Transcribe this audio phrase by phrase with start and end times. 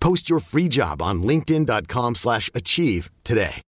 [0.00, 3.60] Post your free job on linkedin.com/achieve slash achieve today.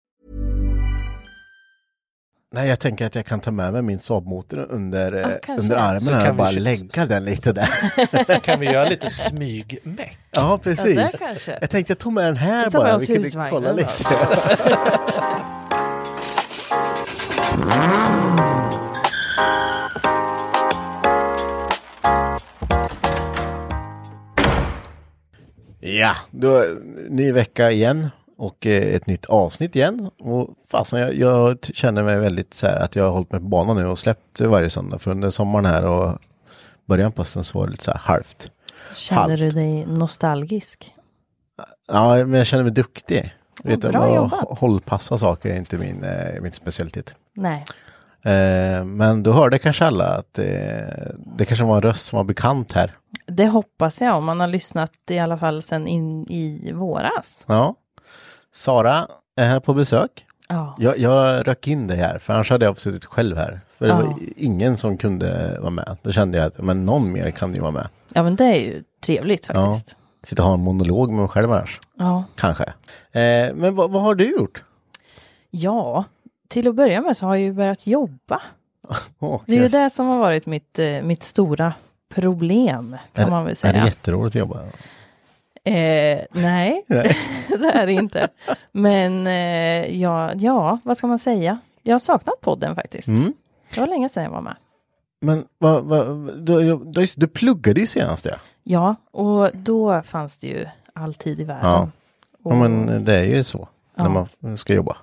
[2.55, 5.63] Nej, jag tänker att jag kan ta med mig min Saab-motor under, eh, kanske.
[5.63, 8.25] under armen Så här kan och vi bara lägga den lite där.
[8.35, 10.19] Så kan vi göra lite smygmeck.
[10.31, 11.19] Ja, Ja, precis.
[11.19, 11.59] kanske.
[11.61, 12.99] Jag tänkte jag tog med den här med bara.
[12.99, 13.91] Vi kunde kolla lite.
[14.11, 15.57] Ja,
[26.31, 26.65] då,
[27.09, 30.11] ny vecka igen och eh, ett nytt avsnitt igen.
[30.19, 33.47] Och fasen, jag, jag känner mig väldigt så här att jag har hållit mig på
[33.47, 34.99] banan nu och släppt varje söndag.
[34.99, 36.19] För under sommaren här och
[36.87, 38.51] början på hösten så var det lite så här halvt.
[38.95, 39.41] Känner Halvt.
[39.41, 40.95] du dig nostalgisk?
[41.89, 43.35] Ja, men jag känner mig duktig.
[43.65, 44.59] Vet du, bra jobbat.
[44.59, 47.15] hållpassa saker är inte min, eh, min specialitet.
[47.35, 47.65] Nej.
[48.23, 50.45] Eh, men då hörde kanske alla att eh,
[51.37, 52.93] det kanske var en röst som var bekant här.
[53.31, 57.45] Det hoppas jag om man har lyssnat i alla fall sedan in i våras.
[57.49, 57.75] Ja.
[58.53, 60.27] Sara är här på besök.
[60.49, 60.77] Ja.
[60.79, 63.61] Jag, jag rök in dig här, för annars hade jag suttit själv här.
[63.79, 63.97] För det Ja.
[64.01, 65.97] var ingen som kunde vara med.
[66.03, 67.89] Då kände jag att men någon mer kan ju vara med.
[68.15, 69.65] ja, men det är ju trevligt Ja.
[69.65, 69.97] faktiskt.
[70.23, 71.81] Sitta och ha en monolog med mig själv annars.
[71.99, 72.25] Ja.
[72.37, 72.65] Kanske.
[73.13, 74.63] Eh, men vad, vad har du gjort?
[75.51, 76.05] Ja,
[76.49, 78.43] till att börja med så har jag ju börjat jobba.
[79.19, 81.73] Åh, Det är ju det som har varit mitt, eh, mitt stora
[82.15, 83.73] problem kan är, man väl Är säga.
[83.73, 84.63] det jätteroligt att jobba?
[85.65, 86.85] Eh, nej,
[87.49, 88.29] det är det inte.
[88.73, 91.59] Men eh, ja, ja, vad ska man säga?
[91.83, 93.09] Jag har saknat podden faktiskt.
[93.09, 93.33] Mm.
[93.75, 94.57] Det var länge sedan jag var med.
[95.21, 96.07] Men vad, vad,
[96.39, 98.35] du, du, du pluggade ju senast ja.
[98.63, 101.71] Ja, och då fanns det ju all tid i världen.
[101.71, 101.89] Ja.
[102.43, 103.69] Och, ja men det är ju så.
[103.95, 104.03] Ja.
[104.03, 104.97] När man ska jobba.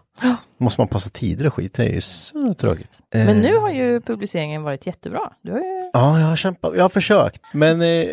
[0.57, 3.01] Måste man passa tider och skit, det är ju så tråkigt.
[3.09, 5.33] men Eh, nu har ju publiceringen varit jättebra.
[5.41, 5.76] Du har ju...
[5.93, 7.41] Ja, jag har kämpat, jag har försökt.
[7.53, 8.07] Men eh,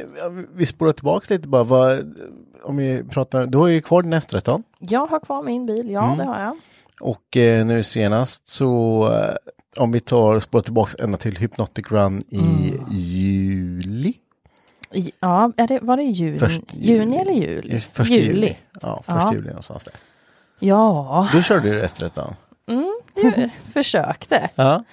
[0.54, 1.64] vi spolar tillbaka lite bara.
[1.64, 2.14] Vad,
[2.62, 4.62] om vi pratar, du har ju kvar din S13.
[4.78, 6.18] Jag har kvar min bil, ja Mm.
[6.18, 6.56] det har jag.
[7.00, 12.22] Och eh, nu senast så, eh, om vi tar spolar tillbaka ända till Hypnotic Run
[12.28, 12.86] i Mm.
[12.90, 14.14] juli.
[14.92, 16.38] I, ja, är det, var det juni?
[16.38, 17.80] Först- juni eller juli?
[17.80, 18.56] Första juli.
[18.82, 19.32] Ja, första Ja.
[19.34, 19.94] juli någonstans där.
[20.58, 22.34] Ja, Då körde du S13.
[23.14, 24.50] jag försökte.
[24.54, 24.84] Ja.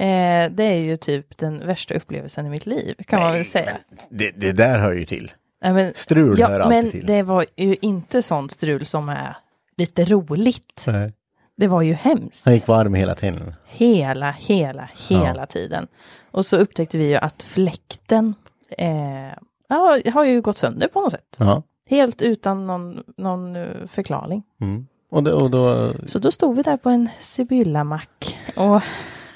[0.00, 3.76] Eh, det är ju typ den värsta upplevelsen i mitt liv, kan man väl säga.
[4.10, 5.32] Det, det där hör ju till.
[5.62, 7.06] Nej, men, Strul hör ja, alltid men till.
[7.06, 9.36] det var ju inte sånt strul som är
[9.76, 10.84] lite roligt.
[10.86, 11.12] Nej.
[11.56, 12.44] Det var ju hemskt.
[12.44, 13.54] Han gick varm hela tiden.
[13.66, 15.46] Hela, hela, hela Ja.
[15.46, 15.86] tiden.
[16.30, 18.34] Och så upptäckte vi ju att fläkten
[18.78, 19.32] eh,
[19.68, 21.36] ja, har ju gått sönder på något sätt.
[21.38, 21.62] Ja.
[21.90, 24.42] Helt utan någon, någon eh, förklaring.
[24.60, 24.86] Mm.
[25.10, 28.82] Och, då, och då, Så då stod vi där på en Sibylla-mack och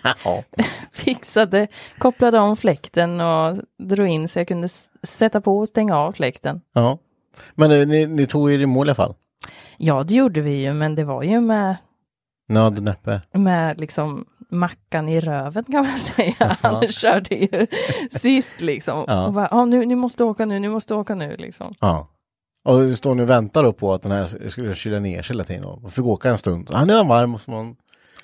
[0.24, 0.42] ja.
[0.92, 1.66] fixade,
[1.98, 4.68] kopplade om fläkten och drog in så jag kunde
[5.02, 6.60] sätta på och stänga av fläkten.
[6.72, 6.98] ja.
[7.54, 9.14] Men ni, ni tog er i mål i alla fall?
[9.76, 11.76] Ja, det gjorde vi ju, men det var ju med,
[12.48, 13.20] Nöd och näppe.
[13.32, 16.56] med liksom mackan i röven kan man säga.
[16.60, 17.66] Han körde ju
[18.10, 19.04] sist liksom.
[19.06, 19.26] Ja.
[19.26, 21.72] Och bara, ah, nu, ni måste åka nu, ni måste åka nu liksom.
[21.80, 22.08] Ja.
[22.64, 25.44] Och står nu och väntar då på att den här skulle kyla ner sig hela
[25.44, 25.64] tiden.
[25.64, 26.70] Och fick åka en stund.
[26.72, 27.30] Ah, nu är han varm.
[27.30, 27.76] Måste man...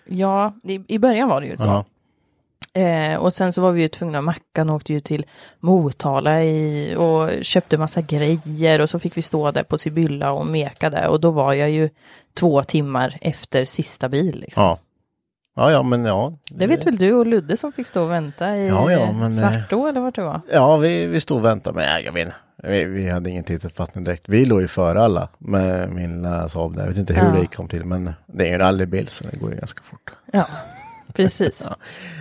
[0.08, 1.66] Ja, i, i början var det ju så.
[1.66, 1.84] Ja.
[2.81, 5.26] Eh, och sen så var vi ju tvungna, Mackan åkte ju till
[5.60, 10.46] Motala i, och köpte massa grejer och så fick vi stå där på Sibylla och
[10.46, 11.90] meka där och då var jag ju
[12.34, 14.40] två timmar efter sista bil.
[14.40, 14.64] Liksom.
[14.64, 14.78] ja.
[15.56, 16.32] Ja, ja, men ja.
[16.50, 19.22] Det vet väl du och Ludde som fick stå och vänta i Ja, ja, men,
[19.22, 20.40] eh, Svartå eller vart det var?
[20.52, 22.37] Ja, vi, vi stod och väntade, men jag vet inte.
[22.62, 24.28] Vi, vi hade ingen tidsuppfattning direkt.
[24.28, 26.82] Vi låg ju före alla med min Saab där.
[26.82, 27.40] Jag vet inte hur Ja.
[27.40, 30.12] det kom till, men det är ju en rallybil så det går ju ganska fort.
[30.32, 30.46] Ja,
[31.12, 31.62] precis.
[31.64, 31.76] Ja.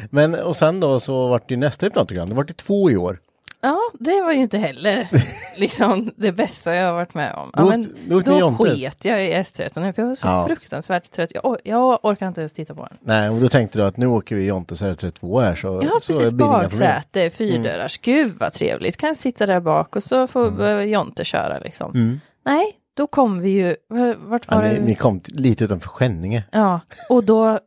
[0.10, 2.30] Men och sen då så vart det ju nästa hypnotogram.
[2.30, 3.20] Det vart ju två i år.
[3.62, 5.08] Ja, det var ju inte heller
[5.58, 7.52] liksom det bästa jag har varit med om.
[7.56, 10.46] Ja, men då då sket jag i S13 för jag var så Ja.
[10.48, 11.32] fruktansvärt trött.
[11.34, 12.98] Jag, jag orkar inte ens titta på den.
[13.02, 16.14] Nej, och då tänkte du att nu åker vi Jontes R32 här så, Ja, så
[16.14, 16.32] precis.
[16.32, 17.98] Baksäte, fyrdörrars.
[17.98, 18.98] Gud vad trevligt.
[18.98, 20.90] Kan sitta där bak och så får mm.
[20.90, 21.92] Jonte köra liksom.
[21.96, 22.20] Mm.
[22.46, 23.76] Nej, då kom vi ju,
[24.18, 24.80] vart var Ja, det?
[24.80, 26.44] ni, ni kom lite utanför Skänninge.
[26.52, 26.80] Ja,
[27.10, 27.60] och då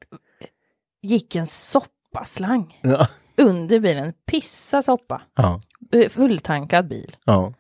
[1.02, 3.06] gick en soppaslang Ja.
[3.36, 4.12] under bilen.
[4.26, 5.22] Pissa soppa.
[5.36, 5.60] Ja.
[5.92, 7.16] Eh, Fulltankad bil.
[7.25, 7.52] ja.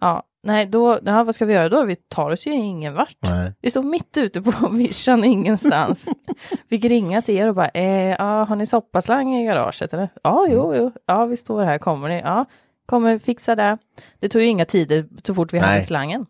[0.00, 1.82] Ja, nej då, ja, vad ska vi göra då?
[1.84, 3.16] Vi tar oss ju ingen vart.
[3.20, 3.52] Nej.
[3.60, 6.08] Vi står mitt ute på vischan ingenstans.
[6.68, 10.08] Fick ringa till er och bara, eh, ja, har ni soppaslang i garaget eller?
[10.22, 12.20] Ja, jo, jo, ja, vi står här, kommer ni?
[12.20, 12.44] Ja,
[12.86, 13.78] kommer fixa det.
[14.20, 15.82] Det tog ju inga tider så fort vi hade Nej.
[15.82, 16.26] slangen.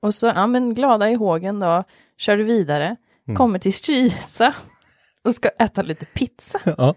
[0.00, 1.84] Och så, ja men glada i hågen då,
[2.18, 2.96] körde vidare,
[3.36, 4.54] kommer till Kisa
[5.24, 6.60] och ska äta lite pizza.
[6.64, 6.94] Ja.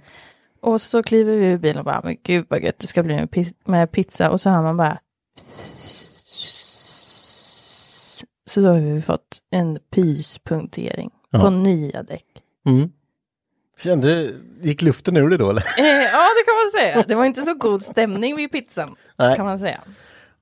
[0.64, 3.16] Och så kliver vi ur bilen och bara, men gud vad gött det ska bli
[3.16, 4.30] med pi- med pizza.
[4.30, 5.00] Och så hör man bara...
[8.50, 11.40] Så då har vi fått en pyspunktering Ja.
[11.40, 12.26] på nya däck.
[12.66, 12.90] Mm.
[13.80, 15.62] Kände du, gick luften ur det då eller?
[15.80, 17.04] Eh, ja, det kan man säga.
[17.08, 19.36] Det var inte så god stämning vid pizzan, Nej.
[19.36, 19.82] kan man säga.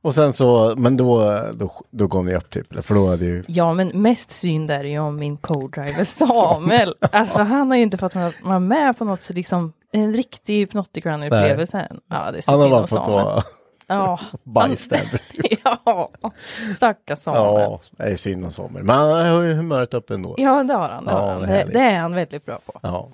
[0.02, 3.44] Och sen så, men då, då, då kom ni upp typ, för då hade ju...
[3.48, 6.94] Ja, men mest synd är det ju om min co-driver Samuel.
[7.00, 11.88] Alltså han har ju inte fått vara med på något så liksom en riktig hypnotic-run-upplevelse.
[12.10, 13.44] Ja, det är så synd om vara
[13.88, 14.20] Ja,
[14.70, 15.22] bystander.
[15.64, 16.12] ja,
[16.76, 17.44] stackars Samuel.
[17.62, 18.84] Ja, det är synd om Samuel.
[18.86, 20.36] Men han har ju humöret uppe ändå.
[20.38, 21.06] Ja, det har han.
[21.06, 21.42] Det, Ja, har han.
[21.42, 22.80] det är Det, är han väldigt bra på.
[22.82, 23.10] Ja.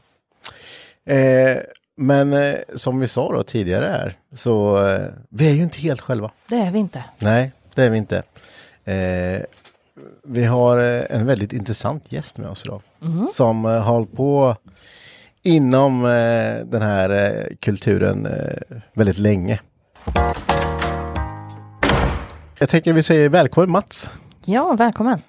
[1.13, 1.57] Eh,
[1.95, 6.01] men eh, som vi sa då tidigare här, så eh, vi är ju inte helt
[6.01, 6.31] själva.
[6.47, 7.03] Det är vi inte.
[7.19, 8.23] Nej, det är vi inte.
[8.85, 9.41] Eh,
[10.23, 12.81] vi har eh, en väldigt intressant gäst med oss idag.
[13.33, 14.56] Som eh, har hållit på
[15.47, 19.59] inom eh, den här eh, kulturen eh, väldigt länge.
[22.59, 24.11] Jag tänker vi säger välkommen Mats.
[24.45, 25.21] Ja, välkommen.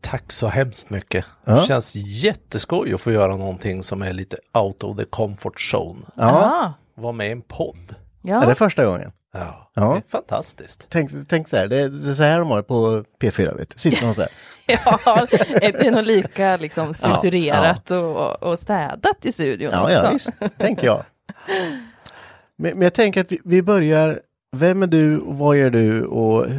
[0.00, 1.24] Tack så hemskt mycket.
[1.44, 1.52] Ja.
[1.54, 6.00] Det känns jätteskoj att få göra någonting som är lite out of the comfort zone.
[6.14, 7.94] Ja, Vara med i en podd.
[8.22, 8.42] ja.
[8.42, 9.12] är det första gången?
[9.32, 9.82] Ja, Ja.
[9.92, 10.86] det är fantastiskt.
[10.88, 13.70] Tänk, tänk så här, det, det är så här de har det på P4 vet
[13.70, 13.78] du.
[13.78, 14.30] Sitter någon så här.
[15.04, 15.26] ja,
[15.60, 19.94] det är nog lika liksom, strukturerat Och, och städat i studion Ja, också.
[19.94, 21.04] ja visst, tänker jag.
[22.60, 24.20] Men, men jag tänker att vi, vi börjar,
[24.56, 26.52] vem är du och vad gör du och eh,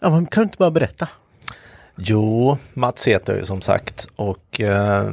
[0.00, 1.08] ja, men kan du inte bara berätta?
[1.96, 5.10] Jo, Mats heter jag ju som sagt och eh,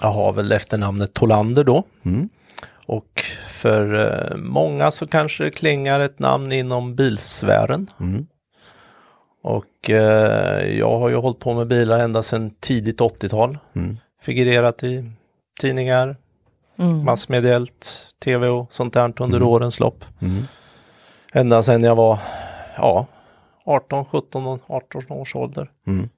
[0.00, 1.84] jag har väl efternamnet Tolander då.
[2.04, 2.28] Mm.
[2.88, 7.86] Och för eh, många så kanske det klingar ett namn inom bilsfären.
[8.00, 8.26] Mm.
[9.42, 13.58] Och eh, jag har ju hållit på med bilar ända sedan tidigt 80-tal.
[13.76, 13.96] Mm.
[14.22, 15.12] Figurerat i
[15.60, 16.16] tidningar,
[16.78, 17.04] Mm.
[17.04, 20.04] massmediellt, tv och sånt där under årens lopp.
[20.20, 20.42] Mm.
[21.32, 22.18] Ända sedan jag var
[22.76, 23.06] ja,
[23.64, 25.70] 18, 17, och 18 års ålder.
[25.86, 26.08] Mm.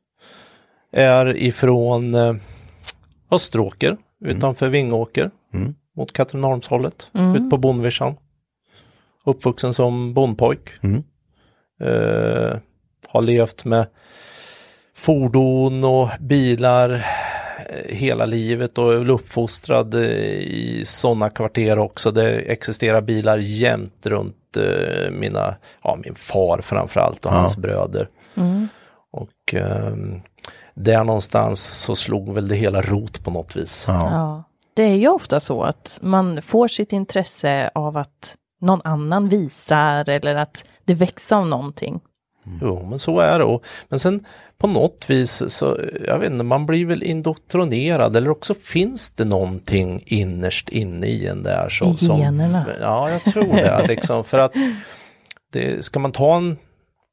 [0.93, 2.35] Är ifrån eh,
[3.31, 5.75] Österåker utanför Vingåker Mm.
[5.97, 7.37] Mot Katrineholmshållet, Mm.
[7.37, 8.15] ut på bondvischan.
[9.25, 10.61] Uppvuxen som bondpojk.
[10.83, 11.03] Mm.
[11.83, 12.57] Eh,
[13.09, 13.87] har levt med
[14.97, 20.01] fordon och bilar eh, hela livet och är väl uppfostrad eh,
[20.41, 22.11] i sådana kvarter också.
[22.11, 27.37] Det existerar bilar jämt runt eh, mina, ja min far framförallt och Ja.
[27.37, 28.09] hans bröder.
[28.35, 28.69] Mm.
[29.13, 30.21] Och ehm,
[30.75, 33.85] där någonstans så slog väl det hela rot på något vis.
[33.89, 34.45] Ja.
[34.75, 40.09] Det är ju ofta så att man får sitt intresse av att någon annan visar
[40.09, 42.01] eller att det väcks av någonting.
[42.61, 43.45] Jo, men så är det.
[43.45, 44.25] Och, men sen
[44.59, 49.25] på något vis så, jag vet inte, man blir väl indoktrinerad eller också finns det
[49.25, 51.69] någonting innerst inne i en där.
[51.69, 52.65] Så, I generna.
[52.65, 53.87] Som, ja, jag tror det.
[53.89, 54.53] liksom, för att
[55.53, 56.57] det, ska man ta en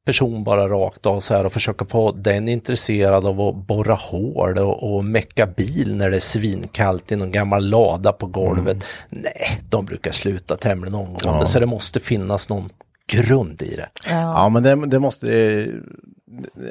[0.08, 4.58] person bara rakt av så här och försöka få den intresserad av att borra hål
[4.58, 8.84] och, och mecka bil när det är svinkallt i någon gammal lada på golvet.
[9.08, 11.40] Nej, de brukar sluta tämligen omgående.
[11.40, 11.46] Ja.
[11.46, 12.68] Så det måste finnas någon
[13.06, 13.88] grund i det.
[14.06, 14.10] Ja.
[14.12, 15.66] Ja men det, det måste, eh,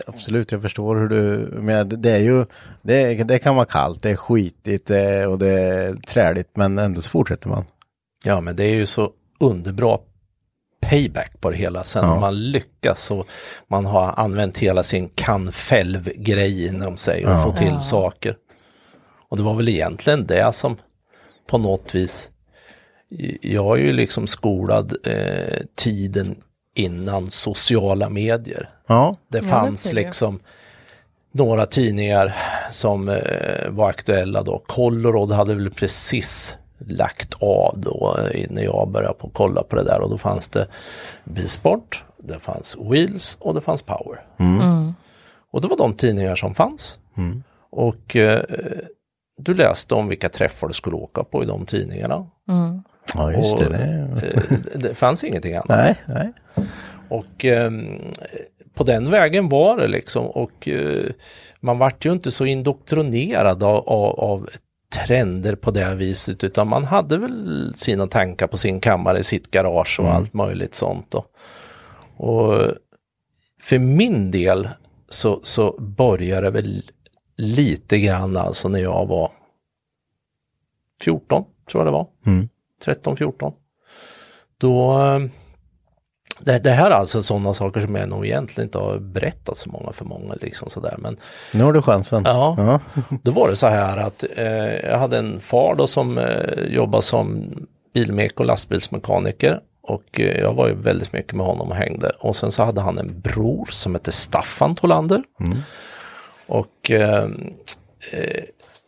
[0.08, 2.46] absolut jag förstår hur du, men det är ju,
[2.82, 7.01] det, det kan vara kallt, det är skitigt eh, och det är träligt men ändå
[7.01, 7.65] så fortsätter man.
[8.25, 9.98] Ja, men det är ju så underbra
[10.89, 12.20] payback på det hela sen Ja.
[12.20, 13.27] man lyckas och
[13.67, 17.44] man har använt hela sin kan-fälv-grej inom sig och Ja.
[17.44, 17.79] få till Ja.
[17.79, 18.36] saker.
[19.29, 20.77] Och det var väl egentligen det som
[21.50, 22.29] på något vis,
[23.41, 26.36] jag är ju liksom skolad eh, tiden
[26.75, 28.70] innan sociala medier.
[28.88, 30.39] Ja, Det fanns liksom
[31.32, 32.36] några tidningar
[32.72, 34.63] som eh, var aktuella då.
[34.67, 39.84] Colorado hade väl precis lagt av då eh, när jag började på kolla på det
[39.84, 40.67] där och då fanns det
[41.24, 44.25] Bisport, det fanns Wheels och det fanns Power.
[45.51, 47.00] Och det var de tidningar som fanns.
[47.69, 48.41] Och eh,
[49.38, 52.27] du läste om vilka träffar du skulle åka på i de tidningarna.
[53.15, 53.65] ja just det.
[53.65, 54.34] Och, det.
[54.51, 55.69] eh, det fanns ingenting annat.
[55.69, 56.31] Nej, nej.
[57.10, 58.01] Och ehm,
[58.74, 61.05] på den vägen var det liksom och eh,
[61.60, 64.50] man vart ju inte så indoktrinerad av, av, av
[64.89, 70.00] trender på det viset utan man hade väl sina tankar på sin kammare, sitt garage
[70.00, 71.12] och allt möjligt sånt.
[71.12, 71.25] Då.
[72.17, 72.72] Och
[73.62, 74.70] för min del
[75.10, 76.84] så, så började det väl
[77.38, 79.32] lite grann alltså när jag var
[81.01, 82.08] 14 tror jag det var.
[82.86, 83.53] 13, 14.
[84.58, 85.20] Då eh,
[86.39, 89.70] det, det här är alltså sådana saker som jag nog egentligen inte har berättat så
[89.70, 90.96] många för många liksom sådär.
[90.98, 91.17] Men
[91.51, 92.24] Nu har du chansen.
[92.25, 92.79] ja, Ja.
[93.24, 97.01] då var det så här att eh, jag hade en far då som eh, jobbade
[97.01, 97.51] som
[97.94, 99.60] bilmek och lastbilsmekaniker.
[99.82, 102.10] Och eh, jag var ju väldigt mycket med honom och hängde.
[102.20, 105.24] Och sen så hade han en bror som hette Staffan Tolander.
[106.48, 107.24] Och eh,
[108.13, 108.44] eh,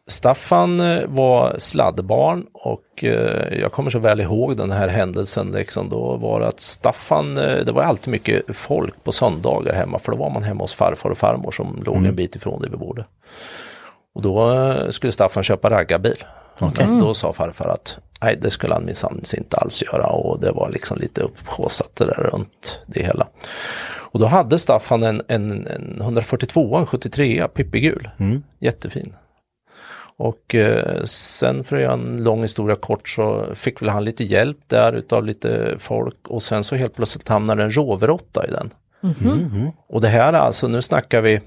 [0.09, 5.51] Staffan eh, var sladdbarn och eh, jag kommer så väl ihåg den här händelsen.
[5.51, 10.11] Liksom, då var att Staffan, eh, det var alltid mycket folk på söndagar hemma för
[10.11, 12.77] då var man hemma hos farfar och farmor som låg en bit ifrån där vi
[12.77, 13.05] bodde.
[14.15, 16.23] Och då skulle Staffan köpa raggarbil.
[16.59, 20.51] Men Då sa farfar att nej det skulle han minsann inte alls göra och det
[20.51, 23.27] var liksom lite upphaussat det där runt det hela.
[24.11, 28.09] Och då hade Staffan en, en, en 142, en 73 pippigul.
[28.59, 29.13] Jättefin.
[30.19, 34.23] Och eh, sen för att göra en lång historia kort så fick väl han lite
[34.23, 37.71] hjälp där utav lite folk och sen så helt plötsligt hamnade en
[38.09, 38.69] 8 i den.
[39.87, 41.41] Och det här är alltså, nu snackar vi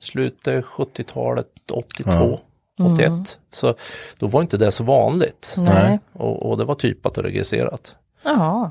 [0.00, 2.38] slutet 70-talet, 82,
[2.80, 3.38] 81.
[3.50, 3.74] Så
[4.18, 5.54] då var inte det så vanligt.
[5.58, 5.98] Nej.
[6.12, 7.96] Och, och det var typat och registrerat.
[8.24, 8.70] Jaha.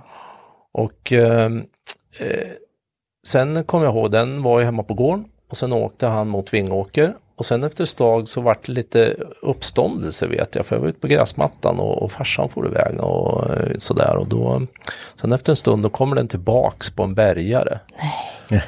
[0.72, 1.52] Och eh,
[2.20, 2.50] eh,
[3.28, 6.54] sen kom jag ihåg, den var ju hemma på gården och sen åkte han mot
[6.54, 10.82] Vingåker och sen efter ett tag så vart det lite uppståndelse vet jag, för jag
[10.82, 14.62] var ute på gräsmattan och, och farsan for iväg och eh, sådär och då,
[15.16, 17.80] sen efter en stund då kommer den tillbaks på en bärgare.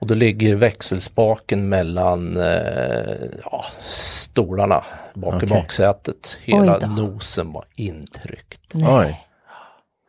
[0.00, 4.84] Och då ligger växelspaken mellan eh, ja, stolarna
[5.14, 5.48] bak i Okej.
[5.48, 6.38] baksätet.
[6.42, 8.74] Hela nosen var intryckt.
[8.74, 9.26] Oj.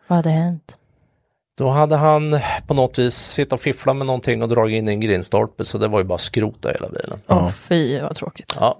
[0.07, 0.75] Vad hade hänt?
[1.61, 4.91] Då hade han på något vis sitta och fiffla med någonting och dragit in i
[4.91, 7.19] en grindstolpe så det var ju bara skrota hela bilen.
[7.27, 8.53] Åh fy vad tråkigt.
[8.59, 8.79] Ja.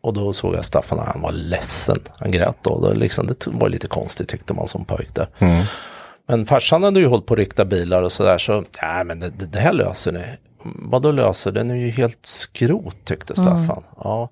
[0.00, 1.96] Och då såg jag Staffan han var ledsen.
[2.18, 2.80] Han grät då.
[2.80, 5.26] då liksom, det var lite konstigt tyckte man som pojk där.
[6.26, 9.30] Men farsan hade ju hållit på att rikta bilar och sådär så, ja men det,
[9.30, 10.24] det, här löser ni.
[10.62, 11.52] Vad då löser?
[11.52, 13.82] Den är ju helt skrot tyckte Staffan.
[13.96, 14.28] Ja.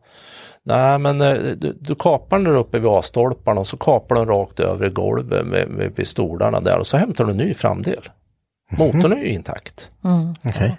[0.66, 4.26] Nej men eh, du, du kapar den där uppe vid A-stolparna och så kapar den
[4.26, 7.54] rakt över i golvet med, med, vid stolarna där och så hämtar du en ny
[7.54, 8.08] framdel.
[8.78, 9.90] Motorn är ju intakt.
[10.44, 10.76] Okej.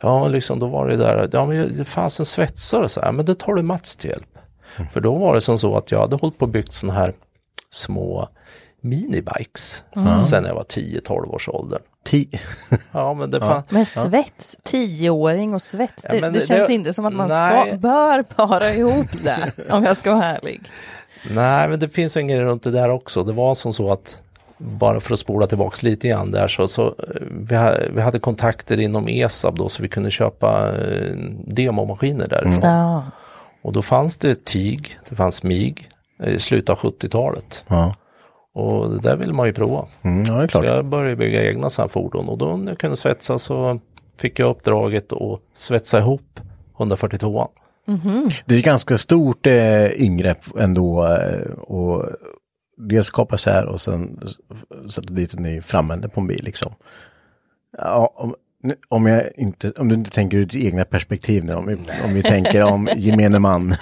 [0.00, 3.24] Ja, liksom då var det där, ja men det fanns en svetsare så här, men
[3.24, 4.38] det tar du Mats till hjälp.
[4.92, 7.14] För då var det som så att jag hade hållit på och byggt sådana här
[7.70, 8.28] små
[8.80, 9.82] minibikes
[10.24, 11.78] sen jag var 10-12 års ålder.
[12.04, 12.38] Ti-
[12.92, 16.66] Ja, men det fann, Men svets, tioåring och svets, Ja, det, men det det- känns
[16.66, 17.66] det- inte som att man nej.
[17.68, 20.60] ska, bör para ihop det, om jag ska vara ärlig.
[21.30, 23.22] Nej, men det finns en grej runt det där också.
[23.24, 24.18] Det var som så att
[24.58, 26.94] bara för att spola tillbaks lite grann där så, så eh,
[27.30, 32.60] vi, ha, vi hade kontakter inom ESAB då så vi kunde köpa eh, demomaskiner därifrån.
[32.62, 33.04] Ja.
[33.62, 35.88] Och då fanns det TIG, det fanns MIG
[36.26, 37.64] i slutet av 70-talet.
[37.68, 37.94] Ja.
[38.54, 39.86] Och det där vill man ju prova.
[40.02, 40.64] Mm, ja, det är Så klart.
[40.64, 43.78] jag började bygga egna sådana fordon och då när jag kunde svetsa så
[44.16, 46.40] fick jag uppdraget att svetsa ihop
[46.78, 47.48] 142
[48.46, 52.04] Det är ganska stort eh, ingrepp ändå eh, och
[52.76, 54.20] dels kapa så här och sen
[54.90, 56.72] sätta dit en ny framände på en bil liksom.
[57.78, 58.34] Ja,
[58.88, 62.14] om, jag inte, om du inte tänker ur ditt egna perspektiv nu, om vi, om
[62.14, 63.76] vi tänker om gemene man.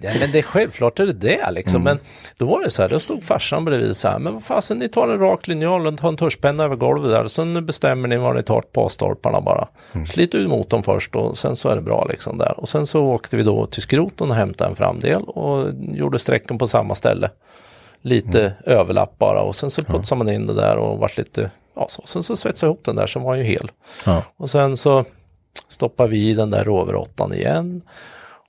[0.00, 1.82] Ja, men det är självklart är det det liksom.
[1.82, 1.98] Men
[2.36, 4.88] då var det så här, då stod farsan bredvid så här, men vad fasen ni
[4.88, 8.36] tar en rak linjal och tar en tuschpenna över golvet där sen bestämmer ni vad
[8.36, 9.68] ni tar på stolparna bara.
[10.10, 12.60] Slit ut motorn först och sen så är det bra liksom där.
[12.60, 16.58] Och sen så åkte vi då till skroten och hämtade en framdel och gjorde sträcken
[16.58, 17.30] på samma ställe.
[18.02, 21.86] Lite överlapp bara och sen så putsade man in det där och vart lite, ja
[21.88, 22.02] så.
[22.04, 23.70] Sen så svetsade jag ihop den där så var den ju hel.
[24.06, 24.22] Ja.
[24.36, 25.04] Och sen så
[25.68, 27.82] stoppar vi i den där roverottan igen.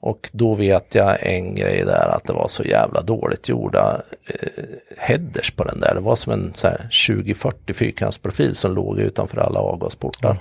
[0.02, 4.64] Och då vet jag en grej där att det var så jävla dåligt gjorda eh,
[4.98, 5.96] headers på den där.
[5.96, 10.38] Det var som en så här 20-40 fyrkantsprofil som låg utanför alla avgasportar.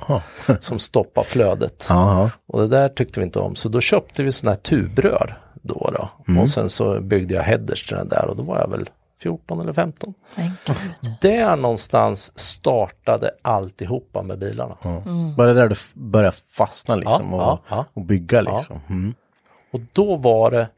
[0.61, 1.87] Som stoppade flödet.
[1.89, 2.31] Jaha.
[2.47, 3.55] Och det där tyckte vi inte om.
[3.55, 5.91] Så då köpte vi sådana här tubrör då.
[5.95, 6.09] då.
[6.29, 6.43] Mm.
[6.43, 8.89] Och sen så byggde jag headers till den där och då var jag väl
[9.19, 10.15] 14 eller 15.
[10.35, 10.77] Men gud.
[11.21, 14.77] Där någonstans startade alltihopa med bilarna.
[15.37, 17.85] Var det där du började fastna liksom Ja, och, ja, ja.
[17.95, 18.81] och bygga liksom?
[18.89, 19.15] Mm.
[19.73, 20.69] Och då var det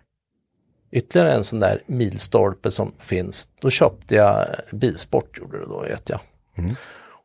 [0.90, 3.49] ytterligare en sån där milstolpe som finns.
[3.61, 6.20] Då köpte jag Bilsport, gjorde det då vet jag.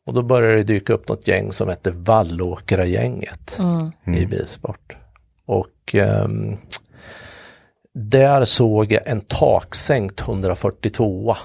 [0.05, 3.59] Och då började det dyka upp något gäng som hette Vallåkra-gänget
[4.05, 4.97] i Bilsport.
[5.45, 6.57] Och ehm,
[7.95, 11.35] där såg jag en taksänkt 142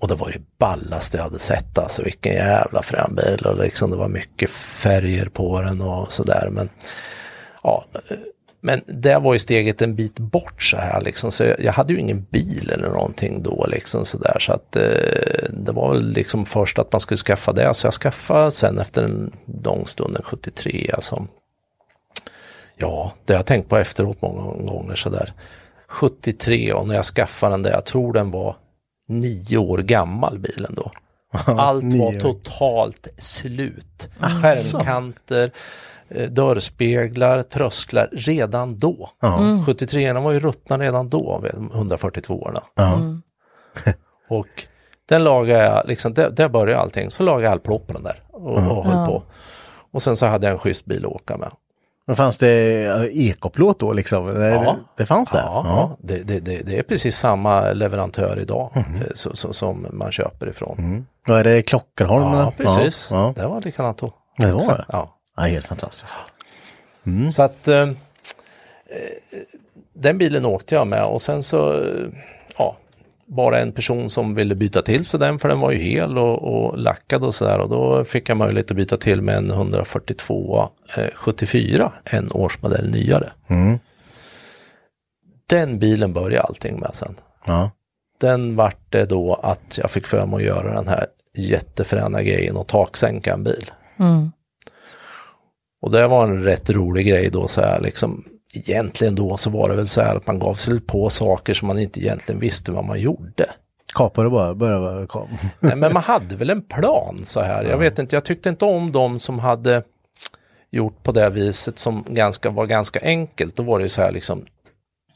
[0.00, 3.90] Och det var det ballaste jag hade sett alltså, vilken jävla frän bil och liksom
[3.90, 6.48] det var mycket färger på den och sådär.
[6.50, 6.68] Men
[7.62, 7.84] ja,
[8.60, 11.92] men det var ju steget en bit bort så här liksom, så jag, jag hade
[11.92, 16.10] ju ingen bil eller någonting då liksom så där så att eh, det var väl
[16.10, 19.32] liksom först att man skulle skaffa det, så jag skaffade sen efter en
[19.64, 21.26] lång stund en 73 alltså.
[22.78, 25.32] Ja, det har jag tänkt på efteråt många gånger så där.
[25.88, 28.56] 73 och när jag skaffade den där, jag tror den var
[29.08, 30.90] nio år gammal bilen då.
[31.46, 34.08] Allt var totalt slut.
[34.20, 35.50] Skärmkanter,
[36.08, 39.10] eh, dörrspeglar, trösklar redan då.
[39.20, 39.62] Ja.
[39.66, 42.62] 73 var ju ruttna redan då, vid 142orna.
[42.74, 43.00] Ja.
[44.28, 44.64] Och
[45.08, 47.10] den lagade jag, liksom, där, där började allting.
[47.10, 49.22] Så lagade jag all plåt på den där och, och höll på.
[49.90, 51.50] Och sen så hade jag en schysst bil att åka med.
[52.06, 54.28] Men fanns det eh, ekoplåt då liksom?
[54.28, 55.38] Eller Det, fanns det?
[55.38, 55.96] Ja, ja.
[56.00, 58.82] Det, det, det, är precis samma leverantör idag eh,
[59.14, 61.06] så, så, som man köper ifrån.
[61.26, 62.24] Vad är det Klockarholm?
[62.24, 62.50] Ja, eller?
[62.50, 63.08] precis.
[63.10, 63.42] Ja, ja.
[63.42, 64.12] Det var likadant då.
[64.38, 64.84] Det var det?
[64.88, 65.16] Ja.
[65.36, 66.16] ja, helt fantastiskt.
[67.32, 67.88] Så att eh, eh,
[69.92, 72.08] den bilen åkte jag med och sen så, eh,
[72.58, 72.76] ja,
[73.28, 76.42] bara en person som ville byta till sig den för den var ju hel och,
[76.42, 80.68] och lackad och sådär och då fick jag möjlighet att byta till med en 142
[80.96, 83.32] eh, 74, en årsmodell nyare.
[85.48, 87.14] Den bilen började allting med sen.
[87.46, 87.70] Ja.
[88.20, 92.56] Den vart det då att jag fick för mig att göra den här jättefräna grejen
[92.56, 93.70] och taksänka en bil.
[95.82, 98.24] Och det var en rätt rolig grej då så här liksom.
[98.56, 101.68] Egentligen då så var det väl så här att man gav sig på saker som
[101.68, 103.50] man inte egentligen visste vad man gjorde.
[103.94, 105.28] Kapade bara, började vara kap.
[105.60, 107.64] Nej, men man hade väl en plan så här.
[107.64, 109.82] Jag vet inte, jag tyckte inte om de som hade
[110.70, 113.56] gjort på det viset som ganska, var ganska enkelt.
[113.56, 114.46] Då var det ju så här liksom,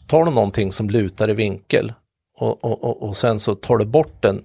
[0.07, 1.93] tar du någonting som lutar i vinkel
[2.39, 4.45] och, och, och, och sen så tar du bort en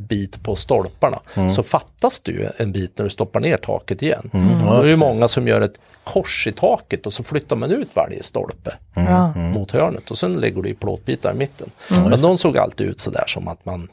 [0.00, 1.20] bit på stolparna
[1.54, 4.30] så fattas det ju en bit när du stoppar ner taket igen.
[4.64, 7.70] Då är det ju många som gör ett kors i taket och så flyttar man
[7.70, 9.34] ut varje stolpe Ja.
[9.34, 11.70] mot hörnet och sen lägger du i plåtbitar i mitten.
[11.88, 13.88] Men de såg alltid ut sådär som att man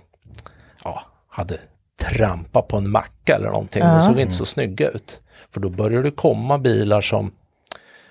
[0.83, 1.57] ja, hade
[2.01, 3.83] trampat på en macka eller någonting.
[3.83, 5.19] De såg inte så snygga ut.
[5.51, 7.31] För då började det komma bilar som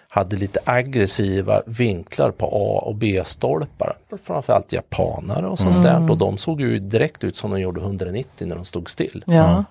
[0.08, 3.96] hade lite aggressiva vinklar på A och B-stolpar.
[4.22, 6.10] Framförallt japanare och sånt där.
[6.10, 9.24] Och de såg ju direkt ut som de gjorde 190 när de stod still.
[9.26, 9.64] Ja.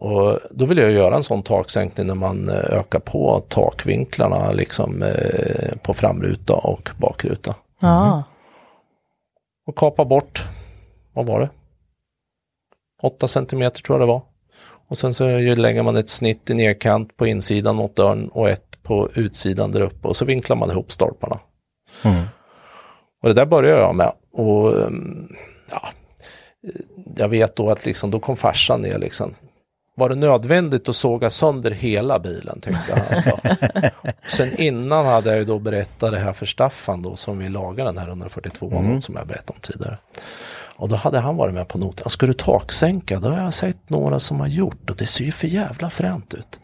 [0.00, 5.02] Och då vill jag göra en sån taksänkning när man eh, ökar på takvinklarna liksom
[5.02, 7.54] eh, på framruta och bakruta.
[7.80, 8.22] Ja.
[9.66, 10.44] Och kapa bort,
[11.12, 11.48] vad var det?
[13.02, 14.22] 8 centimeter tror jag det var.
[14.88, 18.65] Och sen så lägger man ett snitt i nedkant på insidan mot dörren och ett
[18.86, 21.38] på utsidan där uppe och så vinklar man ihop stolparna.
[23.22, 24.12] Och det där började jag med.
[24.32, 25.28] Och um,
[25.70, 25.88] ja,
[27.16, 29.34] jag vet då att liksom, då kom farsan ner liksom.
[29.98, 33.22] Var det nödvändigt att såga sönder hela bilen tyckte han.
[33.24, 33.38] Då.
[34.28, 37.88] Sen innan hade jag ju då berättat det här för Staffan då som vi lagade
[37.88, 38.70] den här 142
[39.00, 39.98] som jag berättade om tidigare.
[40.76, 42.10] Och då hade han varit med på noten.
[42.10, 43.20] Ska du taksänka?
[43.20, 46.34] Det har jag sett några som har gjort och det ser ju för jävla fränt
[46.34, 46.60] ut.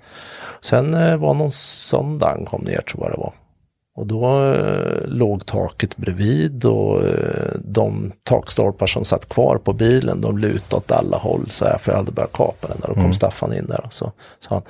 [0.62, 3.32] Sen eh, var någon söndag han kom ner tror jag det var.
[3.94, 10.20] Och då eh, låg taket bredvid och eh, de takstolpar som satt kvar på bilen
[10.20, 12.96] de lutade åt alla håll så här för jag hade börjat kapa den där och
[12.96, 14.62] kom Staffan in där och så sa han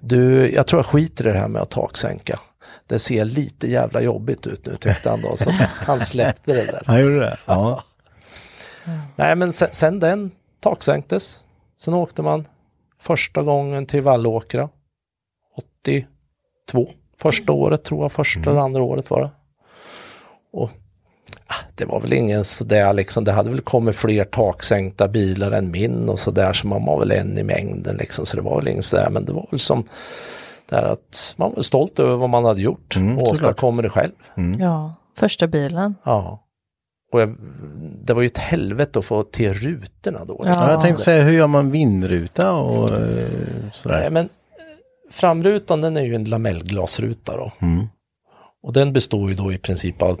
[0.00, 2.40] Du, jag tror jag skiter i det här med att taksänka.
[2.86, 6.82] Det ser lite jävla jobbigt ut nu tyckte han då så han släppte det där.
[6.86, 7.38] Han gjorde det?
[7.46, 7.82] Ja.
[9.16, 11.40] Nej men sen, sen den taksänktes.
[11.78, 12.46] Sen åkte man
[13.00, 14.68] första gången till Vallåkra.
[15.58, 16.92] 82.
[17.18, 19.30] Första året tror jag, första eller andra året var det.
[20.52, 20.70] Och
[21.46, 25.70] ah, det var väl ingen sådär liksom, det hade väl kommit fler taksänkta bilar än
[25.70, 28.68] min och sådär så man var väl en i mängden liksom så det var väl
[28.68, 29.84] ingen sådär men det var väl som
[30.68, 33.90] Det är att man var stolt över vad man hade gjort Mm, och åstadkommer det
[33.90, 34.12] själv.
[34.58, 35.94] Ja, första bilen.
[36.04, 36.44] Ja.
[37.12, 37.36] Och jag,
[38.04, 40.42] det var ju ett helvete att få till rutorna då.
[40.44, 40.52] Ja.
[40.54, 43.26] Ja, jag tänkte säga, hur gör man vindruta och eh,
[43.72, 44.00] sådär?
[44.00, 44.28] Nej, men
[45.20, 47.52] framrutan den är ju en lamellglasruta då.
[47.60, 47.86] Mm.
[48.62, 50.20] Och den består ju då i princip av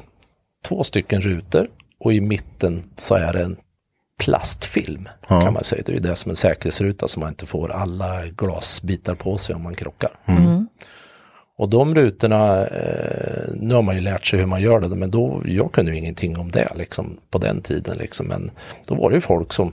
[0.64, 1.68] två stycken rutor
[2.00, 3.56] och i mitten så är det en
[4.20, 5.40] plastfilm Ja.
[5.40, 5.82] kan man säga.
[5.86, 9.54] Det är ju det som en säkerhetsruta så man inte får alla glasbitar på sig
[9.54, 10.10] om man krockar.
[10.26, 10.68] Mm.
[11.58, 15.10] Och de rutorna, eh, nu har man ju lärt sig hur man gör det, men
[15.10, 17.98] då, jag kunde ju ingenting om det liksom, på den tiden.
[17.98, 18.26] Liksom.
[18.26, 18.50] Men
[18.86, 19.72] då var det ju folk som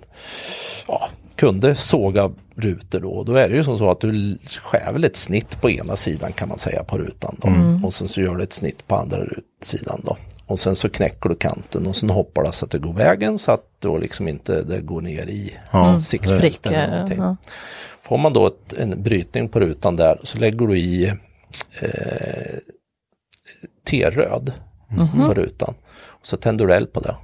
[0.87, 3.23] ja, kunde såga rutor då.
[3.23, 6.31] Då är det ju som så att du skär väl ett snitt på ena sidan
[6.31, 7.35] kan man säga på rutan.
[7.41, 7.47] Då.
[7.83, 9.25] Och sen så gör du ett snitt på andra
[9.61, 10.17] sidan då.
[10.47, 13.37] Och sen så knäcker du kanten och sen hoppar du så att det går vägen
[13.37, 15.53] så att då liksom inte det går ner i
[16.01, 17.19] siktfältet någonting.
[17.19, 17.35] ja.
[18.01, 21.05] Får man då ett, en brytning på rutan där så lägger du i
[21.81, 22.55] eh,
[23.89, 24.53] T-röd
[25.27, 25.73] på rutan.
[26.05, 27.15] Och så tänder du eld på det.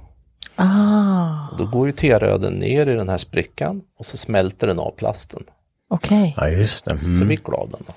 [0.56, 4.78] Ah, Och då går ju T-röden ner i den här sprickan och så smälter den
[4.78, 5.44] av plasten.
[5.88, 6.34] okej.
[6.36, 6.98] Ja, just det.
[6.98, 7.28] Så Mm.
[7.28, 7.92] vi gladen då.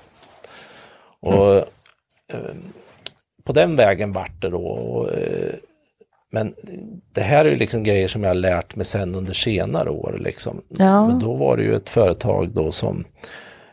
[1.28, 2.54] Och eh,
[3.44, 4.62] på den vägen vart det då.
[4.66, 5.54] Och, eh,
[6.32, 6.54] men
[7.12, 10.18] det här är ju liksom grejer som jag har lärt mig sen under senare år.
[10.20, 10.62] Liksom.
[10.68, 11.08] Ja.
[11.08, 13.04] Men då var det ju ett företag då som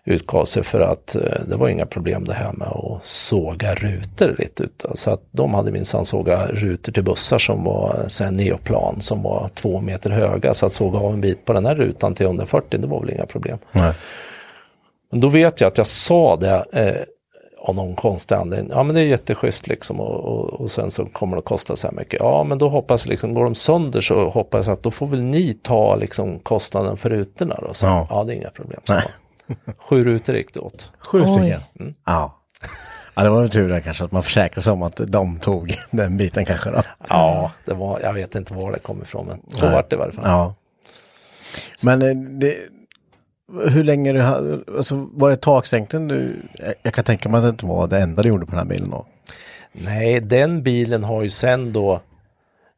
[0.05, 4.35] utgav sig för att eh, det var inga problem det här med att såga rutor
[4.39, 4.67] lite.
[4.93, 9.23] Så att de hade minsann såga rutor till bussar som var så här neoplan som
[9.23, 10.53] var två meter höga.
[10.53, 13.09] Så att såga av en bit på den här rutan till 140 det var väl
[13.09, 13.57] inga problem.
[13.71, 13.93] Nej.
[15.11, 16.95] Men då vet jag att jag sa det eh,
[17.59, 18.71] av någon konstig anledning.
[18.75, 21.75] Ja men det är jätteschysst liksom och, och, och sen så kommer det att kosta
[21.75, 22.19] så här mycket.
[22.19, 25.07] Ja men då hoppas jag liksom, går de sönder så hoppas jag att då får
[25.07, 27.73] väl ni ta liksom kostnaden för rutorna då.
[27.73, 28.07] Så, Ja.
[28.09, 28.23] ja.
[28.23, 28.81] det är inga problem.
[28.83, 29.03] Så, Nej.
[29.77, 30.91] Sju rutor gick det åt.
[30.99, 31.27] Sju Oj.
[31.27, 31.61] stycken?
[32.05, 32.39] Ja.
[33.15, 35.75] Ja, det var väl tur där kanske att man försäkrade sig om att de tog
[35.91, 36.81] den biten kanske då.
[37.09, 39.75] Ja, det var, jag vet inte var det kom ifrån men så Nej.
[39.75, 40.23] vart det i varje fall.
[40.27, 40.55] Ja.
[41.85, 42.55] Men eh, det,
[43.69, 47.43] hur länge du hade, alltså var det taksänkten du, jag- jag kan tänka mig att
[47.43, 49.05] det inte var det enda du gjorde på den här bilen då.
[49.71, 52.01] Nej, den bilen har ju sen då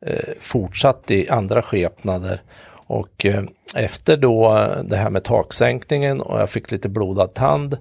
[0.05, 2.41] eh, fortsatt i andra skepnader.
[2.87, 3.43] Och eh,
[3.75, 7.77] efter då det här med taksänkningen och jag fick lite blodad tand.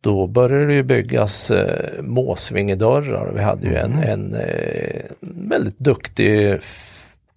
[0.00, 3.32] Då började det ju byggas eh, måsvingedörrar.
[3.34, 6.58] Vi hade ju en, en eh, väldigt duktig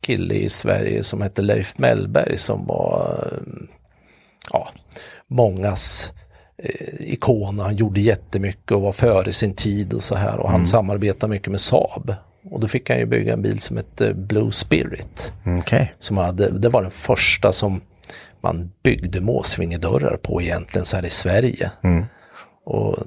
[0.01, 3.63] kille i Sverige som hette Leif Mellberg som var eh,
[4.51, 4.69] ja,
[5.27, 6.13] mångas
[6.57, 7.59] eh, ikon.
[7.59, 10.37] Han gjorde jättemycket och var före sin tid och så här.
[10.37, 12.15] Och han samarbetade mycket med Saab.
[12.51, 15.33] Och då fick han ju bygga en bil som hette Blue Spirit.
[15.59, 15.93] Okej.
[15.99, 17.81] Som hade, det var den första som
[18.41, 21.71] man byggde måsvingedörrar på egentligen så här i Sverige.
[22.65, 22.97] Och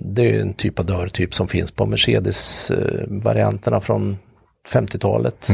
[0.00, 4.18] det är en typ av dörrtyp som finns på Mercedes-varianterna från
[4.68, 5.48] 50-talet.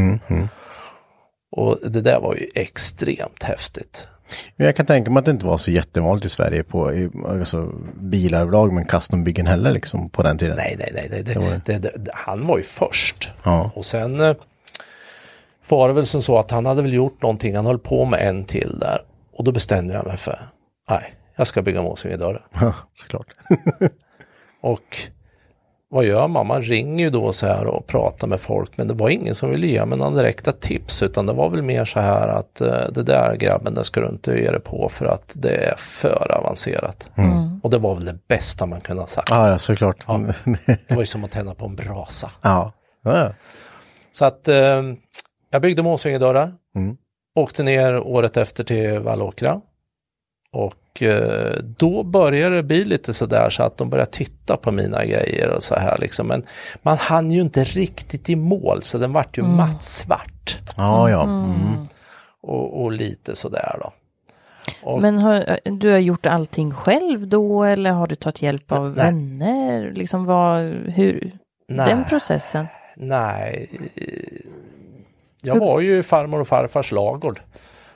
[1.56, 4.08] Och det där var ju extremt häftigt.
[4.56, 7.72] Jag kan tänka mig att det inte var så jättevanligt i Sverige på i, alltså,
[8.00, 10.56] bilar överlag men custombyggen heller liksom på den tiden.
[10.56, 11.22] Nej, nej, nej, nej.
[11.22, 13.32] Det, Det var- det, han var ju först.
[13.42, 13.70] Ja.
[13.74, 14.36] Och sen eh,
[15.68, 18.28] var det väl som så att han hade väl gjort någonting, han höll på med
[18.28, 18.98] en till där.
[19.36, 20.38] Och då bestämde jag mig för,
[20.90, 22.46] nej, jag ska bygga måsvingedörrar.
[22.60, 23.26] Ja, såklart.
[24.62, 24.96] Och
[25.90, 26.46] vad gör man?
[26.46, 29.50] Man ringer ju då så här och pratar med folk men det var ingen som
[29.50, 32.88] ville ge mig några direkta tips utan det var väl mer så här att eh,
[32.92, 36.32] det där grabben det ska du inte ge dig på för att det är för
[36.38, 37.10] avancerat.
[37.62, 39.30] Och det var väl det bästa man kunde ha sagt.
[39.30, 40.04] Ja, ja såklart.
[40.06, 40.18] Ja.
[40.66, 42.30] Det var ju som att tända på en brasa.
[42.42, 42.72] ja.
[43.02, 43.32] ja.
[44.12, 44.82] Så att eh,
[45.50, 46.54] jag byggde måsvingedörrar.
[46.76, 46.96] Mm.
[47.34, 49.60] Åkte ner året efter till Vallåkra.
[50.52, 55.04] Och eh, då började det bli lite sådär så att de började titta på mina
[55.04, 56.26] grejer och så här liksom.
[56.26, 56.42] Men
[56.82, 60.58] man hann ju inte riktigt i mål så den vart ju mattsvart.
[60.76, 61.22] Ja, ja.
[61.22, 61.86] Mm.
[62.42, 63.92] Och, och lite sådär då.
[64.82, 68.84] Och, Men har, du har gjort allting själv då eller har du tagit hjälp av
[68.84, 69.04] Nej.
[69.04, 69.92] vänner?
[69.92, 71.88] Liksom vad, hur, Nej.
[71.88, 72.66] den processen?
[72.96, 73.70] Nej,
[75.42, 77.40] jag var ju i farmor och farfars lagård.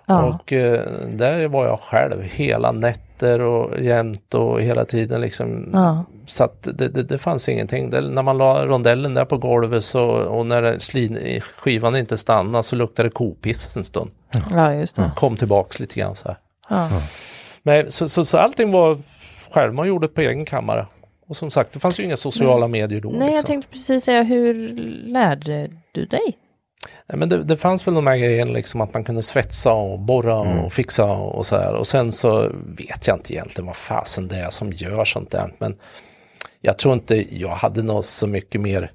[0.07, 0.25] Ja.
[0.25, 5.71] Och eh, där var jag själv hela nätter och jämt och hela tiden liksom.
[5.73, 6.05] Ja.
[6.27, 7.91] Så att det, det, det fanns ingenting.
[7.91, 12.65] Det, när man la rondellen där på golvet så, och när slin, skivan inte stannade
[12.65, 14.11] så luktade det kopiss en stund.
[14.51, 15.13] ja, just det.
[15.17, 16.37] Kom tillbaks lite grann så här.
[16.69, 16.89] Ja.
[17.63, 18.99] Nej, så, så, så allting var
[19.51, 20.87] själv, man gjorde på egen kammare.
[21.29, 23.09] Och som sagt, det fanns ju inga sociala medier då.
[23.09, 23.47] Nej, jag liksom.
[23.47, 24.55] tänkte precis säga, hur
[25.07, 26.39] lärde du dig?
[27.09, 29.99] Nej, men det, det fanns väl de här grejerna liksom att man kunde svetsa och
[29.99, 31.75] borra och fixa och, så här.
[31.75, 35.51] Och sen så vet jag inte egentligen vad fasen det är som gör sånt där.
[35.59, 35.75] Men
[36.61, 38.93] jag tror inte jag hade något så mycket mer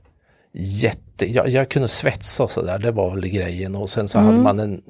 [0.53, 4.37] jätte, jag, jag kunde svetsa och sådär, det var väl grejen och sen så hade
[4.37, 4.81] man en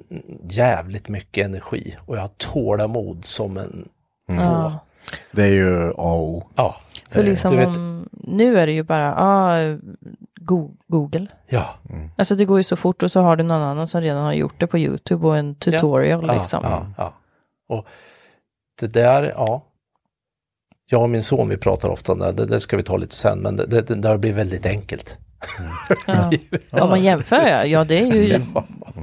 [0.49, 3.87] jävligt mycket energi och jag har tålamod som en
[4.37, 4.79] Ja.
[5.31, 6.43] Det är ju A och O.
[6.55, 6.75] Ja,
[7.09, 9.77] För liksom du vet- om, nu är det ju bara, ah,
[10.87, 11.27] Google.
[11.47, 11.65] ja,
[12.15, 14.33] Alltså det går ju så fort och så har du någon annan som redan har
[14.33, 16.59] gjort det på YouTube och en tutorial ja, liksom.
[16.63, 17.13] ja, ja.
[17.69, 17.85] Och
[18.79, 19.65] det där, ja.
[20.91, 23.15] Jag och min son, vi pratar ofta om det, det, det ska vi ta lite
[23.15, 25.17] sen, men det, det, det där blir väldigt enkelt.
[26.07, 26.31] Ja.
[26.83, 28.45] Om man jämför, ja, ja det är ju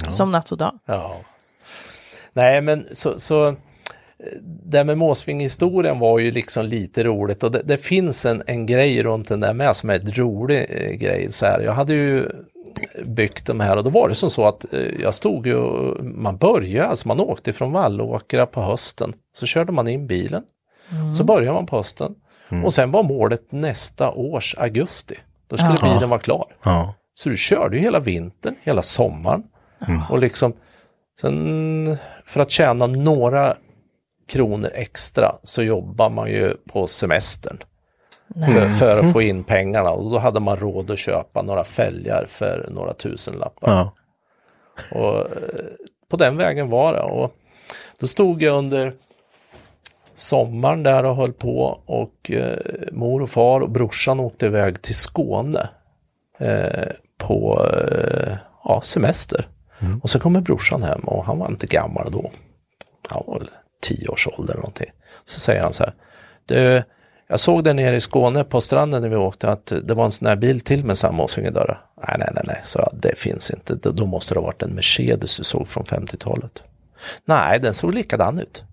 [0.09, 0.79] som natt och dag.
[0.87, 1.17] Ja.
[2.33, 3.55] Nej, men så, så
[4.65, 9.03] det med Måsving-historien var ju liksom lite roligt och det, det finns en, en grej
[9.03, 11.33] runt den där med som är ett rolig eh, grej.
[11.33, 11.61] Så här.
[11.61, 12.29] Jag hade ju
[13.05, 16.05] byggt de här och då var det som så att eh, jag stod ju, och-
[16.05, 20.43] man började, alltså man åkte från Vallåkra på hösten, så körde man in bilen,
[21.19, 22.15] så började man på hösten
[22.65, 25.15] och sen var målet nästa års augusti.
[25.49, 25.95] Då skulle Ja.
[25.95, 26.45] bilen vara klar.
[26.65, 26.95] Ja.
[27.15, 29.43] Så du körde ju hela vintern, hela sommaren.
[30.11, 30.53] Och liksom,
[31.21, 33.55] sen för att tjäna några
[34.27, 37.59] kronor extra så jobbar man ju på semestern.
[38.35, 42.27] För, för att få in pengarna och då hade man råd att köpa några fälgar
[42.29, 43.71] för några tusenlappar.
[43.71, 43.93] Ja.
[44.91, 45.27] Och eh,
[46.09, 47.03] på den vägen var det.
[47.03, 47.33] Och
[48.01, 48.93] då stod jag under
[50.15, 52.59] sommaren där och höll på och eh,
[52.93, 55.69] mor och far och brorsan åkte iväg till Skåne
[56.39, 59.49] eh, på eh, ja, semester.
[60.03, 62.31] Och så kommer brorsan hem och han var inte gammal då.
[63.09, 63.49] Han var
[63.83, 64.91] tio års ålder eller någonting.
[65.25, 65.95] Så säger han så här.
[66.47, 66.83] Du,
[67.29, 70.11] jag såg där nere i Skåne på stranden när vi åkte att det var en
[70.11, 71.85] sån här bil till med samma åsingedörrar.
[72.09, 73.75] Nej, nej, nej, nej, så jag, det finns inte.
[73.75, 76.63] Då- måste det ha varit en Mercedes du såg från 50-talet.
[77.25, 78.65] Nej, den såg likadan ut.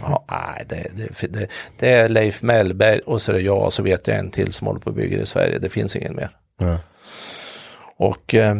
[0.00, 1.46] Ja, nej, det, det, det,
[1.78, 4.52] det är Leif Mellberg och så är det jag och så vet jag en till
[4.52, 5.58] som håller på och bygger i Sverige.
[5.58, 6.30] Det finns ingen mer.
[6.58, 6.78] Ja.
[7.96, 8.56] Och eh,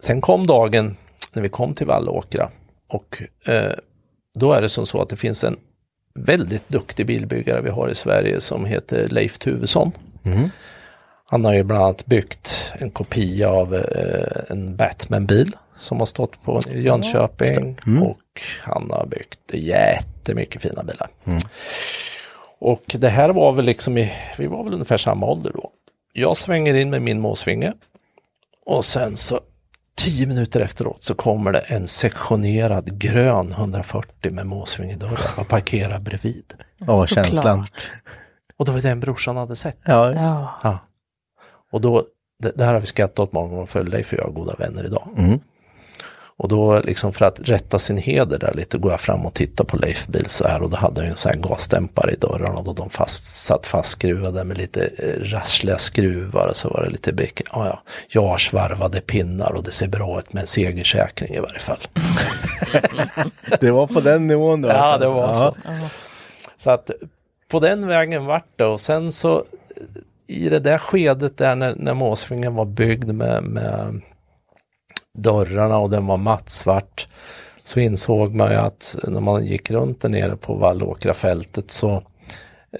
[0.00, 0.96] sen kom dagen
[1.32, 2.50] när vi kom till Vallåkra
[2.88, 3.72] och eh,
[4.34, 5.56] då är det som så att det finns en
[6.14, 9.92] väldigt duktig bilbyggare vi har i Sverige som heter Leif Tuvesson.
[11.24, 16.42] Han har ju bland annat byggt en kopia av eh, en Batman-bil som har stått
[16.42, 21.08] på i Jönköping och han har byggt jättemycket fina bilar.
[22.58, 25.70] Och det här var väl liksom i, vi var väl ungefär samma ålder då.
[26.12, 27.72] Jag svänger in med min måsvinge
[28.66, 29.40] och sen så
[30.04, 36.54] tio minuter efteråt så kommer det en sektionerad grön 140 med måsvingedörrar och parkerar bredvid.
[36.78, 37.26] Ja, Såklart.
[37.26, 37.66] känslan.
[38.56, 39.78] Och det var den brorsan hade sett.
[39.84, 40.50] Ja, Ja.
[40.62, 40.78] Ja.
[41.72, 42.04] Och då,
[42.42, 44.54] det, det här har vi skrattat åt många gånger för Leif och jag är goda
[44.58, 45.08] vänner idag.
[45.16, 45.40] Mm.
[46.42, 49.64] Och då liksom för att rätta sin heder där lite går jag fram och tittar
[49.64, 52.58] på Leif bil så här och då hade jag en sån här gasdämpare i dörrarna
[52.58, 56.90] och då de fast, satt fastskruvade med lite eh, rassliga skruvar och så var det
[56.90, 57.46] lite brickor.
[57.52, 61.38] Ja, ja, jag har svarvade pinnar och det ser bra ut med en segersäkring i
[61.40, 61.78] varje fall.
[63.60, 64.68] Det var på den nivån då.
[64.68, 65.54] Ja, det var Ja.
[65.64, 65.72] så.
[66.56, 66.90] Så att
[67.48, 69.44] på den vägen vart det och sen så
[70.26, 74.00] i det där skedet där när, när Måsvingen var byggd med, med
[75.18, 77.08] dörrarna och den var mattsvart
[77.64, 81.92] så insåg man ju att när man gick runt där nere på Vallåkrafältet så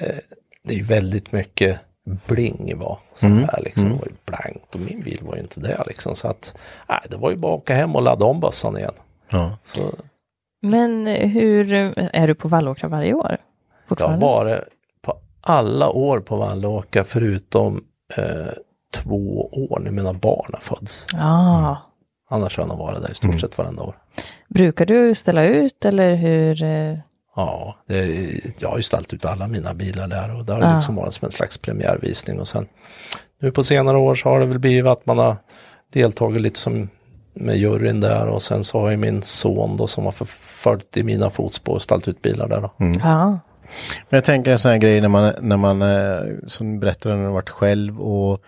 [0.01, 0.16] eh,
[0.64, 1.81] det är ju väldigt mycket
[2.27, 3.88] bling var så här liksom.
[3.88, 6.14] Det var ju blankt och min bil var ju inte det liksom.
[6.14, 6.55] Så att
[6.88, 8.95] nej, det var ju bara att åka hem och ladda om bössan igen.
[9.29, 9.57] Ja.
[9.64, 9.81] Så
[10.62, 11.73] Men hur,
[12.12, 13.37] är du på Vallåkra varje år?
[13.99, 14.61] Jag har varit
[15.03, 17.85] på alla år på Vallåka förutom
[18.16, 18.53] eh,
[18.95, 21.07] två år när mina barn har fötts.
[21.12, 21.91] Ja.
[22.33, 23.95] Annars har jag nog varit där i stort sett varenda år.
[24.49, 26.62] Brukar du ställa ut eller hur?
[26.62, 26.99] eh,
[27.37, 28.07] Ja, det,
[28.59, 30.75] jag har ju ställt ut alla mina bilar där och det har Ja.
[30.75, 32.66] liksom varit som en slags premiärvisning och sen
[33.40, 35.37] nu på senare år så har det väl blivit att man har
[35.92, 36.88] deltagit lite som
[37.35, 41.03] med juryn där och sen så har ju min son då som har följt i
[41.03, 42.71] mina fotspår ställt ut bilar där då.
[42.79, 43.25] Ja.
[44.09, 47.23] Men jag tänker en sån här grej när man, när man eh, som berättade när
[47.23, 48.42] man varit själv och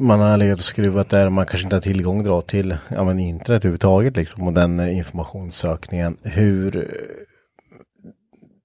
[0.00, 3.04] man har legat och skruvat där och man kanske inte har tillgång då till ja,
[3.04, 6.16] men internet överhuvudtaget liksom och den eh, informationssökningen.
[6.22, 6.82] Hur eh,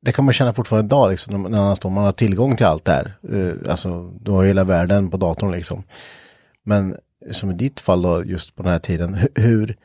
[0.02, 2.86] det kan man känna fortfarande idag liksom när man- står, man har tillgång till allt
[2.86, 3.13] det här.
[3.34, 5.84] Eh, alltså du har hela världen på datorn liksom.
[6.63, 6.95] Men
[7.32, 9.76] som i ditt fall då just på den här tiden, hu- hur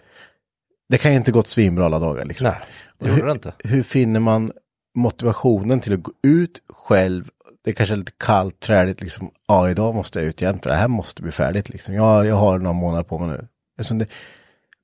[0.88, 2.44] det kan ju inte gått svinbra alla dagar liksom.
[2.46, 2.56] Nej,
[2.98, 3.52] det gjorde det inte.
[3.58, 4.52] Hur finner man
[4.94, 7.28] motivationen till att gå ut själv?
[7.64, 9.30] Det kanske är lite kallt, träligt liksom.
[9.48, 11.94] Ja, idag måste jag ut igen för det här måste bli färdigt liksom.
[11.94, 13.48] Jag, jag har några månader på mig nu.
[13.78, 14.06] Alltså det,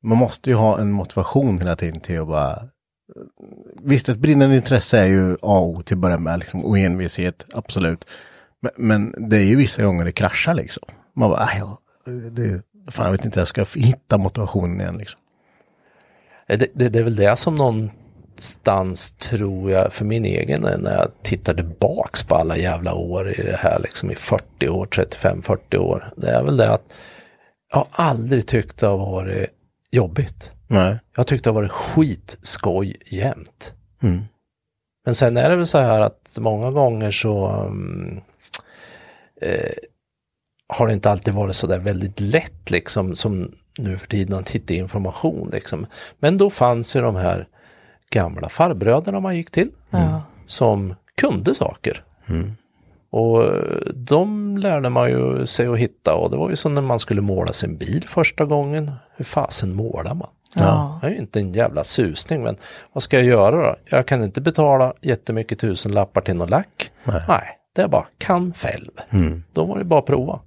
[0.02, 2.68] man måste ju ha en motivation hela tiden till att bara...
[3.82, 6.78] Visst, ett brinnande intresse är ju A och O till att börja med liksom, och
[6.78, 8.04] envishet, absolut.
[8.60, 10.84] Men, men det är ju vissa gånger det kraschar liksom.
[11.14, 11.78] Man bara, ja,
[12.30, 15.20] det, fan jag vet inte, jag ska hitta motivationen igen liksom.
[16.46, 17.90] Det, det, det är väl det som någon
[18.36, 23.42] någonstans tror jag för min egen när jag tittar tillbaks på alla jävla år i
[23.42, 26.12] det här liksom i 40 år, 35-40 år.
[26.16, 26.92] Det är väl det att
[27.72, 29.50] jag har aldrig tyckt det har varit
[29.90, 30.52] jobbigt.
[30.66, 30.98] Nej.
[31.16, 33.74] Jag tyckt det har varit skitskoj jämt.
[34.02, 34.22] Mm.
[35.04, 38.20] Men sen är det väl så här att många gånger så um,
[39.42, 39.72] eh,
[40.68, 44.50] har det inte alltid varit så där väldigt lätt liksom som nu för tiden att
[44.50, 45.86] hitta information liksom.
[46.18, 47.46] Men då fanns ju de här
[48.10, 50.22] gamla farbröderna man gick till Ja.
[50.46, 52.04] som kunde saker.
[53.10, 56.82] Och eh, de lärde man ju sig att hitta och det var ju som när
[56.82, 58.92] man skulle måla sin bil första gången.
[59.16, 60.28] Hur fasen målar man?
[60.54, 60.98] Ja.
[61.02, 62.56] Det är ju inte en jävla susning men
[62.92, 63.76] vad ska jag göra då?
[63.84, 66.90] Jag kan inte betala jättemycket tusen lappar till någon lack.
[67.28, 68.90] Nej, det är bara kan själv.
[69.52, 70.40] Då var det bara att prova.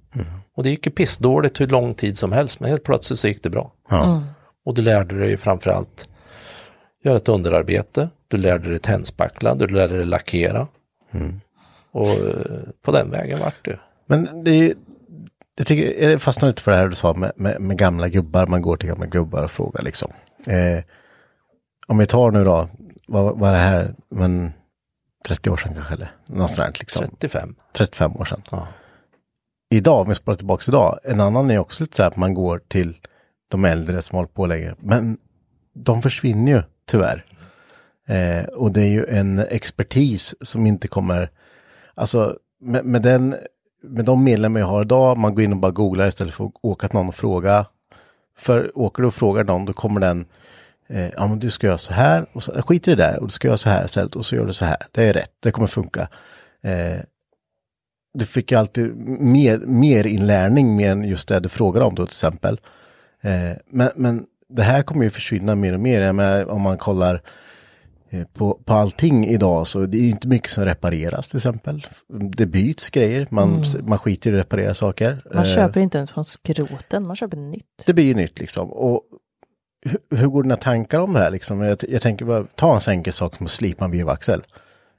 [0.56, 3.42] Och det gick ju pissdåligt hur lång tid som helst men helt plötsligt så gick
[3.42, 3.72] det bra.
[3.90, 4.22] Ja.
[4.64, 6.08] Och du lärde dig framförallt
[7.02, 10.66] göra ett underarbete, du lärde dig tändspackla, du lärde dig lackera.
[11.90, 13.78] Och eh, på den vägen vart det.
[14.06, 14.74] Men det är
[15.60, 18.46] jag tycker, jag fastnar lite för det här du sa med, med, med gamla gubbar,
[18.46, 20.12] man går till gamla gubbar och frågar liksom.
[20.46, 20.84] Eh,
[21.86, 22.68] om vi tar nu då,
[23.08, 24.52] vad, vad är det här, men
[25.26, 26.12] 30 år sedan kanske eller?
[26.26, 27.06] Där, liksom.
[27.06, 27.54] 35.
[27.72, 28.42] 35 år sedan.
[28.50, 28.68] Ja.
[29.70, 32.34] Idag, om vi sparar tillbaka idag, en annan är också lite så här att man
[32.34, 32.96] går till
[33.50, 34.74] de äldre som håller på länge.
[34.80, 35.18] Men
[35.84, 37.24] de försvinner ju tyvärr.
[38.06, 41.30] Eh, och det är ju en expertis som inte kommer,
[41.94, 43.36] alltså med, med den,
[43.82, 46.52] med de medlemmar jag har idag, man går in och bara googlar istället för att
[46.62, 47.66] åka till någon och fråga.
[48.36, 50.26] För åker du och frågar någon, då kommer den,
[50.88, 53.26] eh, ja men du ska göra så här, och så, skit i det där, och
[53.26, 54.86] du ska göra så här istället, och så gör du så här.
[54.92, 56.08] Det är rätt, det kommer funka.
[56.62, 56.98] Eh,
[58.14, 62.06] du fick ju alltid mer, mer inlärning mer än just det du frågade om då
[62.06, 62.60] till exempel.
[63.20, 66.12] Eh, men, men det här kommer ju försvinna mer och mer.
[66.12, 67.22] Menar, om man kollar
[68.10, 71.86] eh, på, på allting idag så det är inte mycket som repareras till exempel.
[72.08, 75.22] Det byts grejer, man, man skiter i att reparera saker.
[75.34, 77.82] Man Eh, köper inte ens från skroten, man köper nytt.
[77.86, 78.70] det blir ju nytt liksom.
[78.72, 79.02] Och
[79.82, 81.60] hur, hur går dina tankar om det här liksom?
[81.60, 84.42] Jag, jag tänker bara, ta en så enkel sak som att slipa en vevaxel.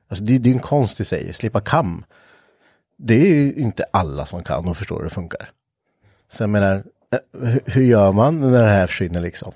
[0.09, 2.03] Alltså det, det är ju en konst i sig, slipa kam.
[2.97, 5.49] Det är ju inte alla som kan och förstår hur det funkar.
[6.31, 6.83] Så jag menar,
[7.41, 9.53] hur, hur gör man när det här försvinner liksom?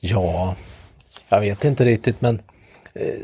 [0.00, 0.56] Ja,
[1.28, 2.42] jag vet inte riktigt men
[2.94, 3.22] eh,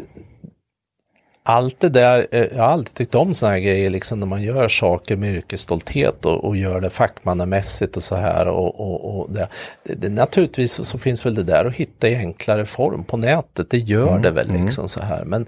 [1.42, 4.42] allt det där, eh, jag har alltid tyckt om sådana här grejer liksom när man
[4.42, 9.30] gör saker med yrkesstolthet och, och gör det fackmannamässigt och så här och, och, och
[9.32, 9.48] det,
[9.82, 13.16] det, det, naturligtvis så, så finns väl det där att hitta i enklare form på
[13.16, 15.46] nätet, det gör det väl liksom så här men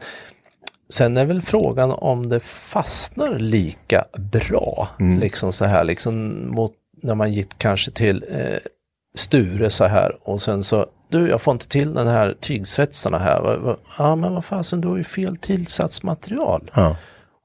[0.88, 4.88] Sen är väl frågan om det fastnar lika bra,
[5.20, 6.72] liksom så här, liksom mot
[7.04, 8.58] när man gick kanske till eh,
[9.16, 13.76] Sture så här och sen så, du jag får inte till den här tygsvetsarna här.
[13.98, 16.70] Ja men vad fasen, du har ju fel tillsatsmaterial.
[16.74, 16.96] Ja.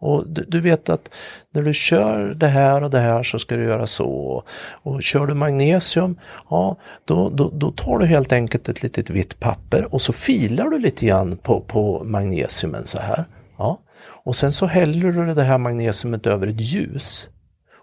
[0.01, 1.11] Och du, du vet att
[1.53, 4.43] när du kör det här och det här så ska du göra så.
[4.83, 6.19] Och kör du magnesium,
[6.49, 10.65] ja då, då, då tar du helt enkelt ett litet vitt papper och så filar
[10.65, 13.25] du lite grann på, på magnesiumen så här.
[13.57, 13.79] Ja.
[14.23, 17.29] Och sen så häller du det här magnesiumet över ett ljus.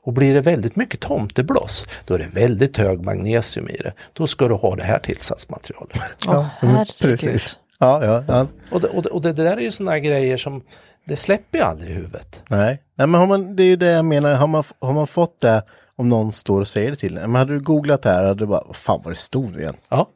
[0.07, 3.93] Och blir det väldigt mycket tomtebloss, då är det väldigt hög magnesium i det.
[4.13, 5.97] Då ska du ha det här tillsatsmaterialet.
[6.27, 6.97] Men herregud.
[7.01, 7.59] precis.
[7.79, 8.47] Ja, ja, ja.
[8.71, 10.63] Och det, och det, och det där är ju sådana grejer som,
[11.05, 12.43] det släpper ju aldrig i huvudet.
[12.49, 15.07] Nej, Nej men har man, det är ju det jag menar, har man, har man
[15.07, 15.63] fått det
[15.97, 17.33] om någon står och säger det till en?
[17.33, 19.77] Men hade du googlat det här hade du bara, vad fan var det stod igen?
[19.89, 20.09] Ja.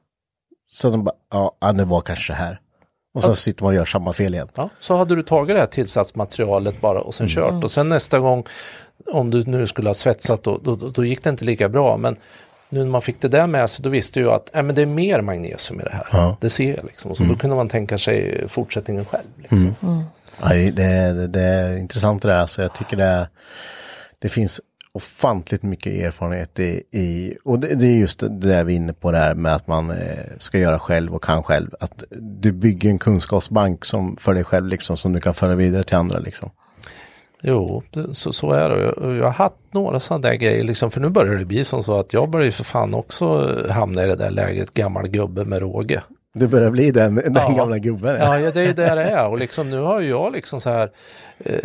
[0.68, 2.61] Så de bara, ja, ja, det var kanske det här.
[3.14, 4.48] Och så sitter man och gör samma fel igen.
[4.55, 8.18] Ja, så hade du tagit det här tillsatsmaterialet bara och sen kört och sen nästa
[8.18, 8.44] gång
[9.06, 12.16] om du nu skulle ha svetsat då, då, då gick det inte lika bra men
[12.68, 14.82] nu när man fick det där med sig då visste jag att äh, men det
[14.82, 16.06] är mer magnesium i det här.
[16.12, 16.36] Ja.
[16.40, 17.10] Det ser jag liksom.
[17.10, 19.28] Och så Då kunde man tänka sig fortsättningen själv.
[19.36, 19.74] Liksom.
[20.42, 23.29] Ja, det, det, det är intressant det där, så jag tycker det,
[24.18, 24.60] det finns
[24.92, 28.92] ofantligt mycket erfarenhet i, i och det, det är just det där vi är inne
[28.92, 31.70] på det här med att man eh, ska göra själv och kan själv.
[31.81, 35.83] Att du bygger en kunskapsbank som för dig själv liksom, som du kan föra vidare
[35.83, 36.50] till andra liksom.
[37.42, 38.82] Jo, det, så, så är det.
[38.82, 41.84] Jag, jag har haft några sådana där grejer liksom, för nu börjar det bli som
[41.84, 45.44] så att jag börjar ju för fan också hamna i det där läget gammal gubbe
[45.44, 46.02] med råge.
[46.34, 47.48] Det börjar bli den, den Ja.
[47.56, 48.16] gamla gubben.
[48.20, 50.60] Ja, ja, det är ju det det är och liksom nu har ju jag liksom
[50.60, 50.90] så här
[51.38, 51.58] eh,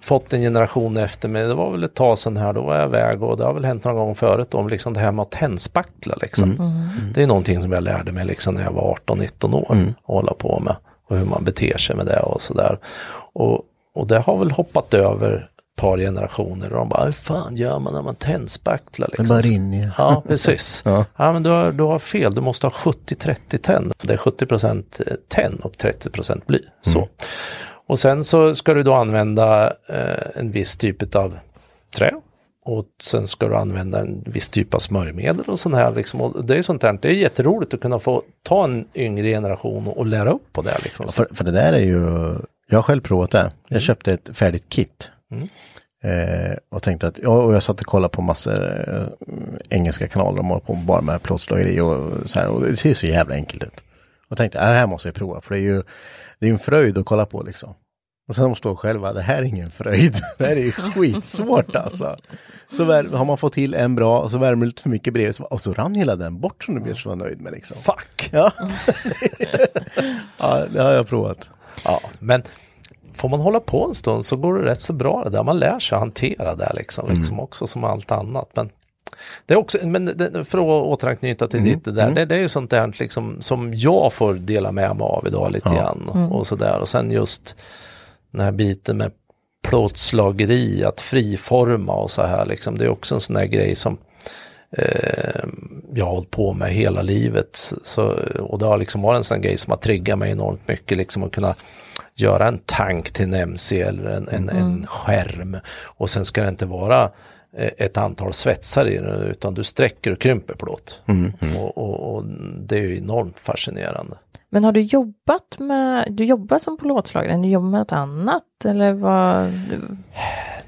[0.00, 1.42] fått en generation efter mig.
[1.46, 3.64] Det var väl ett tag sedan här, då var jag iväg och det har väl
[3.64, 6.56] hänt någon gång förut om liksom det här med att tändspackla liksom.
[7.14, 10.34] Det är någonting som jag lärde mig liksom när jag var 18-19 år att hålla
[10.34, 10.76] på med
[11.08, 12.78] och hur man beter sig med det och sådär.
[13.32, 13.60] Och,
[13.94, 17.92] och det har väl hoppat över par generationer och de bara, hur fan gör man
[17.92, 19.08] när man tändspacklar?
[19.10, 19.36] Det Liksom.
[19.36, 19.90] bara rinner.
[19.98, 20.82] Ja, precis.
[20.84, 21.04] Ja.
[21.16, 21.32] ja.
[21.32, 23.92] men du har, du har fel, du måste ha 70-30 tenn.
[24.02, 26.10] Det är 70% tenn och 30
[26.46, 26.58] bly.
[26.82, 27.08] Så.
[27.86, 31.38] Och sen så ska du då använda eh, en viss typ av
[31.96, 32.12] trä.
[32.64, 35.94] Och sen ska du använda en viss typ av smörjmedel och sånt här.
[35.94, 36.20] Liksom.
[36.20, 36.98] Och det är sånt där.
[37.02, 40.62] Det är jätteroligt att kunna få ta en yngre generation och, och lära upp på
[40.62, 40.78] det.
[40.84, 41.08] Liksom.
[41.08, 42.34] För, för det där är ju,
[42.68, 43.50] jag har själv provat det.
[43.68, 45.10] Jag köpte ett färdigt kit.
[46.04, 49.06] Eh, och tänkte att, ja, och jag satt och kollade på massor eh,
[49.70, 53.06] engelska kanaler, de håller på bara med plåtslageri och så här, och det ser så
[53.06, 53.84] jävla enkelt ut.
[54.28, 55.82] Och tänkte, äh, det här måste jag prova, för det är ju,
[56.38, 57.74] det är en fröjd att kolla på liksom.
[58.28, 61.76] Och sen måste jag själva, det här är ingen fröjd, det här är ju skitsvårt
[61.76, 62.16] alltså.
[62.70, 65.60] Så har man fått till en bra, och så värmer lite för mycket bredvid, och
[65.60, 67.76] så rann hela den bort som du blir så nöjd med liksom.
[67.82, 68.28] Fuck!
[68.32, 68.52] Ja.
[70.38, 71.50] ja, det har jag provat.
[71.84, 72.42] Ja, men
[73.14, 75.42] får man hålla på en stund så går det rätt så bra det där.
[75.42, 78.50] Man lär sig att hantera det liksom, liksom också som allt annat.
[78.54, 78.70] Men
[79.46, 82.40] det är också, men det, för att återanknyta till ditt det där, det, det är
[82.40, 86.38] ju sånt där liksom, som jag får dela med mig av idag lite grann och,
[86.38, 86.78] och sådär.
[86.80, 87.56] Och sen just
[88.30, 89.12] den här biten med
[89.62, 92.78] plåtslageri, att friforma och så här liksom.
[92.78, 93.98] Det är också en sån där grej som
[94.78, 95.44] eh,
[95.94, 97.72] jag har hållit på med hela livet.
[97.82, 98.02] Så,
[98.38, 101.22] och det har liksom varit en sån grej som har triggat mig enormt mycket, liksom
[101.22, 101.54] att kunna
[102.14, 105.56] göra en tank till en MC eller en, en, en skärm.
[105.84, 107.10] Och sen ska det inte vara
[107.56, 111.02] eh, ett antal svetsar i den, utan du sträcker och krymper plåt.
[111.58, 112.24] Och, och, och
[112.56, 114.16] det är ju enormt fascinerande.
[114.54, 118.92] Men har du jobbat med, du jobbar som plåtslagare, du jobbar med något annat eller
[118.92, 119.52] vad?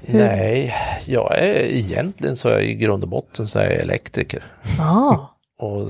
[0.07, 0.19] Hur?
[0.19, 0.73] Nej,
[1.05, 4.43] jag är egentligen så är jag i grund och botten så är jag elektriker.
[4.77, 5.89] Ja, Och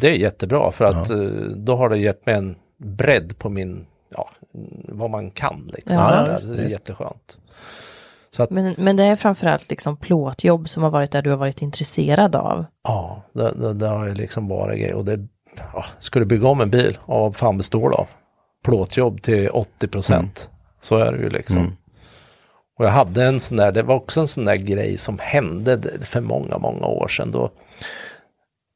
[0.00, 1.18] det är jättebra för att eh,
[1.56, 4.28] då har det gett mig en bredd på min, ja,
[4.88, 5.70] vad man kan.
[5.74, 5.96] Liksom.
[5.96, 6.70] Ja, det är visst.
[6.70, 7.38] jätteskönt.
[8.30, 11.36] Så att, men, men det är framförallt liksom plåtjobb som har varit där du har
[11.36, 12.64] varit intresserad av.
[12.84, 14.94] ja, det, det, det har ju liksom varit grej.
[14.94, 15.26] Och det,
[15.56, 18.08] ja, ska du bygga om en bil, ja, vad fan består det av?
[18.64, 20.48] Plåtjobb till 80 procent.
[20.80, 21.76] Så är det ju liksom.
[22.80, 25.80] Och jag hade en sån där, det var också en sån där grej som hände
[26.00, 27.30] för många, många år sedan.
[27.30, 27.50] Då,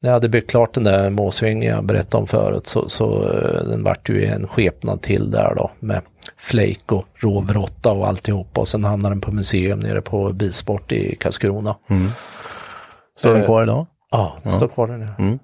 [0.01, 3.63] när jag hade byggt klart den där måsvingen jag berättade om förut så, så eh,
[3.63, 6.01] den vart ju en skepnad till där då med
[6.37, 11.15] flake och råvråtta och alltihopa och sen hamnade den på museum nere på Bilsport i
[11.15, 11.75] Karlskrona.
[13.17, 13.85] Står den Eh, kvar idag?
[14.11, 15.09] Ja, det står kvar där nu.
[15.19, 15.39] Mm.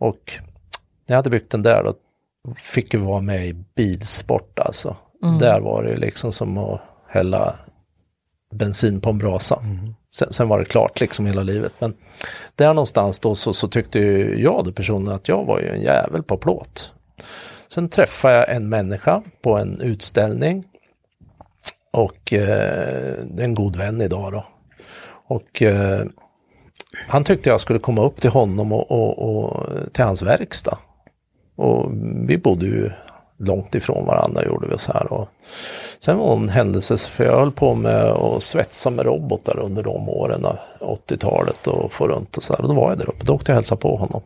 [0.00, 0.32] Och
[1.06, 1.94] när jag hade byggt den där då
[2.54, 4.96] fick jag vara med i bilsport alltså.
[5.40, 7.54] Där var det liksom som att hälla
[8.54, 9.62] bensin på en brasa.
[10.10, 11.72] Sen, sen var det klart liksom hela livet.
[11.78, 11.94] Men
[12.54, 15.80] där någonstans då så, så tyckte ju jag då personen att jag var ju en
[15.80, 16.92] jävel på plåt.
[17.68, 20.64] Sen träffade jag en människa på en utställning.
[21.92, 24.44] Och eh, det är en god vän idag då.
[25.28, 26.06] Och eh,
[27.08, 30.78] han tyckte jag skulle komma upp till honom och, och, och till hans verkstad.
[31.56, 31.90] Och
[32.28, 32.90] vi bodde ju
[33.38, 35.12] långt ifrån varandra gjorde vi så här.
[35.12, 35.28] Och
[36.04, 39.82] sen var det en händelse, för jag höll på med att svetsa med robotar under
[39.82, 40.46] de åren,
[40.80, 42.62] 80-talet och få runt och så där.
[42.62, 44.22] Och då var jag där uppe, då åkte jag och hälsade på honom.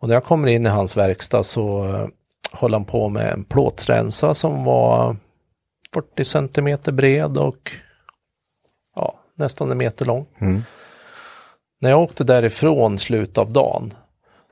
[0.00, 2.06] Och när jag kommer in i hans verkstad så eh,
[2.52, 5.16] höll han på med en plåtrensare som var
[5.94, 7.70] 40 centimeter bred och
[8.94, 10.26] ja, nästan en meter lång.
[11.80, 13.94] När jag åkte därifrån slut av dagen,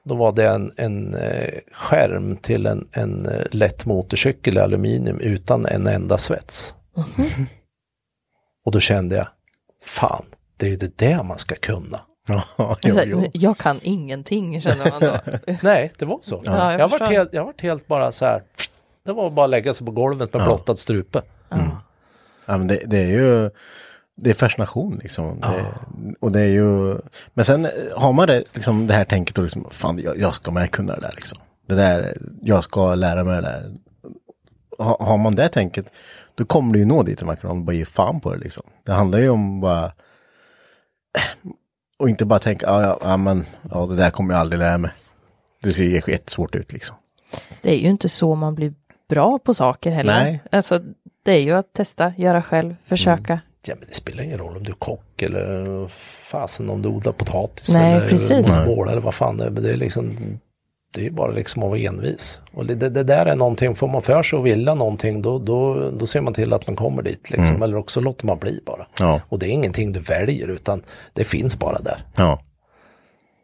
[0.05, 5.21] då var det en, en eh, skärm till en, en eh, lätt motorcykel i aluminium
[5.21, 6.75] utan en enda svets.
[8.65, 9.27] Och då kände jag,
[9.85, 10.25] fan,
[10.57, 12.01] det är ju det där man ska kunna.
[12.57, 13.25] Ja, jo, jo.
[13.33, 15.39] Jag kan ingenting känner man då.
[15.63, 16.43] Nej, det var så.
[16.45, 18.43] Ja, jag jag, var helt, jag var helt bara så här,
[19.05, 21.23] det var bara att lägga sig på golvet med blottad strupe.
[22.47, 23.51] Ja, men det, det är ju,
[24.17, 25.41] det är fascination liksom.
[25.41, 25.65] Det,
[26.21, 26.99] och det är ju,
[27.35, 30.51] men sen har man det, liksom, det här tänket och liksom, fan jag, jag ska
[30.51, 31.39] med kunna det där liksom.
[31.67, 33.75] Det där, jag ska lära mig det där.
[34.79, 35.87] Ha, har man det tänket,
[36.35, 38.63] då kommer du ju nå dit man kan bara ge fan på det liksom.
[38.85, 39.93] Det handlar ju om bara,
[41.99, 44.79] och inte bara tänka, ja, ja, ja men, ja det där kommer jag aldrig lära
[44.79, 44.91] mig.
[45.63, 46.97] Det ser ju jättesvårt ut liksom.
[47.63, 48.75] Det är ju inte så man blir
[49.09, 50.21] bra på saker heller.
[50.21, 50.43] Nej.
[50.53, 50.81] Alltså,
[51.23, 53.41] det är ju att testa, göra själv, försöka.
[53.69, 55.89] Ja men det spelar ingen roll om du är kock eller
[56.31, 58.47] fasen om du odlar potatis Nej, eller precis.
[58.67, 59.51] mål eller vad fan det är.
[59.51, 60.19] Men Det är liksom
[60.95, 62.41] det är ju bara liksom att vara envis.
[62.53, 65.39] Och det, det, det där är någonting, får man för sig att vilja någonting då,
[65.39, 67.63] då, då ser man till att man kommer dit liksom.
[67.63, 68.87] Eller också låter man bli bara.
[68.99, 69.21] Ja.
[69.29, 72.05] Och det är ingenting du väljer utan det finns bara där.
[72.17, 72.41] Ja.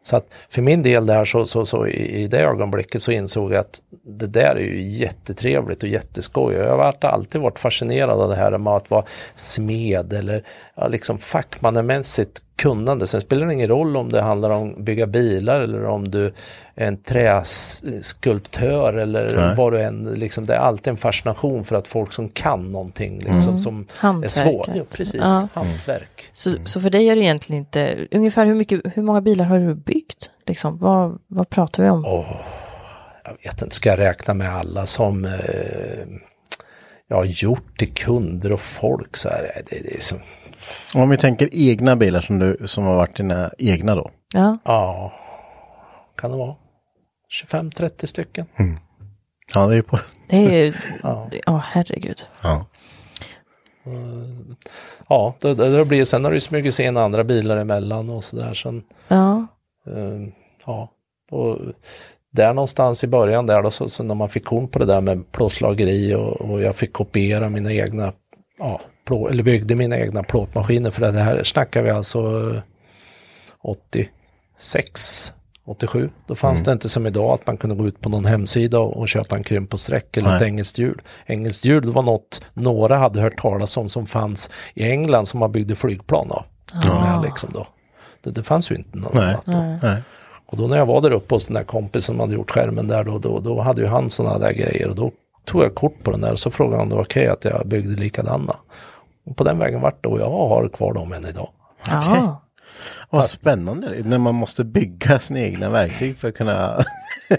[0.03, 3.53] Så att för min del där så, så, så i, i det ögonblicket så insåg
[3.53, 6.55] jag att det där är ju jättetrevligt och jätteskoj.
[6.55, 10.43] Jag har alltid varit fascinerad av det här med att vara smed eller
[10.75, 13.07] ja, liksom fackmannamässigt kunnande.
[13.07, 16.25] Sen spelar det ingen roll om det handlar om bygga bilar eller om du
[16.75, 19.55] är en träskulptör eller Nej.
[19.57, 23.19] vad du än, liksom, det är alltid en fascination för att folk som kan någonting
[23.19, 24.67] liksom, som är svårt.
[24.67, 24.75] Hantverket.
[24.75, 25.47] Ja, precis, Ja.
[25.53, 26.29] hantverk.
[26.33, 29.59] Så, så för dig är det egentligen inte, ungefär hur, mycket, hur många bilar har
[29.59, 30.29] du byggt?
[30.47, 32.05] Liksom, vad, vad pratar vi om?
[32.05, 32.35] Åh,
[33.23, 35.31] jag vet inte, ska jag räkna med alla som eh,
[37.07, 39.61] jag har gjort till kunder och folk så här.
[39.69, 40.15] Det, det är så,
[40.93, 44.09] Om vi tänker egna bilar som, du, som har varit dina egna då.
[44.33, 45.13] Ja, ja,
[46.17, 46.55] kan det vara
[47.45, 48.45] 25-30 stycken.
[49.55, 49.99] Ja, det är på.
[50.29, 51.29] det är ju, Ja.
[51.45, 52.27] ja herregud.
[52.43, 52.65] Ja.
[55.07, 58.09] Ja, det, det, det blir, sen har det ju smugit sig in andra bilar emellan
[58.09, 58.53] och sådär.
[58.53, 59.47] Sen, Ja,
[59.87, 60.27] eh,
[60.65, 60.89] ja,
[61.31, 61.57] och
[62.31, 65.01] där någonstans i början där då, så, så när man fick korn på det där
[65.01, 68.13] med plåtslageri och, och jag fick kopiera mina egna,
[68.57, 72.61] ja, plå, eller byggde mina egna plåtmaskiner för det här snackar vi alltså eh,
[73.61, 75.33] 86,
[75.65, 76.09] 87.
[76.27, 78.97] Då fanns det inte som idag att man kunde gå ut på någon hemsida och,
[78.97, 80.37] och köpa en krymp på streck eller Nej.
[80.37, 81.01] ett engelskt hjul.
[81.25, 85.51] Engelskt hjul var något några hade hört talas om som fanns i England som man
[85.51, 86.43] byggde flygplan av.
[86.73, 87.67] Med, liksom då.
[88.21, 89.23] Det, det fanns ju inte något Nej.
[89.23, 89.87] annat då.
[89.87, 90.01] Nej.
[90.45, 92.87] Och då när jag var där uppe hos den där kompisen som hade gjort skärmen
[92.87, 95.11] där då, då, då hade ju han sådana där grejer och då
[95.45, 97.45] tog jag kort på den där och så frågade han om det var okej att
[97.45, 98.55] jag byggde likadana.
[99.25, 101.49] Och på den vägen vart det och jag har kvar dem än idag.
[101.87, 102.41] ja.
[103.09, 106.83] Vad spännande när man måste bygga sina egna verktyg för att kunna...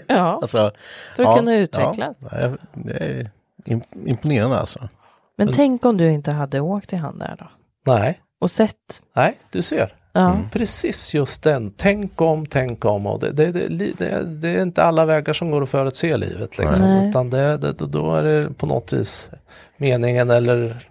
[0.06, 0.16] ja.
[0.42, 0.72] alltså,
[1.16, 2.16] För att kunna utvecklas.
[2.20, 3.30] Ja, ja, det är
[3.64, 4.88] imp- imponerande alltså.
[5.36, 7.46] Men tänk om du inte hade åkt till han där då?
[7.92, 9.02] Nej, Och sett.
[9.16, 9.94] nej, du ser.
[10.12, 11.72] Ja, Precis just den.
[11.76, 13.06] Tänk om, tänk om.
[13.06, 16.58] Och det, det, det, det, det är inte alla vägar som går att förutse livet.
[16.58, 16.84] Liksom.
[16.84, 17.08] Nej.
[17.08, 19.30] Utan det, det, då är det på något vis
[19.76, 20.86] meningen eller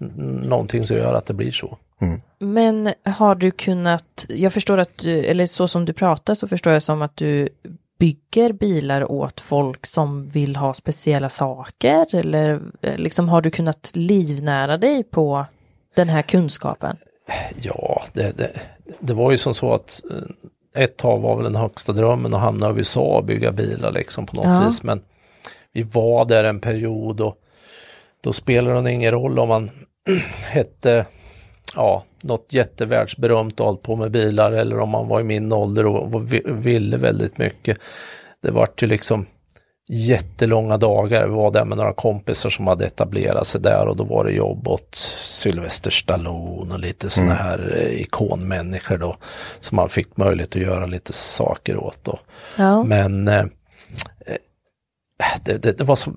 [0.48, 1.78] någonting som gör att det blir så.
[2.40, 6.74] Men har du kunnat, jag förstår att du, eller så som du pratar så förstår
[6.74, 7.50] jag som att du
[8.00, 13.92] bygger bilar åt folk som vill ha speciella saker eller eh, liksom har du kunnat
[13.94, 15.46] livnära dig på
[15.96, 16.98] den här kunskapen?
[17.62, 18.52] Ja, det, det,
[19.00, 22.40] det var ju som så att eh, ett tag var väl den högsta drömmen att
[22.42, 24.66] hamna i USA och bygga bilar liksom på något Ja.
[24.66, 24.84] vis.
[24.84, 25.02] Men
[25.74, 27.36] vi var där en period och
[28.24, 29.70] då spelade det ingen roll om man
[30.46, 31.06] hette
[31.76, 35.86] ja, något jättevärldsberömt och hållit på med bilar eller om man var i min ålder
[35.86, 37.78] och, och vi- ville väldigt mycket.
[38.42, 39.26] Det vart ju liksom
[39.90, 41.28] jättelånga dagar.
[41.28, 44.32] Vi var där med några kompisar som hade etablerat sig där och då var det
[44.32, 49.16] jobb åt Sylvester Stallone och lite sådana här eh, ikonmänniskor då.
[49.60, 52.20] Som man fick möjlighet att göra lite saker åt då.
[52.58, 54.38] Ja, Men eh, eh,
[55.44, 56.12] det, det, det var så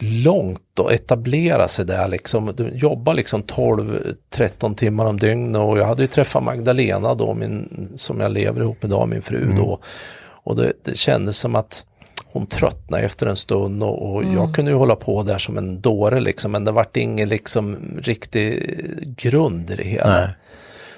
[0.00, 2.52] långt att etablera sig där liksom.
[2.56, 7.88] Du jobbar liksom 12-13 timmar om dygnet och jag hade ju träffat Magdalena då, min,
[7.96, 9.78] som jag lever ihop med idag, min fru då.
[10.20, 11.84] Och det, det kändes som att
[12.32, 15.80] hon tröttnade efter en stund och, och jag kunde ju hålla på där som en
[15.80, 18.76] dåre liksom, men det vart ingen liksom riktig
[19.16, 20.20] grund i det hela.
[20.20, 20.28] Nej.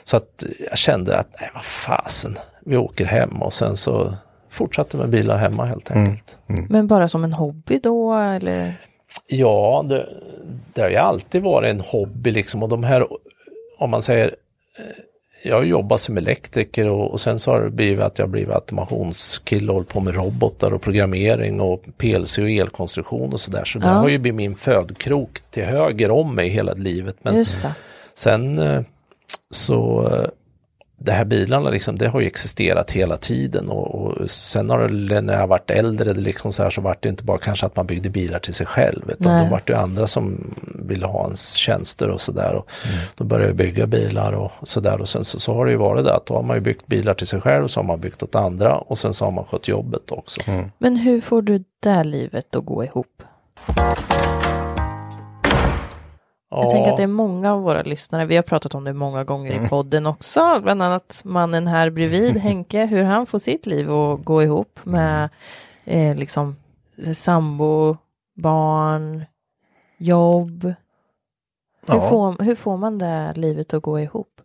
[0.04, 4.14] Så att jag kände att, nej vad fasen, vi åker hem och sen så
[4.48, 6.36] fortsatte med bilar hemma helt enkelt.
[6.68, 8.74] men bara som en hobby då eller?
[9.26, 10.08] Ja, det,
[10.74, 13.06] det har ju alltid varit en hobby liksom och de här,
[13.78, 14.36] om man säger,
[14.78, 14.84] eh,
[15.42, 18.54] jag har jobbat som elektriker och, och sen så har det blivit att jag blivit
[18.54, 23.64] automationskille och hållit på med robotar och programmering och PLC och elkonstruktion och sådär.
[23.64, 23.92] Så det Ja.
[23.92, 27.16] har ju blivit min födkrok till höger om mig hela livet.
[27.22, 27.74] Men det.
[28.14, 28.80] Sen eh,
[29.50, 30.08] så
[31.02, 35.20] det här bilarna liksom, det har ju existerat hela tiden och, och sen har det,
[35.20, 37.76] när jag varit äldre, det liksom så här så vart det inte bara kanske att
[37.76, 39.44] man byggde bilar till sig själv, utan Nej.
[39.44, 42.54] då vart det andra som ville ha ens tjänster och sådär.
[42.54, 42.70] Och
[43.14, 46.04] Då började jag bygga bilar och sådär och sen så, så har det ju varit
[46.04, 48.22] det att då har man ju byggt bilar till sig själv, så har man byggt
[48.22, 50.40] åt andra och sen så har man skött jobbet också.
[50.78, 53.22] Men hur får du det livet att gå ihop?
[56.50, 59.24] Jag tänker att det är många av våra lyssnare, vi har pratat om det många
[59.24, 63.92] gånger i podden också, bland annat mannen här bredvid, Henke, hur han får sitt liv
[63.92, 65.28] att gå ihop med
[65.84, 66.56] eh, liksom
[67.14, 67.96] sambo,
[68.34, 69.24] barn,
[69.98, 70.64] jobb.
[71.86, 72.08] Hur, Ja.
[72.08, 74.40] får, hur får man det livet att gå ihop?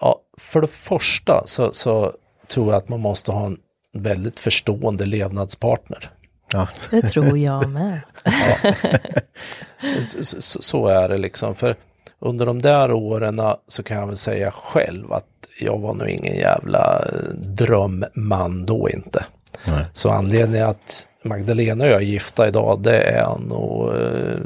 [0.00, 2.12] Ja, för det första så, så
[2.46, 3.58] tror jag att man måste ha en
[3.92, 6.10] väldigt förstående levnadspartner.
[6.52, 6.68] Ja.
[6.90, 8.00] Det tror jag med.
[10.02, 11.54] Så, så, så är det liksom.
[11.54, 11.76] För
[12.18, 15.24] under de där åren så kan jag väl säga själv att
[15.60, 19.24] jag var nog ingen jävla eh, drömman då inte.
[19.66, 19.84] Nej.
[19.92, 24.40] Så anledningen att Magdalena och jag är gifta idag det är nog eh,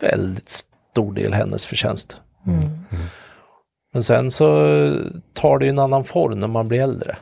[0.00, 0.48] väldigt
[0.90, 2.16] stor del hennes förtjänst.
[3.92, 4.46] Men sen så
[5.32, 7.16] tar det ju en annan form när man blir äldre.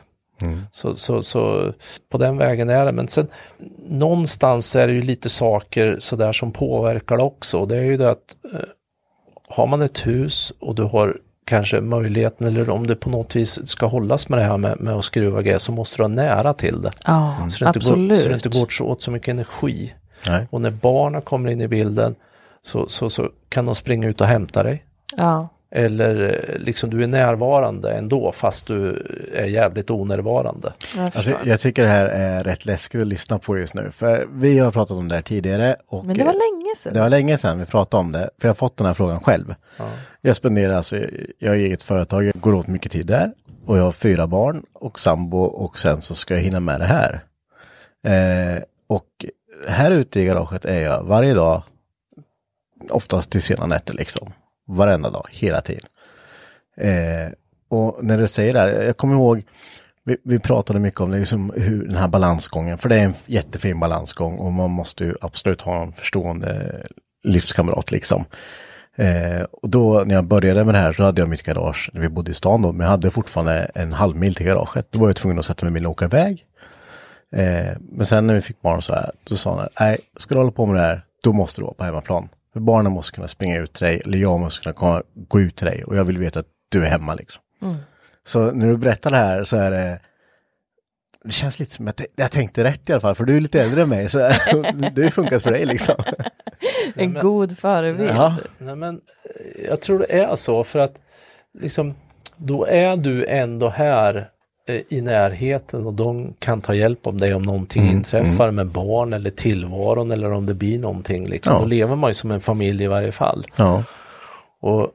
[0.71, 1.73] Så, så, så
[2.11, 2.91] på den vägen är det.
[2.91, 3.27] Men sen
[3.89, 7.65] någonstans är det ju lite saker sådär som påverkar också.
[7.65, 8.59] Det är ju det att eh,
[9.49, 13.67] har man ett hus och du har kanske möjligheten eller om det på något vis
[13.67, 16.53] ska hållas med det här med, med att skruva grejer så måste du ha nära
[16.53, 16.91] till det.
[17.05, 18.17] Ja, Så det, inte går, absolut.
[18.17, 19.93] så det inte går åt så mycket energi.
[20.27, 20.47] Nej.
[20.51, 22.15] Och när barnen kommer in i bilden
[22.61, 24.83] så, så, så kan de springa ut och hämta dig.
[25.17, 30.73] Ja, Eller eh, liksom du är närvarande ändå fast du är jävligt onärvarande.
[30.95, 33.91] jag Alltså, jag tycker det här är rätt läskigt att lyssna på just nu.
[33.91, 35.75] För vi har pratat om det här tidigare.
[35.87, 36.93] Och Men det var länge sedan.
[36.93, 38.29] Det var länge sedan vi pratade om det.
[38.37, 39.55] För jag har fått den här frågan själv.
[40.21, 40.97] Jag spenderar alltså,
[41.39, 43.31] jag har eget företag, jag går åt mycket tid där.
[43.65, 46.85] Och jag har fyra barn och sambo och sen så ska jag hinna med det
[46.85, 47.23] här.
[48.07, 49.25] Eh, och
[49.67, 51.63] här ute i garaget är jag varje dag,
[52.89, 54.33] oftast till sena nätter liksom.
[54.75, 55.87] Varenda dag, hela tiden.
[56.77, 57.33] Eh,
[57.69, 59.43] och när du säger det här, jag kommer ihåg,
[60.03, 63.13] vi, vi pratade mycket om det, liksom hur den här balansgången, för det är en
[63.25, 66.81] jättefin balansgång och man måste ju absolut ha en förstående
[67.23, 68.25] livskamrat liksom.
[68.95, 72.01] Eh, och då när jag började med det här så hade jag mitt garage, när
[72.01, 74.87] vi bodde i stan då, men jag hade fortfarande en halv mil till garaget.
[74.91, 76.45] Då var jag tvungen att sätta mig i bilen och åka iväg.
[77.31, 80.39] Eh, men sen när vi fick barn så här, då sa han, nej, ska du
[80.39, 82.29] hålla på med det här, då måste du vara på hemmaplan.
[82.53, 85.55] För barnen måste kunna springa ut till dig, eller jag måste kunna komma, gå ut
[85.55, 87.43] till dig och jag vill veta att du är hemma liksom.
[88.25, 89.99] Så när du berättar det här så är det,
[91.23, 93.41] det känns lite som att jag, jag tänkte rätt i alla fall, för du är
[93.41, 94.17] lite äldre än mig, så
[94.93, 95.95] det har funkat för dig liksom.
[96.95, 98.09] En god förebild.
[98.09, 98.37] Ja.
[98.57, 100.99] Nej, men eh, jag tror det är så för att
[101.59, 101.95] liksom
[102.37, 104.29] då är du ändå här
[104.89, 109.13] i närheten och de kan ta hjälp av dig om någonting Mm, inträffar med barn
[109.13, 111.25] eller tillvaron eller om det blir någonting.
[111.29, 111.53] Liksom.
[111.53, 111.59] Ja.
[111.59, 113.45] Då lever man ju som en familj i varje fall.
[113.55, 113.83] Ja,
[114.61, 114.91] Och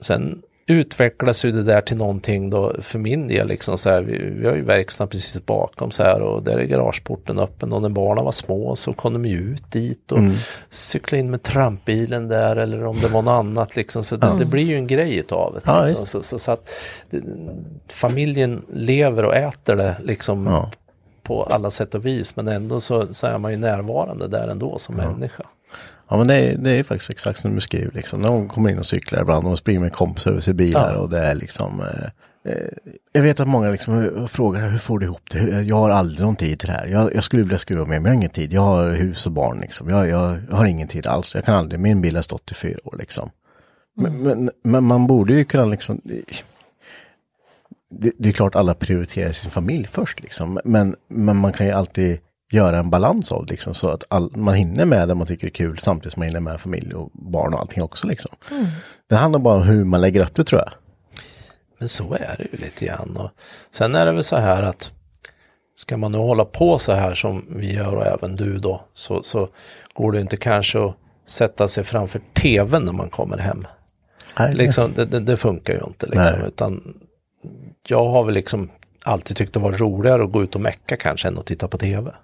[0.00, 4.30] sen utvecklas ju det där till någonting då för min del liksom så här, vi,
[4.38, 7.88] vi har ju verkstaden precis bakom så här och där är garageporten öppen och när
[7.88, 10.18] barnen var små så kom de ju ut dit och
[10.70, 14.44] cykla in med trampbilen där eller om det var något annat liksom så det, det
[14.44, 15.60] blir ju en grej utav det.
[15.64, 16.00] Ja, liksom.
[16.02, 16.12] visst.
[16.12, 16.70] så, så, så att
[17.10, 17.22] det,
[17.88, 20.70] familjen lever och äter det liksom Ja.
[21.22, 24.78] på alla sätt och vis men ändå så, så är man ju närvarande där ändå
[24.78, 25.44] som människa.
[26.08, 28.20] Ja men det är, det är faktiskt exakt som du beskriver liksom.
[28.20, 30.98] När de kommer in och cyklar ibland och springer med kompisar över sig bilar Ja.
[30.98, 32.68] och det är liksom eh, eh,
[33.12, 35.62] jag vet att många liksom frågar hur får du ihop det?
[35.62, 36.86] Jag har aldrig någon tid till det här.
[36.86, 38.52] Jag, jag skulle vilja skruva med men jag har ingen tid.
[38.52, 39.88] Jag har hus och barn liksom.
[39.88, 41.34] Jag, jag, jag har ingen tid alls.
[41.34, 43.30] Jag kan aldrig, min bil har stått i fyra år liksom.
[43.96, 46.00] Men, men, men man borde ju kunna liksom
[47.90, 50.60] det, det är klart alla prioriterar sin familj först liksom.
[50.64, 52.18] Men, men man kan ju alltid
[52.54, 55.50] göra en balans av liksom så att all, man hinner med det man tycker är
[55.50, 58.30] kul samtidigt som man hinner med familj och barn och allting också liksom.
[59.08, 60.70] Det handlar bara om hur man lägger upp det tror jag.
[61.78, 63.16] Men så är det ju lite grann.
[63.16, 63.30] Och
[63.70, 64.92] sen är det väl så här att
[65.76, 69.22] ska man nu hålla på så här som vi gör och även du då så,
[69.22, 69.48] så
[69.94, 70.96] går det inte kanske att
[71.26, 73.66] sätta sig framför tvn när man kommer hem.
[74.38, 76.48] Nej, Liksom, det, det, det funkar ju inte liksom, Nej.
[76.48, 76.94] utan
[77.88, 78.70] jag har väl liksom
[79.04, 81.78] alltid tyckt det var roligare att gå ut och mecka kanske än att titta på
[81.78, 82.14] tv.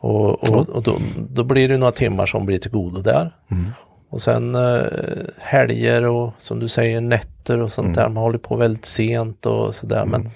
[0.00, 0.96] Och, och, och då,
[1.30, 3.36] då blir det några timmar som blir till godo där.
[4.10, 4.82] Och sen eh,
[5.38, 8.08] helger och som du säger nätter och sånt där.
[8.08, 10.04] Man håller på väldigt sent och sådär.
[10.04, 10.30] Men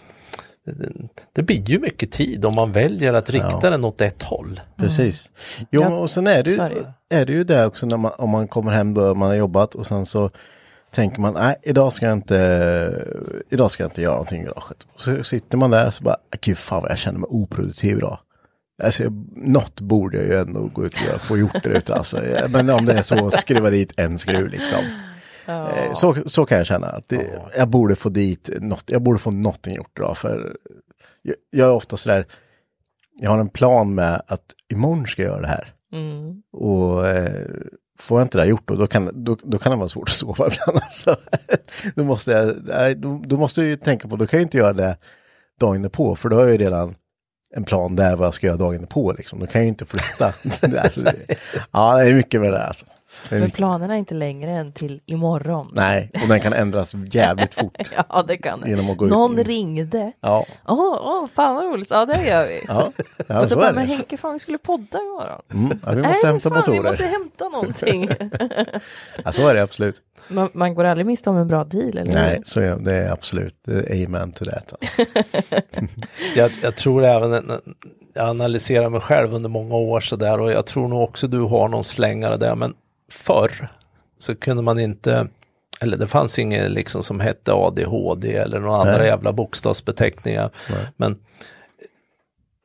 [0.67, 0.89] det,
[1.33, 3.71] det blir ju mycket tid om man väljer att rikta Ja.
[3.71, 4.61] den åt ett håll.
[4.77, 5.33] Precis.
[5.71, 6.85] Jo, Ja, och sen är det, ju.
[7.19, 9.75] är det ju det också när man, om man kommer hem då man har jobbat
[9.75, 10.31] och sen så
[10.95, 13.05] tänker man, nej idag ska jag inte,
[13.51, 14.87] idag ska jag inte göra någonting i garaget.
[14.95, 17.97] Och så sitter man där och så bara, gud fan vad jag känner mig oproduktiv
[17.97, 18.19] idag.
[18.83, 21.95] Alltså, jag- något borde jag ju ändå gå ut och få gjort det ute.
[21.95, 22.27] Alltså.
[22.27, 24.79] Ja, Men om det är så, skriva dit en skruv liksom.
[25.47, 26.87] Eh, Så, så kan jag känna.
[26.87, 30.17] Att det, Jag borde få dit något, jag borde få någonting gjort idag.
[30.19, 30.57] För
[31.23, 32.27] jag, jag är ofta sådär,
[33.21, 35.69] jag har en plan med att imorgon ska jag göra det här.
[36.53, 37.47] Och eh,
[37.99, 40.09] får jag inte det här gjort då, då kan, då, då kan det vara svårt
[40.09, 40.79] att sova ibland.
[40.85, 41.17] Alltså.
[41.95, 44.73] då, måste jag, då, då måste jag ju tänka på, då kan jag inte göra
[44.73, 44.97] det
[45.61, 46.95] dagen på, för då har jag ju redan
[47.57, 49.13] en plan där vad jag ska göra dagen på.
[49.13, 49.39] Liksom.
[49.39, 50.33] Då kan jag ju inte flytta.
[50.83, 51.15] Alltså, det,
[51.71, 52.87] ja, det är mycket med det där, alltså.
[53.31, 55.71] Men planerna är inte längre än till imorgon.
[55.73, 57.77] Nej, och den kan ändras jävligt fort.
[58.09, 59.11] Ja, det kan att gå ut.
[59.13, 60.13] Någon ringde.
[60.21, 61.91] Ja, Åh, åh, fan vad roligt.
[61.91, 62.61] Ja, det gör vi.
[62.69, 62.93] ja,
[63.27, 63.87] ja och så, så bara, men.
[63.87, 65.41] Henke, fan vi skulle podda imorgon.
[65.53, 66.77] Mm, ja, vi måste Nej, hämta fan, motorer.
[66.77, 68.09] vi måste hämta någonting.
[69.25, 70.03] Ja, så är det absolut.
[70.29, 73.13] man, man går aldrig miste om en bra deal, eller Nej, så är det är
[73.13, 73.55] absolut.
[73.91, 74.75] Amen to that.
[76.37, 77.61] Jag, jag tror även, när-
[78.15, 81.69] jag analyserar mig själv under många år sådär och jag tror nog också du har
[81.69, 82.75] någon slängare där, men
[83.11, 83.69] förr
[84.19, 85.29] så kunde man inte,
[85.81, 89.07] eller det fanns inget liksom som hette ADHD eller några andra Nej.
[89.07, 90.51] jävla bokstavsbeteckningar.
[90.97, 91.17] Men,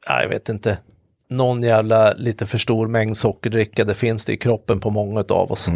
[0.08, 0.78] ja, jag vet inte,
[1.28, 5.52] någon jävla lite för stor mängd sockerdricka, det finns det i kroppen på många av
[5.52, 5.68] oss.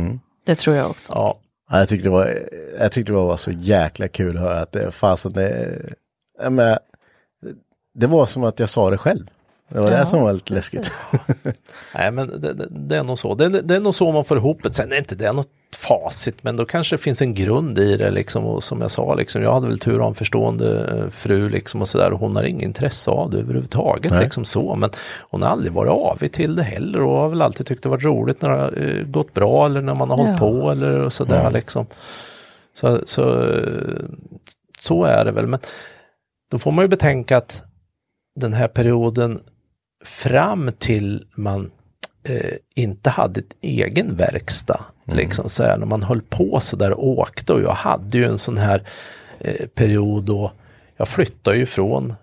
[0.45, 1.14] Det tror jag också.
[1.16, 1.39] Ja,
[1.70, 2.34] Ja, jag tyckte det var,
[2.80, 5.80] jag tyckte det var så jäkla kul att höra att det fasen det,
[7.93, 9.28] det var som att jag sa det själv.
[9.74, 9.97] Det var Ja.
[9.99, 10.91] det som var lite läskigt.
[11.95, 13.36] Nej men det, det, det är nog så.
[13.36, 14.74] Det, det är nog så man får ihop det.
[14.74, 18.11] Sen är inte det något facit men då kanske det finns en grund i det
[18.11, 18.45] liksom.
[18.45, 21.49] Och som jag sa liksom, jag hade väl tur att ha en förstående eh, fru
[21.49, 22.13] liksom och sådär.
[22.13, 24.24] Och hon har ingen intresse av det överhuvudtaget Nej.
[24.24, 24.76] liksom så.
[24.76, 27.89] Men hon har aldrig varit avig till det heller och har väl alltid tyckt det
[27.89, 30.24] varit roligt när det har eh, gått bra eller när man har Ja.
[30.24, 31.86] hållit på eller och sådär liksom.
[32.74, 33.47] Så, så,
[34.80, 35.47] så är det väl.
[35.47, 35.59] Men
[36.51, 37.63] då får man ju betänka att
[38.36, 39.41] den här perioden
[40.04, 41.72] fram till man
[42.24, 44.80] eh, inte hade ett egen verkstad.
[45.06, 48.26] Liksom så här, när man höll på så där och åkte och jag hade ju
[48.26, 48.84] en sån här
[49.39, 50.51] eh, period då
[50.97, 52.14] jag flyttade ju från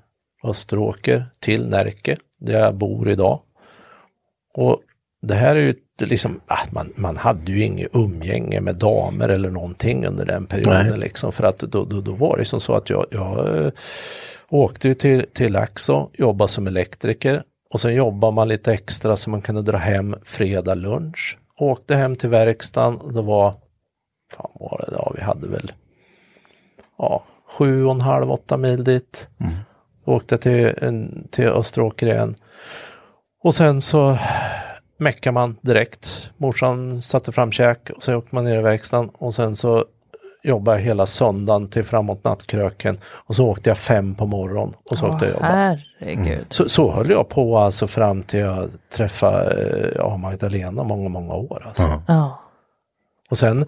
[0.45, 3.41] Österåker till Närke där jag bor idag.
[4.55, 4.81] Och
[5.23, 9.51] det här är ju liksom, ah, man, man hade ju inget umgänge med damer eller
[9.51, 10.99] någonting under den perioden Nej.
[10.99, 13.73] liksom för att då, då, då var det som så att jag, jag eh,
[14.49, 17.43] åkte ju till, till Laxå, jobbade som elektriker
[17.73, 21.39] och sen jobbade man lite extra så man kunde dra hem fredag lunch.
[21.59, 23.55] Åkte hem till verkstaden, det var,
[24.33, 25.73] fan var det, ja vi hade väl,
[26.99, 27.25] ja,
[27.59, 29.29] sju och en halv, åtta mil dit.
[30.05, 30.75] Åkte till,
[31.31, 32.35] till Österåker igen.
[33.43, 34.19] Och sen så
[34.97, 36.31] meckade man direkt.
[36.37, 39.85] Morsan satte fram käk och sen åkte man ner i verkstaden och sen så
[40.43, 44.99] jobbade jag hela söndagen till framåt nattkröken och så åkte jag fem på morgonen och
[44.99, 45.77] så åkte jag Åh, jobba.
[46.01, 46.47] herregud.
[46.49, 51.35] Så, så höll jag på alltså fram till jag träffade eh, ja, Magdalena många, många
[51.35, 51.63] år.
[51.67, 52.03] Alltså.
[52.07, 52.41] Ja.
[53.31, 53.67] Och sen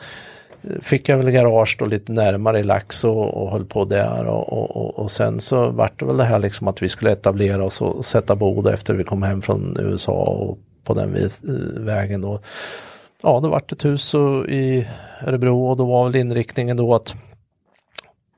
[0.81, 4.53] fick jag väl garage då lite närmare i Laxå och, och höll på där och,
[4.53, 7.64] och, och, och sen så vart det väl det här liksom att vi skulle etablera
[7.64, 11.81] oss och sätta bo efter vi kom hem från USA och på den vis, eh,
[11.81, 12.41] vägen då.
[13.23, 14.14] Ja, det vart ett hus
[14.49, 14.89] i
[15.27, 17.14] Örebro och då var väl inriktningen då att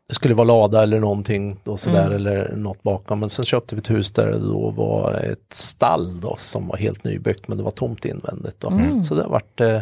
[0.08, 3.20] det skulle vara lada eller någonting då sådär eller något bakom.
[3.20, 6.76] Men sen köpte vi ett hus där det då var ett stall då som var
[6.76, 8.60] helt nybyggt men det var tomt invändigt.
[8.60, 8.72] Då.
[9.08, 9.80] Så det vart eh,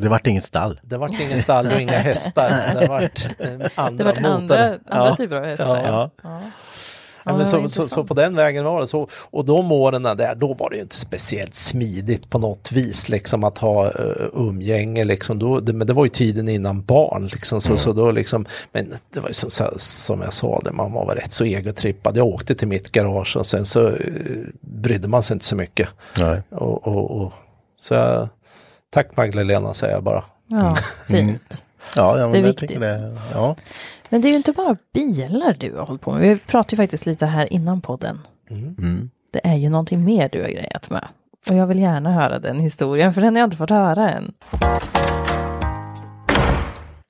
[0.00, 0.80] Det vart inget stall.
[0.82, 2.74] det vart ingen stall och inga hästar.
[2.80, 5.16] Det vart eh, Det andra var andra, andra Ja.
[5.16, 5.82] typer av hästar.
[5.86, 6.10] Ja.
[6.22, 6.40] Ja.
[7.26, 9.08] Ja, men så, så, så på den vägen var det så.
[9.12, 13.44] Och de åren där, då var det ju inte speciellt smidigt på något vis liksom
[13.44, 15.38] att ha uh, umgänge liksom.
[15.38, 17.60] Då, det, men det var ju tiden innan barn liksom.
[17.60, 21.14] Så, så då liksom, men det var ju som, som jag sa, det, man var
[21.14, 22.16] rätt så egotrippad.
[22.16, 25.88] Jag åkte till mitt garage och sen så uh, brydde man sig inte så mycket.
[26.18, 26.42] Nej.
[26.50, 27.32] Och, och, och,
[27.78, 28.28] så jag,
[28.90, 30.24] tack Magdalena säger jag bara.
[30.46, 31.62] Ja, fint.
[31.96, 32.68] Ja, ja men Det är jag viktigt.
[32.68, 33.18] tycker det.
[33.34, 33.56] Ja.
[34.10, 36.20] Men det är ju inte bara bilar du har hållit på med.
[36.20, 38.20] Vi pratade ju faktiskt lite här innan podden.
[38.50, 39.10] Mm.
[39.32, 41.08] Det är ju någonting mer du har grejat med.
[41.50, 44.32] Och jag vill gärna höra den historien, för den har jag inte fått höra än.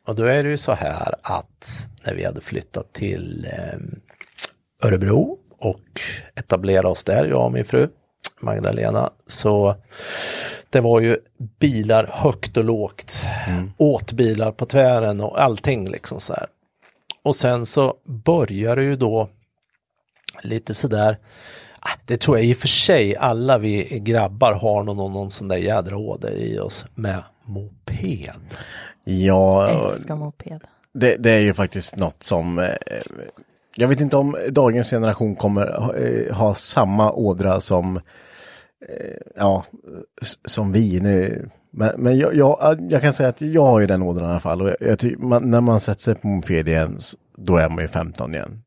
[0.06, 5.38] Och då är det ju så här att när vi hade flyttat till eh, Örebro
[5.58, 6.00] och
[6.34, 7.88] etablerat oss där, jag och min fru
[8.40, 9.74] Magdalena, så
[10.70, 11.18] det var ju
[11.60, 13.24] bilar högt och lågt,
[13.76, 16.46] åt bilar på tvären och allting liksom så här.
[17.26, 19.28] Och sen så börjar det ju då
[20.42, 21.18] lite sådär,
[21.80, 25.48] ah, det tror jag i och för sig alla vi grabbar har någon, någon sån
[25.48, 28.30] där jädra åder i oss med moped.
[29.04, 30.60] Ja, Älskar moped.
[30.94, 32.74] det, det är ju faktiskt något som eh,
[33.76, 37.96] jag vet inte om dagens generation kommer ha, eh, ha samma ådra som
[38.88, 39.64] eh, ja,
[40.44, 41.48] som vi nu.
[41.78, 44.40] Men, men jag, jag, jag kan säga att jag har ju den ådran i alla
[44.40, 44.62] fall.
[44.62, 46.98] Och jag, jag ty, man, när man sätter sig på moped igen,
[47.36, 48.62] då är man ju 15 igen.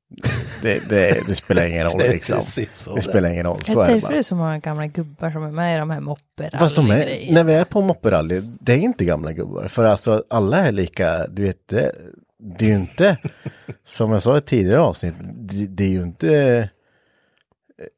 [0.62, 2.38] Det, det, det spelar ingen roll liksom.
[2.56, 3.02] Det det.
[3.02, 5.44] spelar ingen roll, Det så är det därför det är så många gamla gubbar som
[5.44, 8.78] är med i de här Fast de är, när vi är på mopperally, det är
[8.78, 9.68] inte gamla gubbar.
[9.68, 11.92] För alltså alla är lika, du vet, det,
[12.40, 13.18] det är ju inte,
[13.86, 16.70] som jag sa i tidigare avsnitt, det, det är ju inte,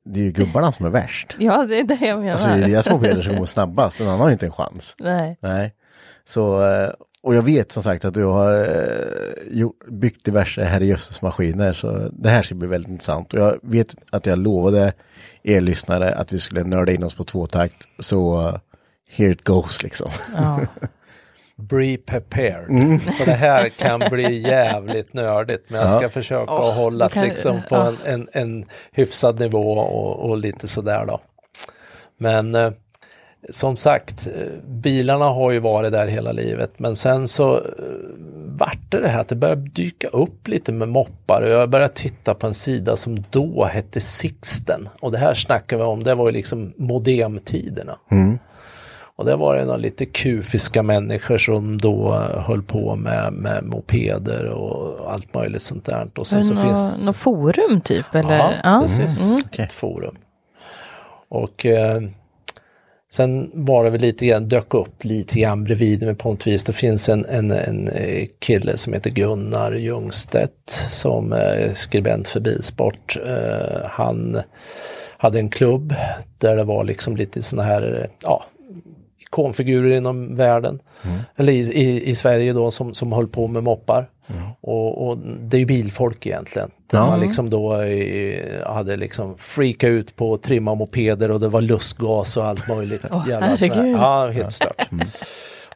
[0.06, 1.36] det är ju gubbarna som är värst.
[1.40, 2.32] Ja, det är det jag menar.
[2.32, 4.96] Alltså det är deras mopeder som går snabbast, en annan har inte en chans.
[5.00, 5.38] Nej.
[5.42, 5.74] Nej.
[6.26, 6.90] Så, eh,
[7.24, 8.64] och jag vet som sagt att du har
[9.54, 13.34] eh, byggt diverse herrejösses maskiner så det här ska bli väldigt intressant.
[13.34, 14.94] Och jag vet att jag lovade
[15.44, 17.88] er lyssnare att vi skulle nörda in oss på tvåtakt.
[18.00, 18.58] Så uh,
[19.10, 20.10] here it goes liksom.
[20.36, 20.60] Ja.
[21.62, 23.02] Be prepared.
[23.18, 25.70] För det här kan bli jävligt nördigt.
[25.70, 27.88] Men jag ska försöka att hålla kan- liksom på ja.
[27.88, 31.20] en, en, en hyfsad nivå och, och lite sådär då.
[32.18, 32.72] Men eh,
[33.50, 36.80] som sagt, eh, bilarna har ju varit där hela livet.
[36.80, 37.62] Men sen så eh,
[38.46, 41.42] vart det det här att det började dyka upp lite med moppar.
[41.42, 44.90] Och jag började titta på en sida som då hette Sixten.
[45.00, 47.98] Och det här snackar vi om, det var ju liksom modemtiderna.
[49.22, 53.64] Och det var det några lite kufiska människor som då eh, höll på med, med
[53.64, 56.08] mopeder och allt möjligt sånt där.
[56.16, 57.06] Och sen så Nå, finns...
[57.06, 58.16] Något forum typ?
[58.16, 58.38] Eller?
[58.38, 58.82] Ja, Ja.
[58.82, 59.30] precis.
[59.30, 59.42] Mm.
[59.58, 60.16] Ett forum.
[61.30, 62.02] Och eh,
[63.12, 66.64] sen var det väl lite grann, dök upp lite grann bredvid mig på något vis.
[66.64, 72.40] Det finns en, en, en eh, kille som heter Gunnar Ljungstedt som är skribent för
[72.40, 73.18] bilsport.
[73.28, 74.42] Eh, han
[75.18, 75.96] hade en klubb
[76.38, 78.44] där det var liksom lite sådana här, eh, ja,
[79.32, 80.80] ikonfigurer inom världen.
[81.36, 84.10] Eller i, i, i Sverige då som, som höll på med moppar.
[84.62, 86.72] Och, och det är ju bilfolk egentligen.
[86.92, 87.06] Där Ja.
[87.06, 91.62] man liksom då eh, hade liksom freakat ut på att trimma mopeder och det var
[91.62, 93.02] lustgas och allt möjligt.
[93.12, 93.88] Åh, Jävla.
[93.88, 94.90] Ja, helt stört.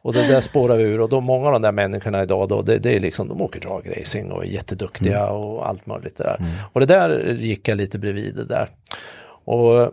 [0.02, 2.62] Och det där spårar vi ur och då många av de där människorna idag då,
[2.62, 6.42] det, det är liksom, de åker dragracing och är jätteduktiga och allt möjligt där.
[6.74, 8.70] Och det där gick jag lite bredvid det där.
[9.46, 9.92] Och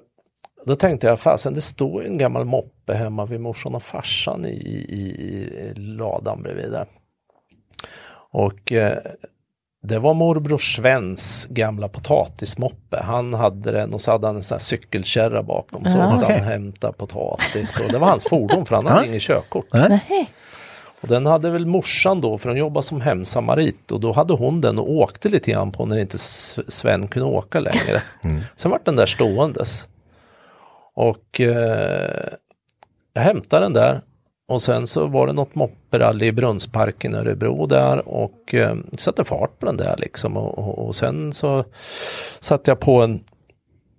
[0.66, 4.46] då tänkte jag, fasen det står ju en gammal moppe hemma vid morsan och farsan
[4.46, 6.86] i, i, i ladan bredvid där.
[8.30, 8.98] Och eh,
[9.82, 13.00] det var morbror Svens gamla potatismoppe.
[13.02, 15.84] Han hade den och så hade han en sån här cykelkärra bakom.
[15.84, 16.14] Så Ja.
[16.14, 16.38] åkte Okej.
[16.38, 17.78] han hämta potatis.
[17.78, 19.06] Och det var hans fordon för han hade Ja.
[19.06, 19.66] ingen körkort.
[19.72, 20.30] Nej.
[21.00, 24.60] Och den hade väl morsan då, för hon jobbade som hemsamarit och då hade hon
[24.60, 28.02] den och åkte lite grann på när inte Sven kunde åka längre.
[28.56, 29.86] Sen vart den där ståendes.
[30.95, 32.28] Och eh,
[33.12, 34.01] jag hämtade den där
[34.49, 39.24] och sen så var det något mopperally i Brunnsparken i Örebro där och eh, satte
[39.24, 41.64] fart på den där liksom och, och, och sen så
[42.40, 43.20] satte jag på en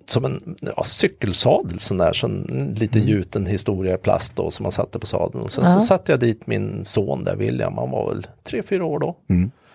[0.06, 4.64] som en ja, cykelsadel sån där, så en lite gjuten historia i plast då som
[4.64, 5.44] man satte på sadeln.
[5.44, 8.86] Och sen så satte jag dit min son där, William, han var väl tre fyra
[8.86, 9.16] år då.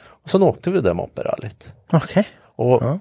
[0.07, 1.69] Och sen åkte vi det där mopperallyt.
[1.93, 2.27] Okej.
[2.57, 2.99] Och Ja.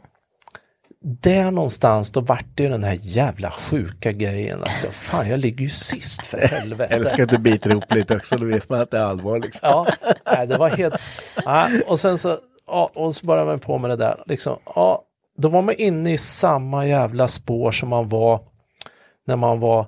[1.02, 4.64] Där någonstans då vart det ju den här jävla sjuka grejen.
[4.64, 6.94] Alltså, fan jag ligger ju sist för helvete.
[6.94, 9.60] Älskar att du biter ihop lite också, då vet man att det är allvar liksom.
[9.70, 9.88] Ja,
[10.26, 11.08] nej, det var helt...
[11.46, 12.38] Ja, och sen så,
[12.68, 14.24] ja, och så började man på med det där.
[14.26, 15.04] Liksom, ja,
[15.38, 18.40] då var man inne i samma jävla spår som man var
[19.28, 19.86] när man var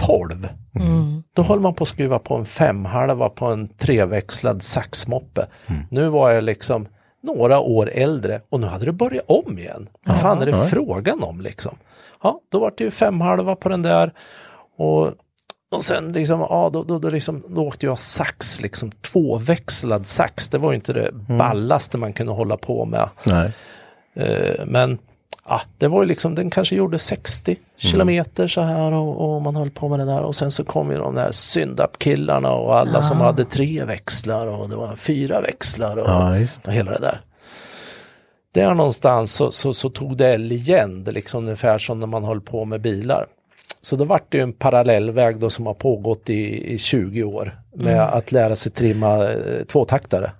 [0.00, 0.48] 12.
[0.74, 1.22] Mm.
[1.34, 5.46] Då höll man på att skruva på en femhalva på en treväxlad saxmoppe.
[5.90, 6.88] Nu var jag liksom
[7.22, 9.88] några år äldre och nu hade det börjat om igen.
[10.06, 11.76] Vad fan är det frågan om liksom?
[12.22, 14.12] Ja, då var det ju femhalva på den där
[14.76, 15.06] och,
[15.74, 20.48] och sen liksom, ja, då, då, då, liksom, då åkte jag sax, liksom tvåväxlad sax.
[20.48, 23.08] Det var ju inte det ballaste man kunde hålla på med.
[23.24, 23.52] Nej.
[24.14, 24.98] Eh, men
[25.48, 29.56] ja, det var ju liksom, den kanske gjorde 60 kilometer så här och, och man
[29.56, 33.02] höll på med det där och sen så kom ju de där syndap-killarna och alla
[33.02, 36.66] som hade tre växlar och det var fyra växlar och, visst.
[36.66, 37.20] och hela det där.
[38.54, 42.24] Där någonstans så, så, så tog det eld igen, det liksom ungefär som när man
[42.24, 43.26] höll på med bilar.
[43.80, 47.58] Så då vart det ju en parallellväg då som har pågått i, i 20 år
[47.74, 50.32] med att lära sig trimma eh, tvåtaktare.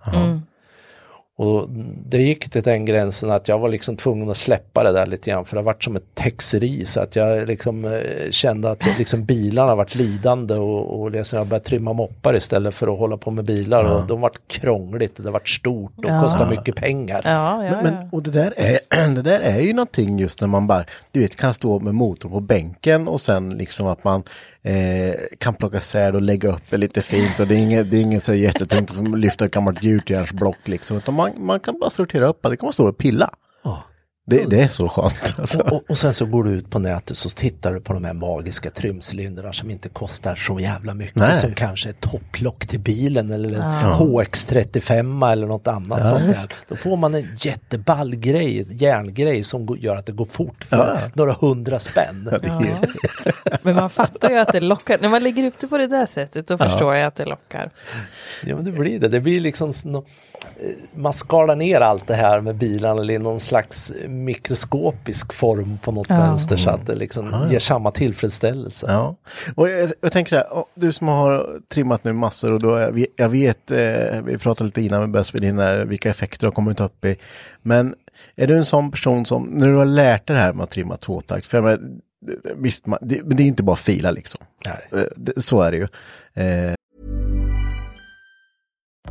[1.42, 1.66] Och
[2.08, 5.30] det gick till den gränsen att jag var liksom tvungen att släppa det där lite
[5.30, 8.98] grann för det har varit som ett texeri så att jag liksom eh, kände att
[8.98, 13.16] liksom bilarna varit lidande och, och liksom jag började trimma moppar istället för att hålla
[13.16, 16.20] på med bilar och de vart krångligt, det vart stort och Ja.
[16.20, 17.20] kostade mycket pengar.
[17.24, 18.08] Ja, ja, Men, men, ja.
[18.12, 21.36] och det där, är, det där är ju någonting just när man bara, du vet,
[21.36, 24.22] kan stå med motorn på bänken och sen liksom att man
[24.62, 27.96] eh, kan plocka isär och lägga upp det lite fint och det är inget, det
[27.96, 31.90] är inget så jättetungt att lyfta ett gammalt gjutjärnsblock liksom, utan man, man kan bara
[31.90, 33.30] sortera upp det, det kan man stå och pilla.
[34.24, 34.36] Ja.
[34.36, 35.34] Det, det är så skönt.
[35.38, 35.60] Alltså.
[35.60, 38.04] Och, och, och sen så går du ut på nätet så tittar du på de
[38.04, 41.16] här magiska trymcylindrarna som inte kostar så jävla mycket.
[41.16, 41.36] Nej.
[41.36, 43.62] Som kanske är topplock till bilen eller en
[43.92, 46.56] HX35 eller något annat Ja, sånt där.
[46.68, 51.10] Då får man en jätteball grej, järngrej som gör att det går fort för Ja.
[51.14, 52.28] några hundra spänn.
[52.42, 52.62] Ja.
[53.62, 54.98] Men man fattar ju att det lockar.
[55.00, 57.70] När man lägger upp det på det där sättet då förstår jag att det lockar.
[58.44, 59.08] Ja men det blir det.
[59.08, 59.72] Det blir liksom
[60.94, 66.06] man skalar ner allt det här med bilarna i någon slags mikroskopisk form på något
[66.10, 66.16] Ja.
[66.18, 68.86] vänster så att det liksom ger samma tillfredsställelse.
[68.90, 69.16] Ja,
[69.56, 72.92] och jag, jag tänker så här, du som har trimmat nu massor och då, jag
[72.92, 76.40] vet, jag vet eh, vi pratade lite innan vi började spela in här, vilka effekter
[76.40, 77.16] du har kommit upp i.
[77.62, 77.94] Men
[78.36, 80.70] är du en sån person som, när du har lärt dig det här med att
[80.70, 81.80] trimma tvåtakt, för jag menar,
[82.56, 84.40] visst, man, det, men det är inte bara fila liksom.
[84.66, 85.02] Nej.
[85.02, 85.88] Eh, så är det ju.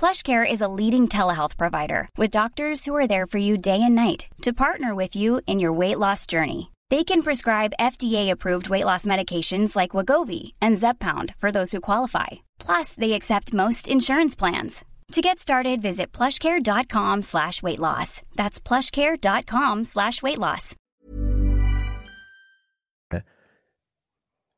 [0.00, 3.94] PlushCare is a leading telehealth provider with doctors who are there for you day and
[3.94, 6.70] night to partner with you in your weight loss journey.
[6.88, 12.28] They can prescribe FDA-approved weight loss medications like Wagovi and Zepbound for those who qualify.
[12.58, 14.86] Plus, they accept most insurance plans.
[15.12, 18.22] To get started, visit plushcare.com slash weight loss.
[18.36, 20.76] That's plushcare.com slash weight loss.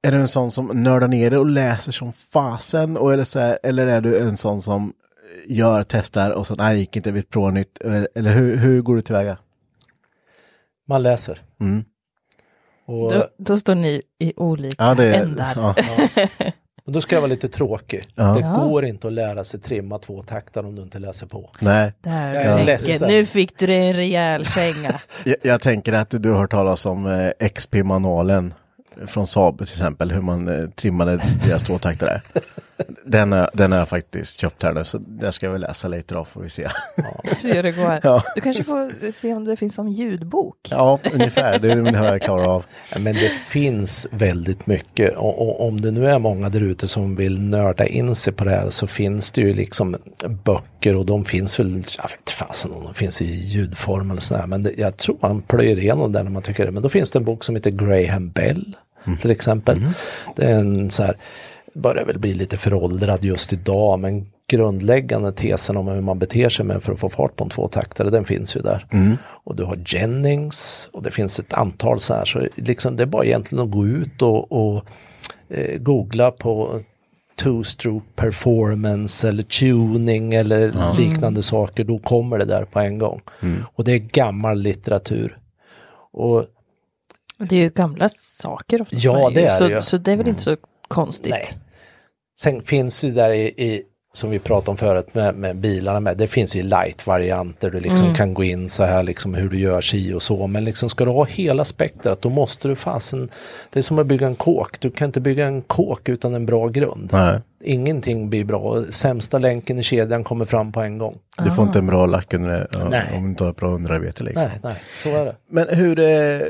[0.04, 2.96] är du en sån som nördar ner det och läser som fasen?
[2.96, 4.92] Och är så här, eller är du en sån som
[5.46, 7.78] gör, testar och så nej, gick inte, vi provar nytt?
[7.80, 9.36] Eller, eller hur, hur går du tillväga?
[10.88, 11.38] Man läser.
[11.60, 11.84] Mm.
[12.86, 15.52] Och, Då, då står ni i olika Ja, det ändar.
[15.56, 15.74] ja.
[16.84, 18.04] och då ska jag vara lite tråkig.
[18.14, 18.24] Ja.
[18.24, 18.54] Det Ja.
[18.54, 21.50] går inte att lära sig trimma två taktar om du inte läser på.
[21.60, 23.08] Nej, Där, Jag är ledsen.
[23.08, 25.00] Nu fick du dig en rejäl känga.
[25.24, 28.54] jag, jag tänker att du har hört talas om eh, XP-manualen
[29.06, 32.20] från Saab till exempel, hur man eh, trimmade deras tvåtaktare.
[33.04, 35.88] Den, har- den har jag faktiskt köpt här nu, så där ska jag väl läsa
[35.88, 36.68] lite då, får vi se.
[37.42, 38.00] Se hur det går.
[38.02, 38.22] Ja.
[38.34, 40.56] Du kanske får se om det finns som ljudbok.
[40.70, 42.64] Ja, ungefär, det är vad jag klarar av.
[42.92, 46.88] Ja, Men det finns väldigt mycket och, och om det nu är många där ute
[46.88, 49.96] som vill nörda in sig på det här så finns det ju liksom
[50.44, 54.20] böcker och de finns väl, jag vet inte fasen om de finns i ljudform eller
[54.20, 56.70] sådär men det, jag tror man plöjer igenom det när man tycker det.
[56.72, 58.76] Men då finns det en bok som heter Graham Bell
[59.20, 59.80] till exempel.
[60.36, 61.16] Det är en så här,
[61.74, 66.64] börjar väl bli lite föråldrad just idag men grundläggande tesen om hur man beter sig
[66.64, 68.86] med för att få fart på en tvåtaktare, den finns ju där.
[69.44, 73.06] Och du har Jennings och det finns ett antal så här, så liksom det är
[73.06, 74.84] bara egentligen att gå ut och, och
[75.48, 76.80] eh, googla på
[77.42, 83.20] two-stroke performance eller tuning eller liknande saker, då kommer det där på en gång.
[83.74, 85.38] Och det är gammal litteratur.
[86.12, 86.44] Och
[87.38, 88.96] Det är ju gamla saker ofta.
[88.98, 89.82] Ja, det är så, det ju.
[89.82, 90.56] så det är väl inte så
[90.88, 91.30] konstigt.
[91.30, 91.58] Nej.
[92.40, 93.82] Sen finns ju där i, i
[94.14, 98.14] som vi pratade om förut med, med bilarna med, det finns ju light-varianter, du liksom
[98.14, 101.04] kan gå in så här liksom hur du gör si och så, men liksom ska
[101.04, 103.28] du ha hela spektrat då måste du fasen,
[103.70, 106.46] det är som att bygga en kåk, du kan inte bygga en kåk utan en
[106.46, 107.08] bra grund.
[107.12, 111.18] Nej, Ingenting blir bra, sämsta länken i kedjan kommer fram på en gång.
[111.44, 112.68] du får inte en bra lack under det,
[113.16, 114.42] om du inte har ett bra underarbete liksom.
[114.42, 115.36] Nej, nej, så är det.
[115.50, 116.40] Men hur, eh,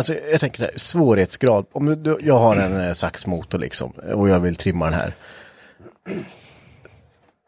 [0.00, 4.40] alltså jag tänker här, svårighetsgrad, om du, jag har en eh, saxmotor liksom och jag
[4.40, 5.14] vill trimma den här.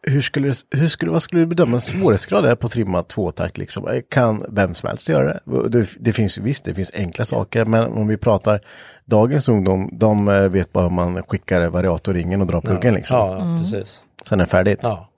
[0.02, 3.88] Hur skulle, hur skulle, vad skulle du bedöma svårighetsgrad är på att trimma tvåtakt liksom?
[3.88, 5.68] Eh, Kan vem som helst göra det?
[5.68, 5.88] det?
[5.98, 8.60] Det finns visst, det finns enkla saker, men om vi pratar
[9.04, 13.16] dagens ungdom, de eh, vet bara hur man skickar variatorringen och drar pluggen liksom.
[13.16, 14.04] Ja, ja precis.
[14.24, 14.78] Sen är det färdigt.
[14.82, 15.08] Ja.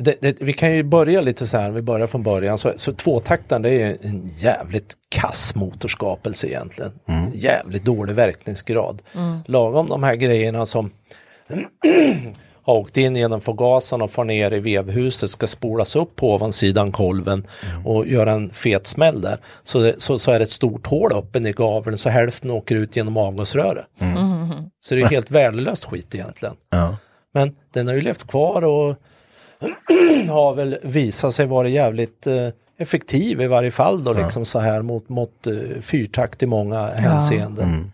[0.00, 2.58] Det, det, vi kan ju börja lite så här, vi börjar från början.
[2.58, 6.92] Så, så tvåtaktaren det är en jävligt kass motorskapelse egentligen.
[7.34, 9.02] Jävligt dålig verkningsgrad.
[9.46, 10.90] Lagom de här grejerna som
[12.62, 16.92] har åkt in genom förgasaren och far ner i vevhuset ska spolas upp på ovansidan
[16.92, 17.46] kolven
[17.84, 19.38] och göra en fet smäll där.
[19.64, 22.76] Så, det, så, så är det ett stort hål uppe i gaveln så hälften åker
[22.76, 23.86] ut genom avgasröret.
[24.80, 26.54] Så det är helt värdelöst skit egentligen.
[26.70, 26.96] Ja.
[27.34, 28.96] Men den har ju levt kvar och
[30.28, 32.48] har väl visat sig vara jävligt eh,
[32.78, 37.92] effektiv i varje fall då liksom så här mot, mot eh, fyrtakt i många hänseenden.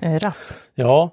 [0.00, 0.34] Eh, Rapp.
[0.74, 1.10] Ja,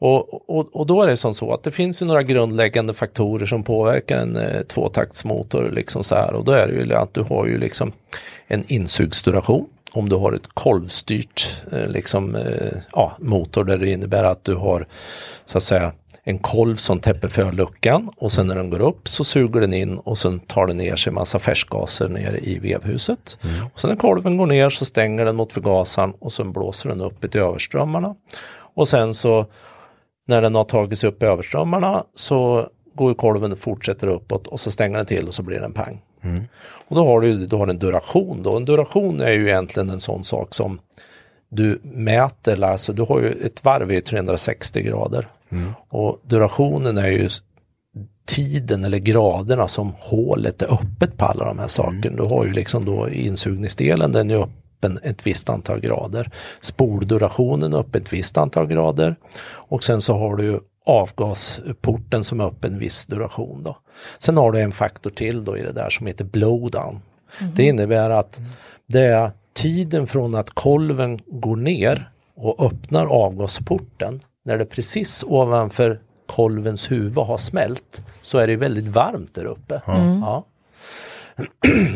[0.00, 3.46] och, och, och då är det som så att det finns ju några grundläggande faktorer
[3.46, 6.32] som påverkar en eh, tvåtaktsmotor liksom så här.
[6.32, 7.92] Och då är det ju att du har ju liksom
[8.46, 9.66] en insugsduration.
[9.92, 14.54] Om du har ett kolvstyrt eh, liksom, eh, ja, motor där det innebär att du
[14.54, 14.86] har
[15.44, 15.92] så att säga
[16.28, 19.72] en kolv som täpper för luckan och sen när den går upp så suger den
[19.72, 23.38] in och sen tar den ner sig massa färskgaser nere i vevhuset.
[23.74, 27.00] Och sen när kolven går ner så stänger den mot förgasaren och sen blåser den
[27.00, 28.14] upp i överströmmarna.
[28.74, 29.46] Och sen så
[30.26, 34.70] när den har tagits upp i överströmmarna så går kolven och fortsätter uppåt och så
[34.70, 36.00] stänger den till och så blir det en pang.
[36.88, 38.56] Och då har du då har du en duration då.
[38.56, 40.78] En duration är ju egentligen en sån sak som
[41.48, 45.28] du mäter, alltså du har ju ett varv i 360 grader.
[45.88, 47.28] Och durationen är ju
[48.26, 52.16] tiden eller graderna som hålet är öppet på alla de här sakerna.
[52.16, 56.30] Du har ju liksom då insugningsdelen, den är öppen ett visst antal grader.
[56.60, 59.16] Spoldurationen är öppen ett visst antal grader.
[59.50, 63.62] Och sen så har du ju avgasporten som är öppen en viss duration.
[63.62, 63.76] Då.
[64.18, 67.00] Sen har du en faktor till då i det där som heter blowdown.
[67.54, 68.40] Det innebär att
[68.86, 76.00] det är tiden från att kolven går ner och öppnar avgasporten när det precis ovanför
[76.26, 79.82] kolvens huvud har smält så är det väldigt varmt där uppe.
[79.86, 80.44] Ja.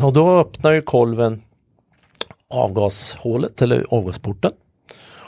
[0.03, 1.41] Och då öppnar ju kolven
[2.49, 4.51] avgashålet eller avgasporten.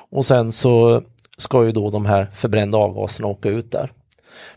[0.09, 1.01] Och sen så
[1.37, 3.91] ska ju då de här förbrända avgaserna åka ut där.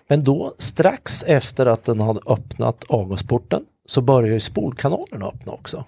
[0.08, 5.84] Men då strax efter att den hade öppnat avgasporten så börjar ju spolkanalen öppna också.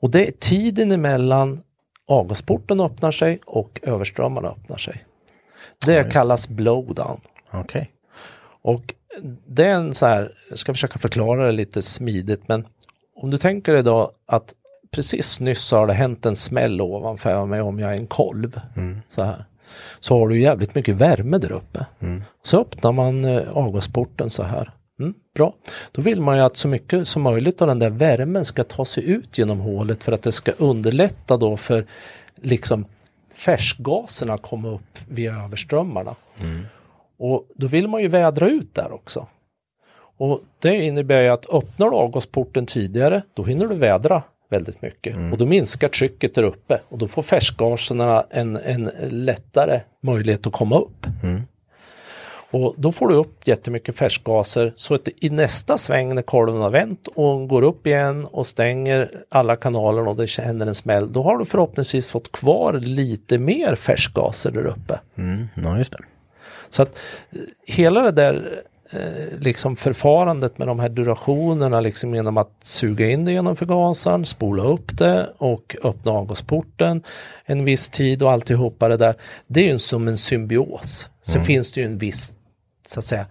[0.00, 1.60] Och det är tiden emellan
[2.08, 5.04] avgasporten öppnar sig och överströmmarna öppnar sig.
[5.86, 7.20] Det kallas blowdown.
[7.50, 7.90] Okej.
[8.62, 8.94] Och
[9.46, 12.66] det är en så här, jag ska försöka förklara det lite smidigt, men
[13.16, 14.54] om du tänker dig då att
[14.90, 18.60] precis nyss har det hänt en smäll ovanför mig om jag är en kolv.
[19.08, 19.44] Så här.
[20.00, 21.86] Så har du jävligt mycket värme där uppe.
[22.42, 24.70] Så öppnar man eh, avgasporten så här.
[25.00, 25.54] Mm, bra.
[25.92, 28.84] Då vill man ju att så mycket som möjligt av den där värmen ska ta
[28.84, 31.86] sig ut genom hålet för att det ska underlätta då för
[32.42, 32.84] liksom
[33.36, 36.14] färskgaserna komma upp via överströmmarna.
[37.18, 39.26] Och då vill man ju vädra ut där också.
[40.18, 45.16] Och det innebär ju att öppnar du avgasporten tidigare, då hinner du vädra väldigt mycket.
[45.32, 50.52] Och då minskar trycket där uppe och då får färskgaserna en, en lättare möjlighet att
[50.52, 51.06] komma upp.
[52.56, 56.70] Och då får du upp jättemycket färskgaser så att i nästa sväng när kolven har
[56.70, 61.22] vänt och går upp igen och stänger alla kanaler och det känner en smäll, då
[61.22, 65.00] har du förhoppningsvis fått kvar lite mer färskgaser där uppe.
[65.18, 65.98] Mm, ja, just det.
[66.68, 66.98] Så att
[67.30, 73.10] eh, hela det där eh, liksom förfarandet med de här durationerna liksom genom att suga
[73.10, 77.02] in det genom förgasaren, spola upp det och öppna avgasporten
[77.44, 79.14] en viss tid och alltihopa det där.
[79.46, 81.10] Det är ju som en symbios.
[81.22, 82.32] Sen finns det ju en viss
[82.88, 83.26] så att säga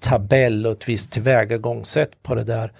[0.00, 2.72] tabell och ett visst tillvägagångssätt på det där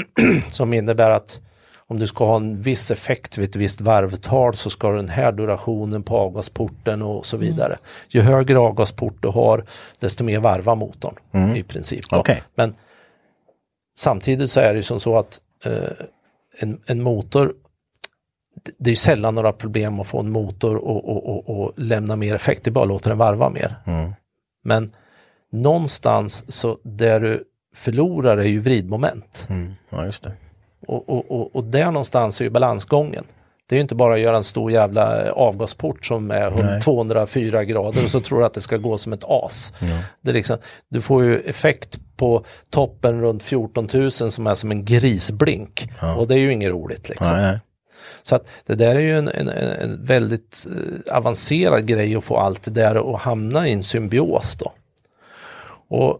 [0.50, 1.40] som innebär att
[1.86, 5.32] om du ska ha en viss effekt vid ett visst varvtal så ska den här
[5.32, 7.78] durationen på avgasporten och så vidare.
[8.08, 9.64] Ju högre avgasport du har
[9.98, 11.14] desto mer varvar motorn
[11.56, 12.04] i princip.
[12.20, 12.42] Okej.
[12.54, 12.74] Men
[13.98, 15.72] samtidigt så är det ju som så att eh,
[16.58, 17.54] en, en motor
[18.78, 22.16] det- är ju sällan några problem att få en motor och, och, och, och lämna
[22.16, 23.74] mer effekt, det är bara att låta den varva mer.
[24.64, 24.90] Men
[25.52, 27.44] någonstans så där du
[27.74, 29.46] förlorar är ju vridmoment.
[29.50, 30.32] Mm, ja, just det.
[30.86, 33.24] Och, och, och, och där någonstans är ju balansgången.
[33.68, 36.64] Det är ju inte bara att göra en stor jävla eh, avgasport som är hund-
[36.64, 36.80] Nej.
[36.80, 39.72] 204 grader och så tror du att det ska gå som ett as.
[40.20, 40.56] Det är liksom,
[40.88, 45.88] du får ju effekt på toppen runt 14 000 som är som en grisblink.
[46.18, 47.08] Och det är ju inget roligt.
[47.08, 47.26] Liksom.
[47.26, 47.60] Nej, nej.
[48.22, 50.66] Så att det där är ju en, en, en väldigt
[51.06, 54.72] eh, avancerad grej att få allt det där att hamna i en symbios då.
[55.90, 56.18] Och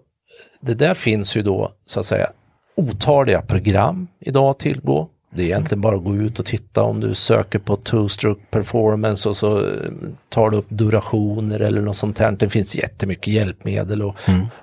[0.60, 2.30] det där finns ju då så att säga
[2.76, 5.08] otaliga program idag att tillgå.
[5.34, 9.28] Det är egentligen bara att gå ut och titta om du söker på two-stroke performance
[9.28, 9.90] och så eh,
[10.28, 12.32] tar du upp durationer eller något sånt här.
[12.32, 14.16] Det finns jättemycket hjälpmedel och,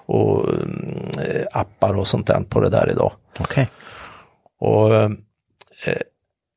[0.05, 3.11] och mm, eh, appar och sånt där på det där idag.
[3.39, 3.69] Okej.
[4.59, 5.09] Och eh,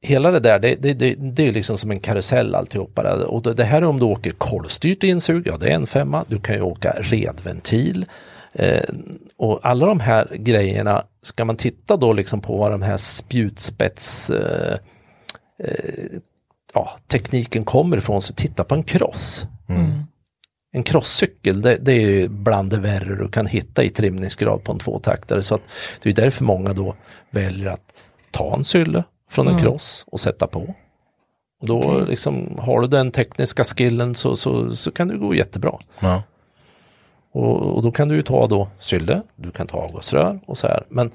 [0.03, 3.03] hela det där, det, det, det, det är liksom som en karusell alltihopa.
[3.03, 3.27] Där.
[3.27, 6.25] Och det, det här är om du åker kolvstyrt insug, ja det är en femma.
[6.29, 8.07] Du kan ju åka redventil.
[8.53, 8.95] Eh,
[9.37, 14.31] och alla de här grejerna, ska man titta då liksom på vad de här spjutspets
[14.31, 14.79] eh,
[15.65, 16.21] eh,
[16.75, 19.47] ja, tekniken kommer ifrån, så titta på en cross.
[20.73, 24.73] En crosscykel, det, det är ju bland det värre du kan hitta i trimningsgrad på
[24.73, 25.43] en tvåtaktare.
[25.43, 25.63] Så att
[26.03, 26.95] det är därför många då
[27.31, 27.95] väljer att
[28.31, 30.75] ta en sylle från en cross och sätta på.
[31.61, 35.79] Och då liksom, har du den tekniska skillen så, så, så kan det gå jättebra.
[36.01, 36.23] Ja.
[37.33, 40.67] Och, och då kan du ju ta då sylle, du kan ta avgasrör och så
[40.67, 40.85] här.
[40.89, 41.11] Men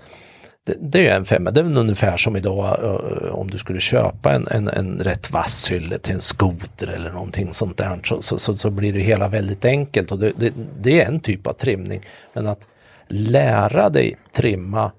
[0.66, 3.80] det, det är en femma, det är väl ungefär som idag ö, om du skulle
[3.80, 8.22] köpa en, en, en rätt vass sylle till en skoter eller någonting sånt där så,
[8.22, 11.48] så, så, så blir det hela väldigt enkelt och det, det, det är en typ
[11.48, 12.02] av trimning.
[12.34, 12.66] Men att
[13.08, 14.92] lära dig trimma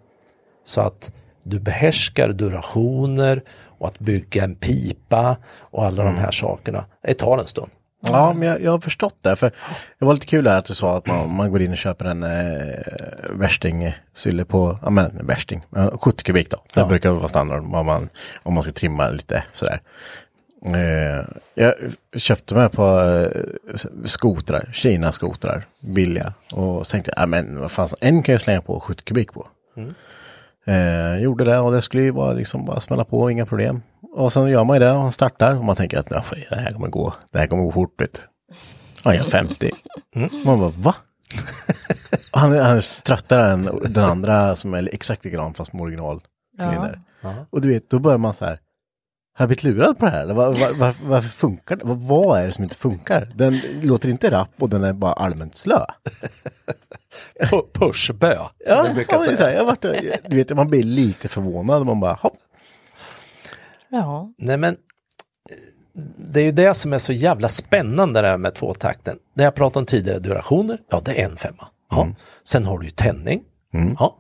[0.65, 1.13] så att
[1.43, 3.43] du behärskar durationer
[3.79, 7.71] och att bygga en pipa och alla de här sakerna, det tar en stund.
[8.13, 9.37] Ja, men jag, jag har förstått det.
[9.37, 9.51] För
[9.99, 12.05] det var lite kul här att du sa att man, man går in och köper
[12.05, 12.77] en eh,
[13.31, 16.57] värstingsylle på, ja men värsting, eh, 70 kubik då.
[16.75, 16.87] Det Ja.
[16.87, 18.09] brukar vara standard vad man,
[18.43, 19.81] om man ska trimma lite sådär.
[20.67, 21.25] Eh,
[21.55, 21.75] jag
[22.17, 23.43] köpte mig på eh,
[24.05, 26.33] skotrar, Kina-skotrar, billiga.
[26.53, 29.47] Och så tänkte jag, men vad fan, en kan jag slänga på 70 kubik på.
[30.67, 33.83] Eh, gjorde det och det skulle ju bara liksom bara smälla på, inga problem.
[34.17, 36.57] Och sen gör man ju det och han startar och man tänker att "Ja, det
[36.57, 38.01] här kommer gå, det här kommer gå fort.
[38.01, 38.21] Vet du.
[38.97, 39.71] Och han gör 50.
[40.45, 40.95] Man bara, va?
[42.33, 45.83] Och han, är- han är tröttare än den andra som är exakt likadan fast med
[45.83, 47.01] originalcylinder.
[47.51, 48.53] Och du vet, då börjar man så här,
[49.39, 50.27] har jag blivit lurad på det här?
[50.27, 51.85] Var, var, var, varför funkar det?
[51.85, 53.33] Vad, vad är det som inte funkar?
[53.35, 55.85] Den låter inte rapp och den är bara allmänt slö.
[57.41, 59.37] Pu- Pushbö, som Ja, brukar ja, säga.
[59.49, 59.83] här, jag varit,
[60.29, 62.37] du vet, man blir lite förvånad och man bara, hopp.
[63.97, 64.35] Ja.
[64.39, 65.57] Nej men, eh,
[66.17, 69.19] det är ju det som är så jävla spännande det här med tvåtakten.
[69.35, 71.69] Det jag pratade om tidigare, durationer, ja det är en femma.
[71.91, 72.09] Ja.
[72.45, 73.43] Sen har du ju tändning,
[73.99, 74.17] ja.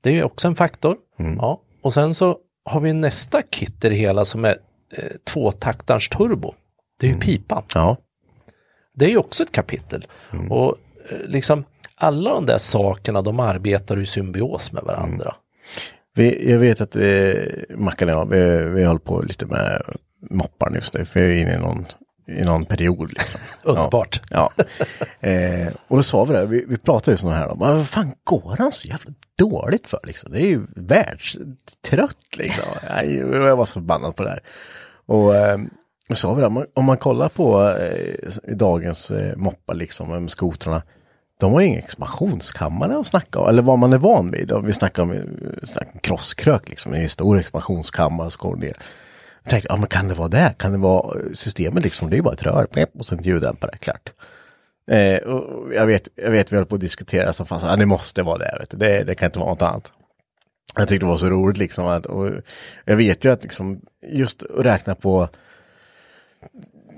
[0.00, 0.96] det är ju också en faktor.
[1.38, 1.60] Ja.
[1.82, 4.56] Och sen så har vi nästa kit i det hela som är
[4.96, 6.54] eh, tvåtaktarns turbo.
[7.00, 7.62] Det är ju pipan.
[7.74, 7.96] Ja.
[8.94, 10.06] Det är ju också ett kapitel.
[10.50, 10.76] Och
[11.10, 11.64] eh, liksom
[11.94, 15.34] alla de där sakerna, de arbetar i symbios med varandra.
[16.16, 19.82] Vi, jag vet att vi, Mackan och jag, vi, vi håller på lite med
[20.30, 21.06] mopparna just nu.
[21.12, 21.84] Vi är inne i någon,
[22.26, 23.40] i någon period liksom.
[23.62, 24.20] Underbart.
[24.30, 24.50] Ja.
[24.56, 25.28] ja.
[25.28, 28.12] Eh, och då sa vi det, vi, vi pratade ju sådana här om, vad fan
[28.24, 30.32] går han så jävla dåligt för liksom?
[30.32, 32.64] Det är ju världstrött liksom.
[33.04, 34.40] Jag, var så förbannad på det här.
[35.06, 35.58] Och eh,
[36.14, 40.30] sa vi det, om man, om man kollar på eh, dagens eh, moppar liksom, med
[40.30, 40.82] skotrarna.
[41.38, 44.52] De har ju ingen expansionskammare att snacka om, eller vad man är van vid.
[44.52, 48.56] Om vi snackar om, eh, krosskrök, crosskrök liksom, det är en stor expansionskammare som går
[48.56, 48.76] ner.
[49.42, 50.54] Jag tänkte, ja men kan det vara det?
[50.58, 52.10] Kan det vara systemet liksom?
[52.10, 52.68] Det är ju bara ett rör,
[52.98, 54.12] och sen ljuddämpare, klart.
[54.90, 57.86] Eh, och jag vet, jag vet, vi höll på att diskutera som fanns, ja, det
[57.86, 58.76] måste vara det, vet du.
[58.76, 59.92] Det, det kan inte vara något annat.
[60.76, 61.86] Jag tyckte det var så roligt liksom.
[61.86, 62.30] Att, och
[62.84, 65.28] jag vet ju att liksom, just att räkna på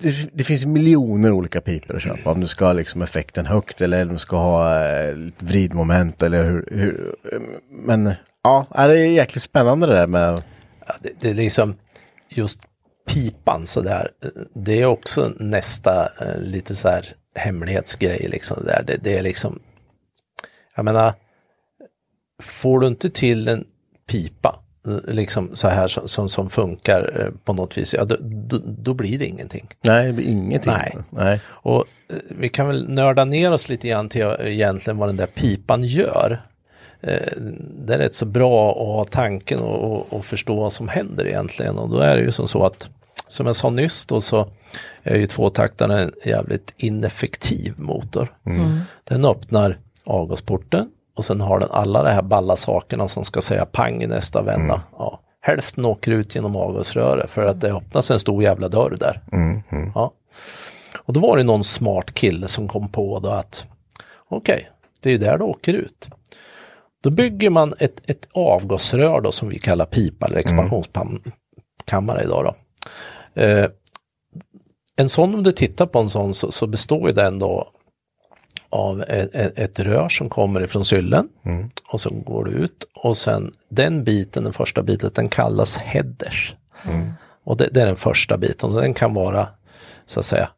[0.00, 2.30] det, det finns miljoner olika pipor att köpa.
[2.30, 6.44] Om du ska ha liksom effekten högt eller om du ska ha eh, vridmoment eller
[6.44, 7.14] hur, hur.
[7.70, 8.12] Men
[8.44, 10.42] ja, det är jäkligt spännande det där med
[10.88, 11.74] Ja, det, det är liksom
[12.28, 12.60] just
[13.08, 14.10] pipan sådär,
[14.54, 18.84] det är också nästa eh, lite så här hemlighetsgrej liksom där.
[18.86, 19.58] Det, det är liksom,
[20.76, 21.14] jag menar,
[22.42, 23.64] får du inte till en
[24.08, 24.64] pipa
[25.08, 28.94] liksom så här som, som, som funkar eh, på något vis, ja, då, då, då
[28.94, 29.68] blir det ingenting.
[29.80, 30.72] Nej, det blir ingenting.
[30.72, 30.96] Nej.
[31.10, 31.40] Nej.
[31.46, 35.16] Och eh, vi kan väl nörda ner oss lite grann till eh, egentligen vad den
[35.16, 36.42] där pipan gör.
[37.00, 37.32] Eh,
[37.86, 41.26] det är rätt så bra att ha tanken och, och, och förstå vad som händer
[41.26, 41.78] egentligen.
[41.78, 42.88] Och då är det ju som så att,
[43.28, 44.48] som jag sa nyss då, så
[45.02, 48.28] är ju tvåtaktarna en jävligt ineffektiv motor.
[49.04, 53.66] Den öppnar avgasporten och sen har den alla de här balla sakerna som ska säga
[53.66, 54.82] pang i nästa vända.
[54.98, 59.22] Ja, hälften åker ut genom avgasröret för att det öppnas en stor jävla dörr där.
[59.94, 60.12] Ja.
[60.98, 63.64] Och då var det någon smart kille som kom på då att
[64.28, 64.68] okej,
[65.00, 66.08] det är ju där det åker ut.
[67.02, 72.54] Då bygger man ett, ett avgasrör då som vi kallar pipa eller expansionskammare idag då.
[73.42, 73.66] Eh,
[74.96, 77.72] en sån, om du tittar på en sån så, så består ju den då
[78.70, 81.28] av ett, ett, ett rör som kommer ifrån syllen
[81.92, 86.54] och så går det ut och sen den biten, den första biten, den kallas headers.
[87.44, 89.48] Och det, det är den första biten och den kan vara
[90.06, 90.48] så att säga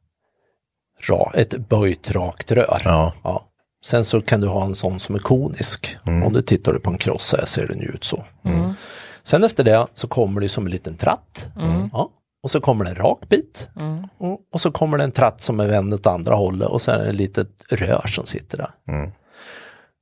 [1.09, 2.81] ra, ett böjt rakt rör.
[3.23, 3.47] Ja.
[3.85, 5.97] Sen så kan du ha en sån som är konisk.
[6.27, 8.25] Om du tittar på en cross så här ser den ju ut så.
[9.23, 11.47] Sen efter det så kommer det som en liten tratt.
[11.93, 12.11] Ja.
[12.43, 13.69] Och så kommer det en rak bit.
[14.19, 17.01] Och, och så kommer det en tratt som är vänd åt andra hållet och sen
[17.01, 18.71] är det ett litet rör som sitter där.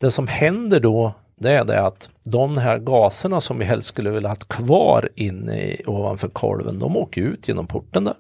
[0.00, 4.10] Det som händer då det är det att de här gaserna som vi helst skulle
[4.10, 8.14] vilja ha kvar inne i, ovanför kolven, de åker ut genom porten där.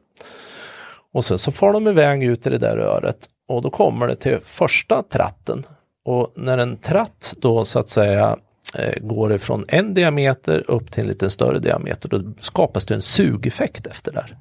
[1.12, 4.16] Och sen så får de iväg ut i det där röret och då kommer det
[4.16, 5.64] till första tratten.
[6.04, 8.36] Och när en tratt då så att säga
[8.74, 13.02] eh, går ifrån en diameter upp till en lite större diameter, då skapas det en
[13.02, 14.36] sugeffekt efter där.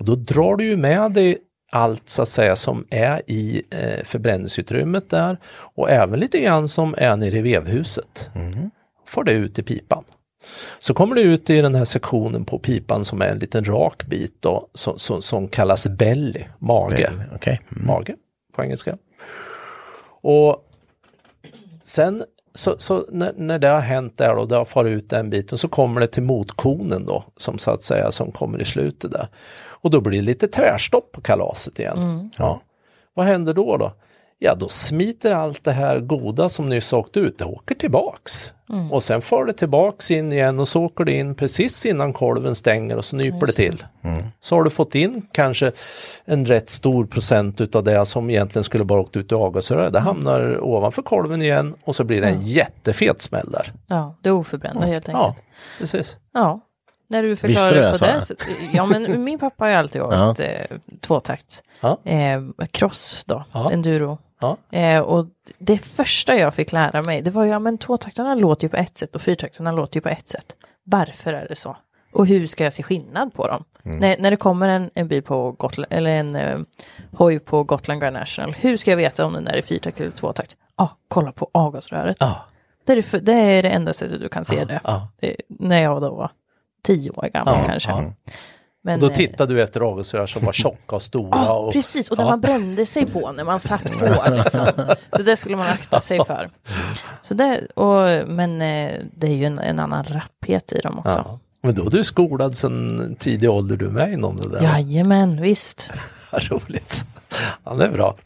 [0.00, 1.38] Och då drar du ju med dig
[1.72, 6.94] allt så att säga som är i eh, förbränningsutrymmet där och även lite grann som
[6.98, 8.30] är nere i vevhuset.
[9.06, 10.04] Får det ut i pipan.
[10.78, 14.06] Så kommer det ut i den här sektionen på pipan som är en liten rak
[14.06, 17.12] bit då, som, som, som kallas belly, mage.
[17.34, 17.60] Okej.
[17.68, 18.14] Mage
[18.56, 18.96] på engelska.
[20.22, 20.64] Och
[21.82, 22.24] sen
[22.56, 25.58] så, så när, när det har hänt där och det har farit ut den biten
[25.58, 29.28] så kommer det till motkonen då som så att säga som kommer i slutet där.
[29.58, 32.30] Och då blir det lite tvärstopp på kalaset igen.
[32.38, 32.60] Ja.
[33.14, 33.92] Vad händer då då?
[34.38, 38.52] Ja då smiter allt det här goda som nyss åkte ut, det åker tillbaks.
[38.92, 42.54] Och sen får det tillbaks in igen och så åker det in precis innan kolven
[42.54, 43.84] stänger och så nyper det till.
[44.40, 45.72] Så har du fått in kanske
[46.24, 49.92] en rätt stor procent utav det som egentligen skulle bara åkt ut i avgasröret.
[49.92, 53.72] Det hamnar ovanför kolven igen och så blir det en jättefet smäll där.
[53.86, 55.44] Ja, det oförbrända helt Ja, enkelt.
[55.78, 56.16] precis.
[56.34, 56.60] Ja.
[57.08, 58.46] När du Visste förklarar du det det, på det sättet.
[58.72, 60.46] Ja, men min pappa har ju alltid varit eh,
[61.00, 61.62] tvåtakt.
[61.80, 61.98] Ja.
[62.04, 62.40] Eh,
[62.70, 63.70] cross då, Ja.
[63.72, 64.18] enduro.
[64.40, 64.56] Ja.
[64.70, 65.26] Eh, och
[65.58, 68.76] det första jag fick lära mig, det var ju, ja men tvåtaktarna låter ju på
[68.76, 70.56] ett sätt och fyrtaktarna låter ju på ett sätt.
[70.84, 71.76] Varför är det så?
[72.12, 73.64] Och hur ska jag se skillnad på dem?
[73.82, 76.58] När, när det kommer en, en bil på Gotland, eller en eh,
[77.12, 80.10] hoj på Gotland Grand National, hur ska jag veta om den är i fyrtakt eller
[80.10, 80.56] tvåtakt?
[80.76, 82.16] Ja, kolla på avgasröret.
[82.20, 82.44] Ja,
[82.86, 84.80] Det är det, det är det enda sättet du kan se det.
[84.84, 85.08] ja.
[85.20, 85.36] det.
[85.48, 86.30] När jag då var
[86.82, 88.12] tio år gammal kanske.
[88.86, 91.38] Men, Och då eh, tittade du efter avgasrör som var tjocka och stora.
[91.38, 92.10] Ja, och, precis.
[92.10, 92.30] Och där ja.
[92.30, 94.06] man brände sig på när man satt på.
[94.30, 94.66] Liksom.
[95.16, 96.50] Så det skulle man akta sig för.
[97.22, 101.24] Så det, och, men eh, det är ju en, en annan rapphet i dem också.
[101.26, 101.38] Ja.
[101.62, 104.62] Men då är du skolad sedan tidig ålder du med inom det där.
[104.62, 105.90] Jajamän, visst.
[106.30, 107.04] Vad roligt.
[107.64, 108.16] Ja, det är bra.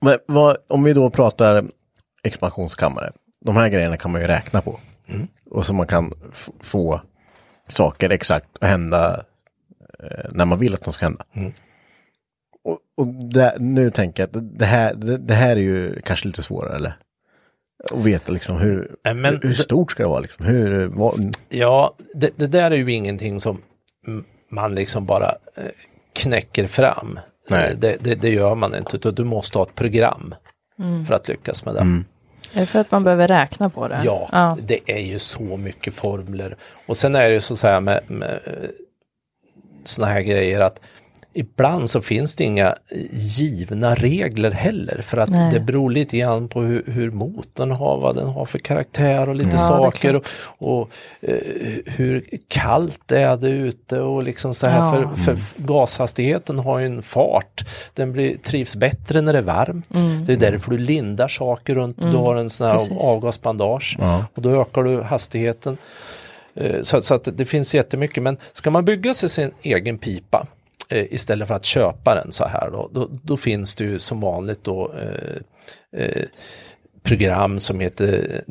[0.00, 1.64] Men vad, om vi då pratar
[2.22, 3.12] expansionskammare.
[3.40, 4.80] De här grejerna kan man ju räkna på.
[5.50, 6.12] Och så man kan
[6.60, 7.00] få
[7.68, 9.24] saker exakt att hända
[10.02, 11.24] eh, när man vill att de ska hända.
[12.64, 16.26] Och, och där, nu tänker jag att det här, det, det här är ju kanske
[16.26, 16.96] lite svårare eller?
[17.92, 20.46] Att veta liksom hur, Nej, men hur, hur det- stort ska det vara liksom?
[20.46, 23.62] Hur, vad, Ja, det, det där är ju ingenting som
[24.06, 25.64] mm, man liksom bara eh,
[26.12, 27.18] knäcker fram.
[27.48, 27.70] Nej.
[27.72, 30.34] Eh, Det, det, det gör man inte, utan du måste ha ett program
[31.06, 31.80] för att lyckas med det.
[32.52, 34.00] Är det för att man behöver räkna på det?
[34.04, 34.58] Ja, ja.
[34.60, 36.56] det är ju så mycket formler.
[36.86, 38.40] Och sen är det ju så att säga med, med
[39.84, 40.80] såna här grejer att
[41.36, 42.74] ibland så finns det inga
[43.12, 45.52] givna regler heller för att Nej.
[45.54, 49.34] det beror lite grann på hur, hur motorn har, vad den har för karaktär och
[49.34, 50.24] lite Ja, saker och,
[50.58, 50.90] och
[51.20, 51.34] eh,
[51.86, 54.92] hur kallt är det ute och liksom så här Ja.
[55.08, 57.64] för, för f- gashastigheten har ju en fart.
[57.94, 59.88] Den blir, trivs bättre när det är varmt.
[60.26, 62.92] Det är därför du lindar saker runt, du har en sån här Precis.
[63.00, 63.98] avgasbandage
[64.34, 65.76] och då ökar du hastigheten.
[66.54, 70.46] Eh, Så, så att det finns jättemycket, men ska man bygga sig sin egen pipa
[70.88, 74.20] eh, istället för att köpa den så här då, då, då finns det ju som
[74.20, 76.22] vanligt då eh, eh,
[77.02, 78.42] program som heter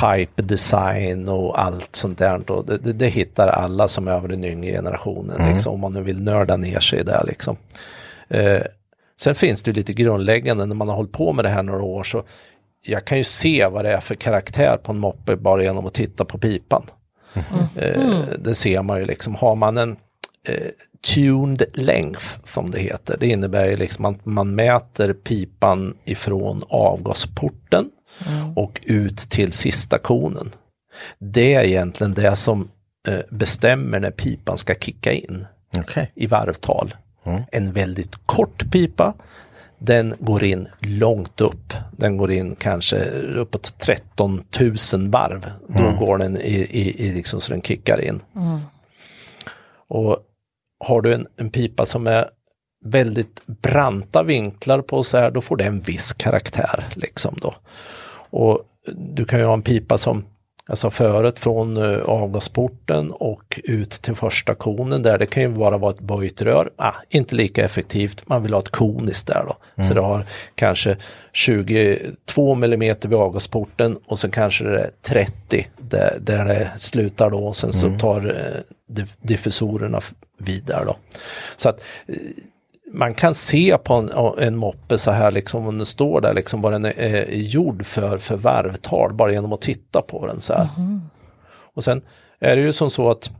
[0.00, 2.38] Pipe Design och allt sånt där.
[2.38, 2.62] Då.
[2.62, 6.02] Det, det, det hittar alla som är över den yngre generationen, liksom, om man nu
[6.02, 7.24] vill nörda ner sig där.
[7.26, 7.56] Liksom.
[8.28, 8.62] Eh,
[9.20, 11.82] sen finns det ju lite grundläggande när man har hållit på med det här några
[11.82, 12.24] år så
[12.82, 15.94] jag kan ju se vad det är för karaktär på en moppe bara genom att
[15.94, 16.86] titta på pipan.
[17.76, 18.02] Eh,
[18.38, 19.96] det ser man ju liksom, har man en
[20.44, 20.70] eh,
[21.14, 27.90] tuned length som det heter, det innebär liksom att man mäter pipan ifrån avgasporten
[28.56, 30.50] och ut till sista konen.
[31.18, 32.70] Det är egentligen det som
[33.08, 35.46] eh, bestämmer när pipan ska kicka in
[35.78, 36.12] Okej.
[36.14, 36.94] i varvtal.
[37.52, 39.14] En väldigt kort pipa,
[39.78, 41.74] den går in långt upp.
[41.90, 45.50] Den går in kanske uppåt 13 000 varv.
[45.68, 48.20] Då går den i, i, i liksom så den kickar in.
[49.88, 50.18] Och
[50.84, 52.28] har du en, en pipa som är
[52.84, 56.84] väldigt branta vinklar på så här, då får det en viss karaktär.
[56.94, 57.54] Liksom då.
[58.30, 60.24] Och du kan ju ha en pipa som
[60.68, 65.18] jag sa förut från uh, avgasporten och ut till första konen där.
[65.18, 66.70] Det kan ju bara vara ett böjt rör.
[66.76, 68.28] Ah, inte lika effektivt.
[68.28, 69.84] Man vill ha ett koniskt där då.
[69.88, 70.96] Så det har kanske
[71.32, 77.38] 22 millimeter vid avgasporten och sen kanske det är 30 där, där det slutar då.
[77.38, 78.20] Och sen så tar
[78.90, 80.96] diff- diffusorerna f- vid där då.
[81.56, 82.14] Så att eh,
[82.92, 86.60] man kan se på en, en moppe så här liksom om den står där liksom
[86.60, 90.54] vad den är, är gjord för för varvtal bara genom att titta på den så
[90.54, 90.68] här.
[91.74, 92.02] Och sen
[92.40, 93.30] är det ju som så att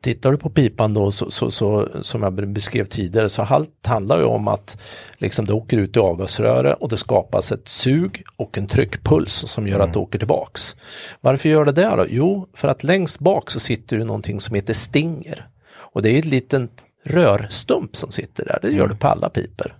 [0.00, 4.18] Tittar du på pipan då så, så, så som jag beskrev tidigare så allt handlar
[4.18, 4.78] ju om att
[5.18, 9.66] liksom det åker ut i avgasröret och det skapas ett sug och en tryckpuls som
[9.66, 10.76] gör att det åker tillbaks.
[11.20, 12.06] Varför gör det det då?
[12.08, 15.48] Jo, för att längst bak så sitter det någonting som heter stinger.
[15.76, 16.68] Och det är en liten
[17.06, 19.74] rörstump som sitter där, det gör det på alla piper.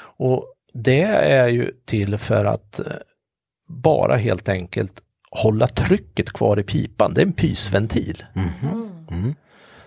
[0.00, 2.86] Och det är ju till för att eh,
[3.68, 8.24] bara helt enkelt hålla trycket kvar i pipan, det är en pysventil.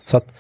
[0.06, 0.34] Så att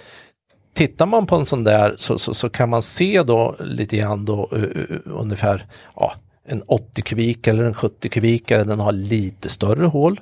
[0.73, 4.25] tittar man på en sån där så, så, så kan man se då lite grann
[4.25, 5.65] då uh, uh, ungefär
[5.95, 6.13] ja,
[6.45, 10.21] en 80 kubik eller en 70 kubikare, den har lite större hål.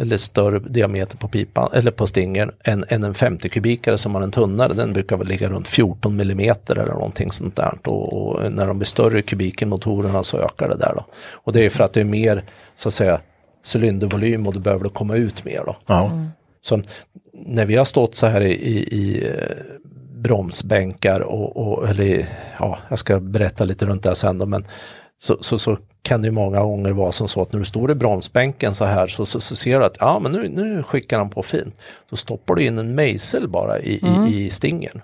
[0.00, 4.22] Eller större diameter på pipan eller på stingern än, än en 50 kubikare som har
[4.22, 4.72] en tunnare.
[4.72, 7.78] Den brukar väl ligga runt 14 millimeter eller någonting sånt där.
[7.84, 11.04] Och, och när de blir större i kubiken motorerna så ökar det där då.
[11.32, 12.44] Och det är för att det är mer
[12.74, 13.20] så att säga
[13.74, 15.76] cylindervolym och du behöver komma ut mer då.
[15.86, 16.26] Ja.
[16.60, 16.82] Så
[17.46, 19.34] när vi har stått så här i, i, i eh,
[20.16, 22.26] bromsbänkar och, och eller i-
[22.58, 24.64] ja, jag ska berätta lite runt det här sen då, men
[25.22, 27.90] så, så, så kan det ju många gånger vara som så att när du står
[27.90, 31.18] i bromsbänken så här så, så, så ser du att ja men nu, nu skickar
[31.18, 31.80] han på fint.
[32.10, 35.02] Då stoppar du in en mejsel bara i, i, i stingen.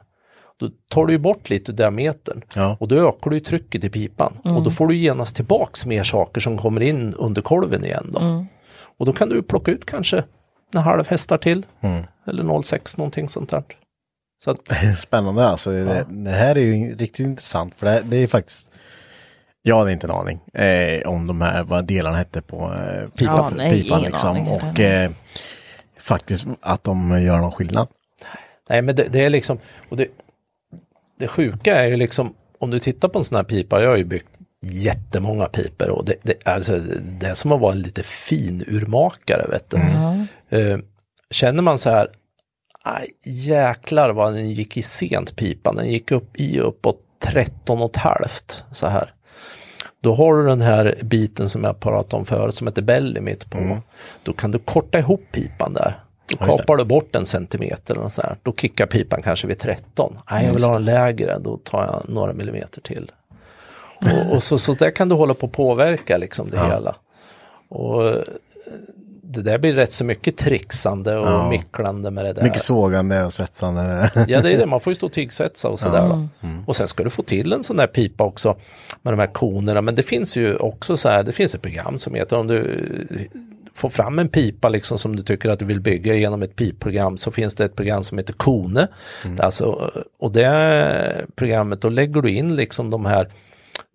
[0.61, 2.77] Då tar du bort lite diametern Ja.
[2.81, 6.41] och då ökar du trycket i pipan och då får du genast tillbaks mer saker
[6.41, 8.47] som kommer in under kolven igen då.
[8.99, 10.25] Och då kan du plocka ut kanske
[10.75, 11.67] en halv hästar till
[12.27, 13.63] eller 0,6 någonting sånt där.
[14.45, 14.59] Så att,
[14.99, 15.71] Spännande alltså.
[15.71, 18.70] Det, det här är ju riktigt intressant för det, här- det är faktiskt
[19.63, 23.37] jag hade inte en aning eh, om de här, vad delarna hette på eh, pipan.
[23.37, 24.31] Ja, nej, pipan liksom.
[24.31, 24.49] aning.
[24.49, 25.11] Och eh,
[25.99, 27.89] faktiskt att de gör någon skillnad.
[28.69, 29.59] nej men det, det är liksom,
[29.89, 30.07] och det,
[31.19, 33.97] det sjuka är ju liksom, om du tittar på en sån här pipa, jag har
[33.97, 38.03] ju byggt jättemånga piper och det, det, alltså, det är som att vara en lite
[38.03, 39.77] finurmakare vet du.
[40.59, 40.79] Eh,
[41.31, 42.09] känner man så här,
[42.83, 47.91] aj, jäklar vad den gick i sent pipan, den gick upp i uppåt 13 och
[47.91, 49.15] ett halvt så här.
[50.01, 53.51] Då har du den här biten som jag pratade om förut som heter belly mitt
[53.51, 53.79] på.
[54.23, 55.95] Då kan du korta ihop pipan där.
[56.27, 58.37] Då kapar du bort en centimeter eller så här.
[58.43, 60.19] Då kickar pipan kanske vid 13.
[60.31, 63.13] Nej, jag vill ha en lägre, då tar jag några millimeter till.
[64.07, 66.97] Och, och så, så där kan du hålla på att påverka liksom det hela.
[67.69, 68.15] Och
[69.33, 71.49] det där blir rätt så mycket trixande och Ja.
[71.51, 72.43] micklande med det där.
[72.43, 74.11] Mycket sågande och svetsande.
[74.29, 74.67] Ja, det är det.
[74.67, 76.09] Man får ju stå och tygsvetsa och sådär.
[76.09, 76.27] då.
[76.67, 78.57] Och sen ska du få till en sån där pipa också
[79.03, 79.81] med de här konerna.
[79.81, 82.87] Men det finns ju också så här, det finns ett program som heter om du
[83.75, 87.17] får fram en pipa liksom som du tycker att du vill bygga genom ett pipprogram
[87.19, 88.89] så finns det ett program som heter Kone.
[89.39, 89.91] Alltså,
[90.21, 93.29] och det programmet, då lägger du in liksom de här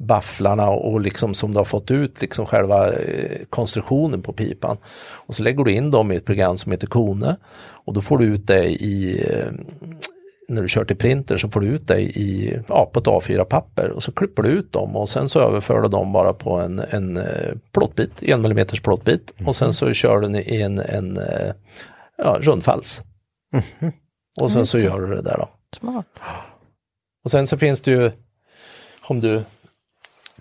[0.07, 4.77] bafflarna och liksom som du har fått ut liksom själva eh, konstruktionen på pipan.
[4.97, 8.17] Och så lägger du in dem i ett program som heter Kone och då får
[8.17, 9.51] du ut det i eh,
[10.47, 13.89] när du kör till printer så får du ut det i, ja, på ett A4-papper
[13.89, 16.79] och så klipper du ut dem och sen så överför du dem bara på en,
[16.79, 21.19] en eh, plåtbit, en mm plåtbit och sen så kör du den i en, en
[22.17, 23.03] ja, rundfals.
[24.41, 25.49] Och sen så gör du det där då.
[25.77, 26.05] Smart.
[27.23, 28.11] Och sen så finns det ju,
[29.01, 29.43] om du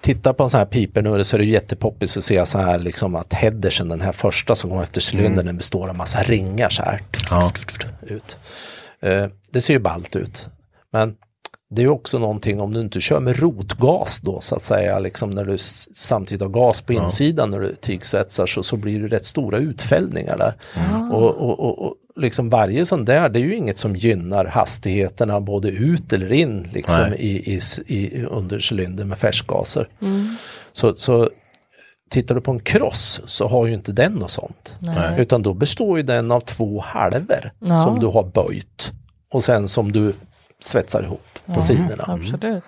[0.04, 2.78] tittar på en sån här piper nu så är det jättepoppis att se så här
[2.78, 6.68] liksom att headersen, den här första som går efter cylindern, den består av massa ringar
[6.68, 7.02] så här.
[7.30, 7.52] Ja.
[8.02, 8.38] Ut.
[9.00, 10.48] Eh, det ser ju ballt ut.
[10.92, 11.16] Men
[11.74, 14.98] det är ju också någonting om du inte kör med rotgas då så att säga,
[14.98, 15.56] liksom när du
[15.94, 20.38] samtidigt har gas på insidan när du tygsvetsar så, så blir det rätt stora utfällningar
[20.38, 20.54] där.
[21.12, 25.40] Och, och, och, och liksom varje sån där, det är ju inget som gynnar hastigheterna
[25.40, 29.88] både ut eller in liksom i, i, i, under cylindern med färskgaser.
[30.72, 31.30] Så, så
[32.10, 34.74] tittar du på en cross så har ju inte den något sånt.
[34.78, 35.20] Nej.
[35.20, 37.84] Utan då består ju den av två halvor Ja.
[37.84, 38.92] som du har böjt
[39.30, 40.12] och sen som du
[40.64, 42.04] svetsar ihop på sidorna.
[42.06, 42.64] Absolut.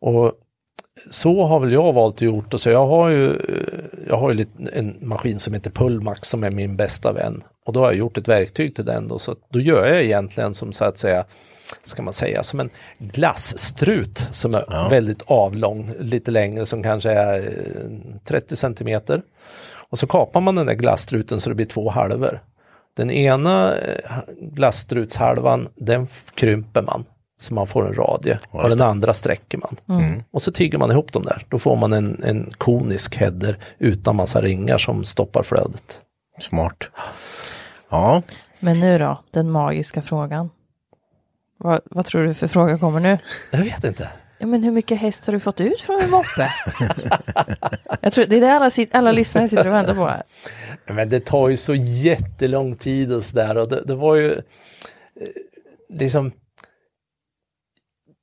[0.00, 0.32] Och
[1.10, 3.38] så har väl jag valt att gjort och så jag har ju,
[4.08, 7.42] jag har ju en maskin som heter Pullmax som är min bästa vän.
[7.66, 10.54] Och då har jag gjort ett verktyg till den då, så då gör jag egentligen
[10.54, 11.24] som så att säga,
[11.84, 17.38] ska man säga, som en glasstrut som är väldigt avlång, lite längre som kanske är
[17.38, 19.22] eh, 30 centimeter.
[19.90, 22.40] Och så kapar man den där glasstruten så det blir två halvor.
[22.96, 27.04] Den ena eh, glasstrutshalvan, den krymper man
[27.40, 29.76] så man får en radie och den andra sträcker man.
[30.30, 31.46] Och så tigger man ihop dem där.
[31.48, 36.00] Då får man en, en konisk header utan massa ringar som stoppar flödet.
[36.40, 36.88] Smart.
[37.88, 38.22] Ja,
[38.60, 40.50] Men nu då, den magiska frågan.
[41.58, 43.18] Vad, vad tror du för fråga kommer nu?
[43.50, 44.08] Jag vet inte.
[44.40, 46.52] Ja, men hur mycket häst har du fått ut från en moppe?
[48.00, 50.22] Jag tror det är det alla, sit- alla lyssnare sitter och väntar på här.
[50.86, 54.40] Men det tar ju så jättelång tid och sådär och det, det var ju eh,
[55.88, 56.32] liksom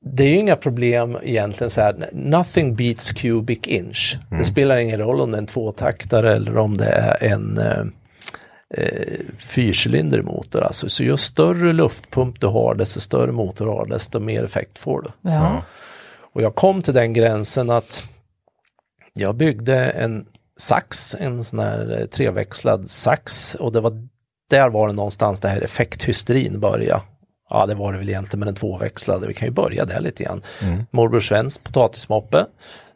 [0.06, 4.18] det är ju inga problem egentligen så här, nothing beats cubic inch.
[4.30, 7.80] Det spelar ingen roll om det är en tvåtaktare eller om det är en eh,
[8.73, 10.61] eh, fyrcylindermotor.
[10.64, 15.02] Alltså, så ju större luftpump du har, desto större motor har, desto mer effekt får
[15.02, 15.30] du.
[15.30, 15.64] Ja.
[16.38, 18.03] Och jag kom till den gränsen att
[19.14, 20.26] jag byggde en
[20.57, 24.07] sax, en sån här eh, treväxlad sax och det var
[24.49, 27.01] där var det någonstans det här effekthysterin började.
[27.49, 29.27] Ja, det var det väl egentligen med den tvåväxlade.
[29.27, 30.41] Vi kan ju börja där lite grann.
[30.91, 32.45] Morbror Svens potatismoppe.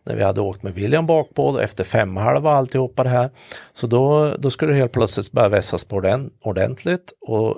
[0.05, 3.29] när vi hade åkt med William bakpå, efter femhalva alltihopa det här.
[3.73, 7.57] Så då, då skulle det helt plötsligt börja vässas på den ordentligt och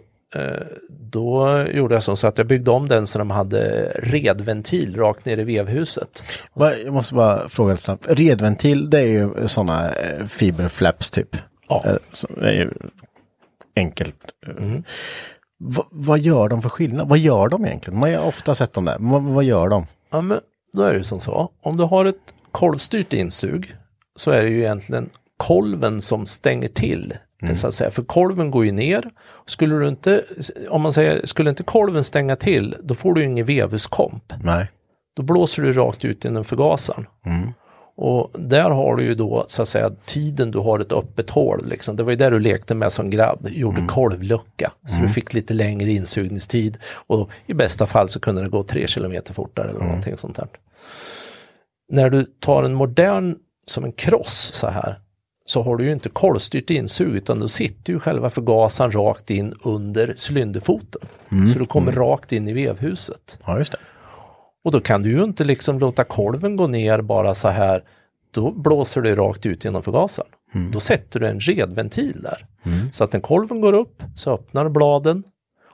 [0.89, 5.37] då gjorde jag så att jag byggde om den så de hade redventil rakt ner
[5.37, 6.23] i vevhuset.
[6.53, 8.05] Va- Jag måste bara fråga lite snabbt.
[8.09, 11.35] Redventil, det är ju sådana eh, fiberflaps typ.
[11.67, 11.83] Ja.
[11.85, 11.95] Eh,
[12.29, 12.69] Det är ju
[13.75, 14.15] enkelt.
[14.59, 14.83] Mm.
[15.59, 17.09] Va, vad gör de för skillnad?
[17.09, 17.99] Vad gör de egentligen?
[17.99, 18.97] Man har ofta sett dem där.
[18.99, 19.87] Vad, vad gör de?
[20.11, 20.39] Ja, men
[20.73, 21.49] då är det ju som så.
[21.61, 23.75] Om du har ett kolvstyrt insug
[24.15, 27.13] så är det ju egentligen kolven som stänger till.
[27.53, 27.91] Så att säga.
[27.91, 29.09] För kolven går ju ner.
[29.45, 30.23] Skulle du inte,
[30.69, 34.33] om man säger, skulle inte kolven stänga till, då får du ingen vevhuskomp.
[34.43, 34.71] Nej.
[35.15, 37.07] Då blåser du rakt ut genom förgasaren.
[37.95, 41.65] Och där har du ju då så att säga tiden du har ett öppet hål.
[41.67, 41.95] Liksom.
[41.95, 44.71] Det var ju där du lekte med som grabb, gjorde kolvlucka.
[44.87, 48.87] Så du fick lite längre insugningstid och i bästa fall så kunde det gå tre
[48.87, 50.47] kilometer fortare eller någonting sånt där.
[51.91, 54.99] När du tar en modern som en kross så här
[55.45, 59.53] så har du ju inte kolvstyrt insug utan då sitter ju själva förgasaren rakt in
[59.63, 61.01] under cylinderfoten.
[61.53, 63.39] Så du kommer rakt in i vevhuset.
[63.45, 63.77] Ja, just det.
[64.63, 67.83] Och då kan du ju inte liksom låta kolven gå ner bara så här.
[68.31, 70.29] Då blåser det rakt ut genom förgasaren.
[70.71, 72.45] Då sätter du en redventil där.
[72.91, 75.23] Så att när kolven går upp så öppnar bladen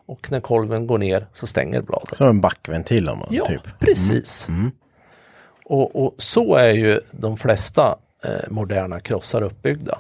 [0.08, 2.16] och när kolven går ner så stänger bladen.
[2.16, 3.62] Som en backventil om man Ja, typ.
[3.80, 4.48] precis.
[5.66, 10.00] Och, och så är ju de flesta eh, moderna krossar uppbyggda.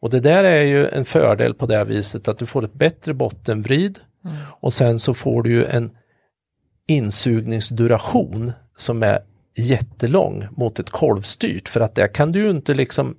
[0.00, 3.14] Och det där är ju en fördel på det viset att du får ett bättre
[3.14, 3.98] bottenvrid
[4.60, 5.90] och sen så får du ju en
[6.88, 9.18] insugningsduration som är
[9.56, 13.16] jättelång mot ett kolvstyrt för att där kan du ju inte liksom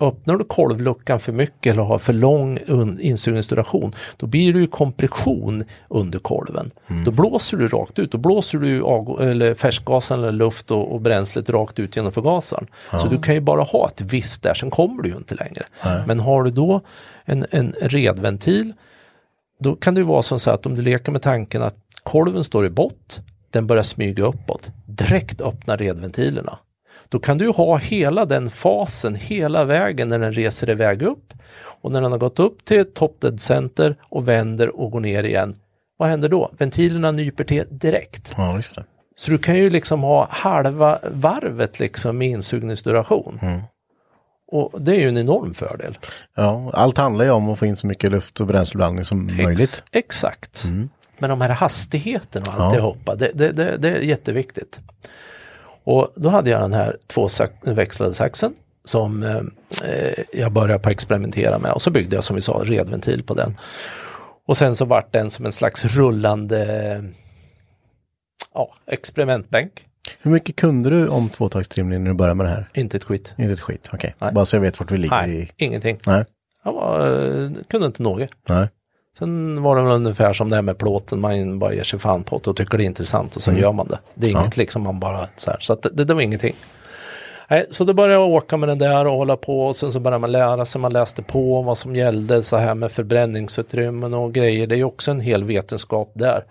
[0.00, 2.58] Öppnar du kolvluckan för mycket eller har för lång
[3.00, 6.70] insugningsduration, då blir det ju kompression under kolven.
[7.04, 8.76] Då blåser du rakt ut, då blåser du
[9.30, 12.66] eller färskgasen eller luft och, och bränslet rakt ut genom förgasaren.
[12.90, 15.66] Så du kan ju bara ha ett visst där, sen kommer du ju inte längre.
[16.06, 16.80] Men har du då
[17.24, 18.72] en, en redventil,
[19.60, 22.44] då kan det ju vara som så att om du leker med tanken att kolven
[22.44, 23.20] står i bott,
[23.50, 26.58] den börjar smyga uppåt, direkt öppnar redventilerna.
[27.08, 31.32] Då kan du ha hela den fasen hela vägen när den reser iväg upp
[31.80, 35.24] och när den har gått upp till top dead center och vänder och går ner
[35.24, 35.54] igen.
[35.98, 36.50] Vad händer då?
[36.58, 38.34] Ventilerna nyper till direkt.
[38.36, 38.84] Ja, just det.
[39.16, 43.40] Så du kan ju liksom ha halva varvet liksom med insugningsduration.
[44.52, 45.98] Och det är ju en enorm fördel.
[46.36, 49.60] Ja, allt handlar ju om att få in så mycket luft och bränsleblandning som möjligt.
[49.60, 50.64] Ex exakt.
[51.18, 54.80] Men de här hastigheterna och alltihopa, det, det, det, det är jätteviktigt.
[55.86, 58.54] Och då hade jag den här tvåväxlade saxen
[58.84, 63.22] som eh, jag började på experimentera med och så byggde jag som vi sa redventil
[63.22, 63.56] på den.
[64.46, 67.04] Och sen så vart den som en slags rullande
[68.54, 69.72] ja, experimentbänk.
[70.22, 72.68] Hur mycket kunde du om tvåtaktstrimning när du började med det här?
[72.74, 73.34] Inte ett skit.
[73.38, 74.14] Inte ett skit, okej.
[74.18, 74.32] Nej.
[74.32, 75.64] Bara så jag vet vart vi ligger Nej, i...
[75.64, 76.00] ingenting.
[76.06, 76.24] Nej.
[76.64, 78.30] Jag var, kunde inte något.
[78.48, 78.68] Nej.
[79.18, 82.24] Sen var det väl ungefär som det här med plåten, man bara ger sig fan
[82.24, 83.98] på det och tycker det är intressant och sen gör man det.
[84.14, 86.54] Det är inget liksom man bara så här, så att det, det var ingenting.
[87.48, 90.00] Nej, så då började jag åka med den där och hålla på och sen så
[90.00, 94.32] började man lära sig, man läste på vad som gällde så här med förbränningsutrymmen och
[94.32, 94.66] grejer.
[94.66, 96.44] Det är ju också en hel vetenskap där.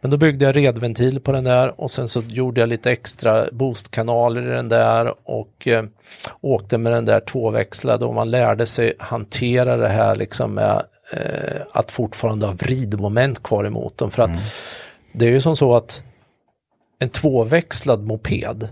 [0.00, 3.46] Men då byggde jag redventil på den där och sen så gjorde jag lite extra
[3.52, 5.84] boostkanaler i den där och eh,
[6.40, 11.62] åkte med den där tvåväxlade och man lärde sig hantera det här liksom med eh,
[11.72, 14.10] att fortfarande ha vridmoment kvar i motorn.
[14.10, 14.30] För att
[15.12, 16.02] det är ju som så att
[16.98, 18.68] en tvåväxlad moped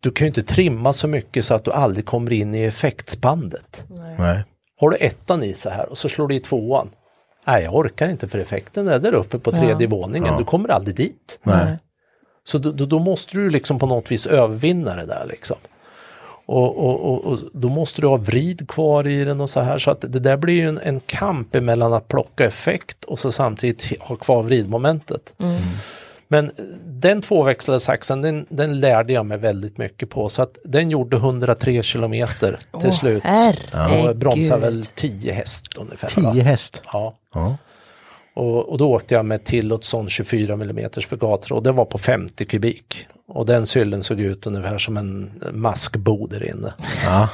[0.00, 3.84] du kan ju inte trimma så mycket så att du aldrig kommer in i effektspandet.
[4.18, 4.44] Nej.
[4.80, 6.90] Har du ettan i så här och så slår du i tvåan.
[7.46, 10.36] Nej, jag orkar inte för effekten är där uppe på tredje våningen.
[10.38, 11.38] Du kommer aldrig dit.
[11.42, 11.78] Nej.
[12.44, 15.56] Så då, då, då måste du liksom på något vis övervinna det där liksom.
[16.48, 19.78] Och, och, och, och då måste du ha vrid kvar i den och så här.
[19.78, 23.32] Så att det där blir ju en, en kamp emellan att plocka effekt och så
[23.32, 25.34] samtidigt ha kvar vridmomentet.
[26.28, 26.50] Men
[26.84, 30.28] den tvåväxlade saxen, den, den lärde jag mig väldigt mycket på.
[30.28, 33.22] Så att den gjorde 103 kilometer till Åh, slut.
[33.24, 34.08] herregud.
[34.10, 36.22] Och bromsade väl 10 häst ungefär.
[36.22, 36.32] va?
[36.32, 36.82] 10 häst.
[36.92, 37.14] Ja.
[37.34, 37.56] Ja.
[38.38, 42.44] Och, och då åkte jag med Tillotson 24 mm förgatare och det var på 50
[42.44, 43.06] kubik.
[43.28, 46.74] Och den syllen såg ut ungefär som en maskbo där inne.
[47.04, 47.28] ja.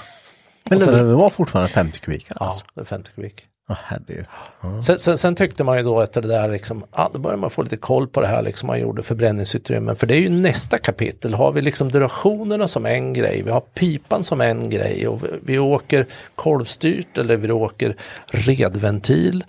[0.70, 2.26] Men sen- det var fortfarande 50 kubik.
[2.28, 2.64] Ja, Alltså.
[2.80, 3.42] är 50 kubik.
[3.68, 4.24] Ja, herregud.
[4.62, 4.82] Ja.
[4.82, 7.50] Sen, sen, sen tyckte man ju då efter det där, liksom, ja, då började man
[7.50, 9.96] få lite koll på det här, liksom, man gjorde förbränningsutrymmen.
[9.96, 13.60] För det är ju nästa kapitel, har vi liksom durationerna som en grej, vi har
[13.60, 17.96] pipan som en grej och vi, vi åker kolvstyrt eller vi åker
[18.32, 19.44] redventil.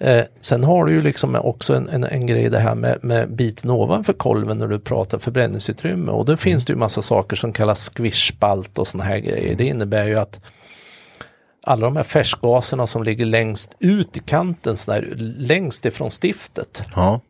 [0.00, 3.32] Eh, sen har du ju liksom också en, en, en grej det här med, med
[3.32, 7.52] biten ovanför kolven när du pratar förbränningsutrymme och då finns det ju massa saker som
[7.52, 9.56] kallas squishspalt och sådana här grejer.
[9.56, 10.40] Det innebär ju att
[11.62, 16.82] alla de här färskgaserna som ligger längst ut i kanten, så där, längst ifrån stiftet.
[16.94, 17.20] Ja.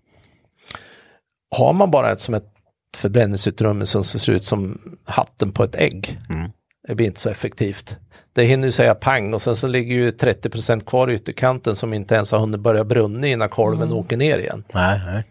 [1.56, 2.52] Har man bara ett som ett
[2.96, 6.18] förbränningsutrymme som ser ut som hatten på ett ägg.
[6.88, 7.96] Det blir inte så effektivt.
[8.40, 11.94] Det hinner ju säga pang och sen så ligger ju 30% kvar i ytterkanten som
[11.94, 14.64] inte ens har hunnit börja brunna innan kolven åker ner igen.
[14.72, 15.24] Nej, nej.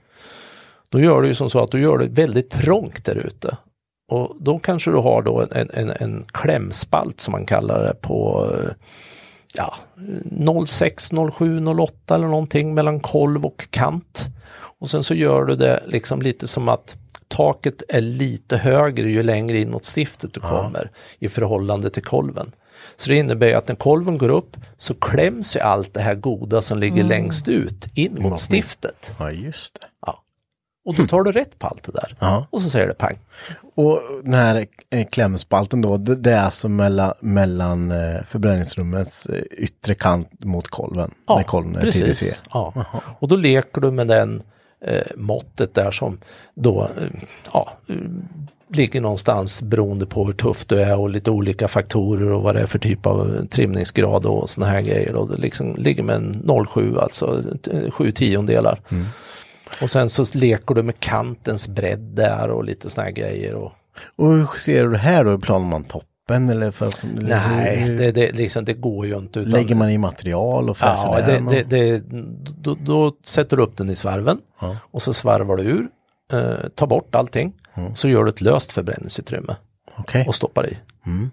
[0.89, 3.57] Då gör du ju som så att du gör det väldigt trångt där ute.
[4.11, 8.47] Och då kanske du har då en, en, en klämspalt som man kallar det på
[9.53, 9.75] ja,
[10.67, 14.25] 06, 07, 08 eller någonting mellan kolv och kant.
[14.79, 19.23] Och sen så gör du det liksom lite som att taket är lite högre ju
[19.23, 22.51] längre inåt stiftet du kommer i förhållande till kolven.
[22.95, 26.61] Så det innebär att när kolven går upp så kläms ju allt det här goda
[26.61, 29.15] som ligger längst ut in mot stiftet.
[29.19, 29.87] Ja, just det.
[30.05, 30.23] Ja.
[30.85, 32.15] Och då tar du rätt på allt det där.
[32.19, 32.47] Ja.
[32.49, 33.17] Och så säger det pang.
[33.75, 39.95] Och den här eh, klämspalten då, det, är alltså mellan, mellan eh, förbränningsrummets eh, yttre
[39.95, 41.11] kant mot kolven.
[41.27, 42.05] när kolven är TDC.
[42.05, 42.43] precis.
[42.53, 42.85] Ja.
[43.19, 44.43] Och då leker du med den
[44.85, 46.19] eh, måttet där som
[46.55, 47.21] då eh,
[47.53, 47.71] ja,
[48.73, 52.61] ligger någonstans beroende på hur tuff du är och lite olika faktorer och vad det
[52.61, 55.15] är för typ av trimningsgrad och såna här grejer.
[55.15, 58.81] Och det liksom ligger med en 0,7 alltså t- sju tiondelar.
[59.81, 63.55] Och sen så leker du med kantens bredd där och lite såna här grejer.
[63.55, 63.71] Och,
[64.15, 65.37] Och hur ser du det här då?
[65.39, 66.71] Planar man toppen eller?
[66.71, 66.85] För,
[67.17, 69.39] eller nej, hur- det, det, liksom, det går ju inte.
[69.39, 72.03] Utan, Lägger man i material och fräser Ja, det, det, det,
[72.61, 74.77] då, då sätter du upp den i svarven Ja.
[74.91, 75.87] och så svarvar du ur,
[76.31, 77.53] eh, tar bort allting,
[77.95, 79.55] så gör du ett löst förbränningsutrymme
[79.97, 80.25] Okej.
[80.27, 80.77] och stoppar i.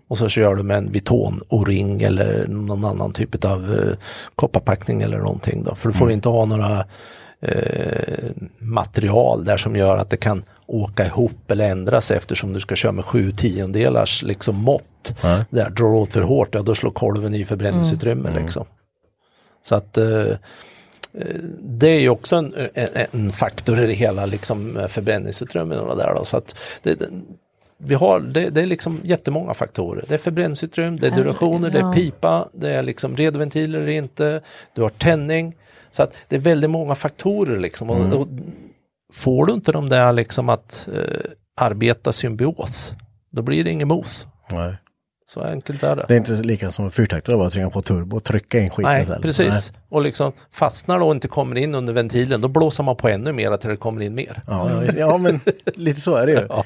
[0.09, 3.97] Och så kör du med en Viton O-ring eller någon annan typ av eh,
[4.35, 5.75] kopparpackning eller någonting då.
[5.75, 6.85] För du får inte ha några
[7.41, 12.77] eh, material där som gör att det kan åka ihop eller ändras eftersom du ska
[12.77, 15.15] köra med sju tiondelars liksom mått.
[15.23, 15.45] Ja.
[15.51, 18.67] Där drar åt för hårt, ja då slår kolven i förbränningsutrymme liksom.
[19.63, 20.37] Så att eh,
[21.61, 25.97] det är ju också en, en, en faktor i det hela, liksom eh, förbränningsutrymmen och
[25.97, 26.25] det där då.
[26.25, 27.09] Så att det,
[27.79, 30.05] vi har, det, det är liksom jättemånga faktorer.
[30.09, 34.41] Det är förbränningsutrymme, det är durationer, det är pipa, det är liksom redventiler eller inte,
[34.75, 35.57] du har tändning.
[35.91, 37.91] Så att det är väldigt många faktorer liksom.
[37.91, 38.29] Och, och
[39.13, 42.95] får du inte de där liksom att eh, arbeta symbios,
[43.31, 44.27] då blir det ingen mos.
[44.51, 44.77] Nej.
[45.29, 46.05] Så enkelt är det.
[46.09, 48.93] Det är inte lika som en fyrtaktare bara trycka på turbo och trycka in skiten
[48.93, 49.23] Nej, istället.
[49.23, 49.73] precis.
[49.89, 53.33] Och liksom fastnar då och inte kommer in under ventilen, då blåser man på ännu
[53.33, 54.43] mer till det kommer in mer.
[54.47, 55.41] Ja, ja, men
[55.75, 56.47] lite så är det ju.
[56.49, 56.65] Ja.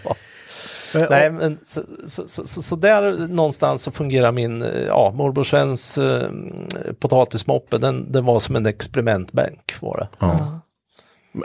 [0.94, 5.44] Men, Nej, men så, så, så, så, där någonstans så fungerar min, eh, ja, morbror
[5.44, 6.30] Svens eh,
[6.98, 10.08] potatismoppe, den, den var som en experimentbänk var det.
[10.18, 10.60] Ja.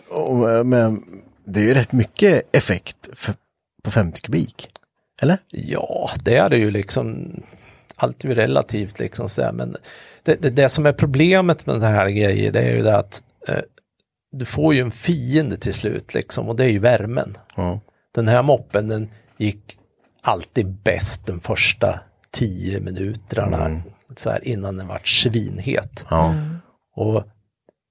[0.10, 1.04] Och, men
[1.46, 3.34] det är ju rätt mycket effekt för,
[3.84, 4.68] på 50 kubik.
[5.22, 5.38] Eller?
[5.50, 7.32] Ja, det är det ju liksom.
[7.96, 9.76] Allt är ju relativt liksom sådär, men
[10.24, 13.24] det, det, det som är problemet med den här grejen, det är ju det att
[13.48, 13.62] eh,
[14.32, 17.38] du får ju en fiende till slut liksom och det är ju värmen.
[17.56, 17.80] Ja.
[18.16, 19.78] Den här moppen den gick
[20.22, 22.00] alltid bäst de första
[22.32, 23.82] tio minuterna
[24.16, 26.06] så här, innan den vart svinhet.
[26.10, 26.36] Ja.
[26.96, 27.24] Och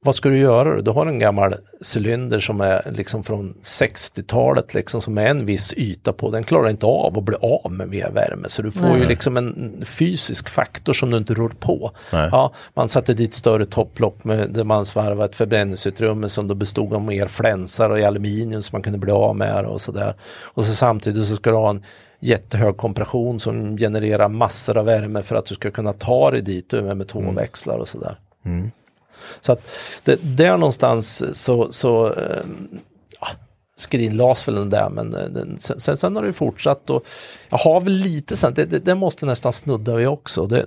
[0.04, 0.80] vad ska du göra då?
[0.80, 1.54] Du har en gammal
[1.94, 6.30] cylinder som är liksom från 60-talet liksom som är en viss yta på.
[6.30, 8.48] Den klarar inte av att bli av med värme.
[8.48, 11.92] Så du får ju liksom en fysisk faktor som du inte rår på.
[12.12, 12.28] Nej.
[12.32, 16.94] Ja, man satte dit större topplock med, där man svarvade ett förbränningsutrymme som då bestod
[16.94, 20.14] av mer flänsar och i aluminium som man kunde bli av med och sådär.
[20.42, 21.82] Och så samtidigt så ska du ha en
[22.20, 26.72] jättehög kompression som genererar massor av värme för att du ska kunna ta dig dit
[26.72, 28.18] med, med två växlar och sådär.
[29.40, 29.60] Så att
[30.02, 32.42] det, där någonstans så, så eh,
[33.20, 33.26] ja,
[34.48, 37.04] väl den där men eh, den, sen, sen, har det fortsatt och
[37.48, 40.46] jag har väl lite sen, det, det, det måste nästan snudda vid också.
[40.46, 40.66] Det,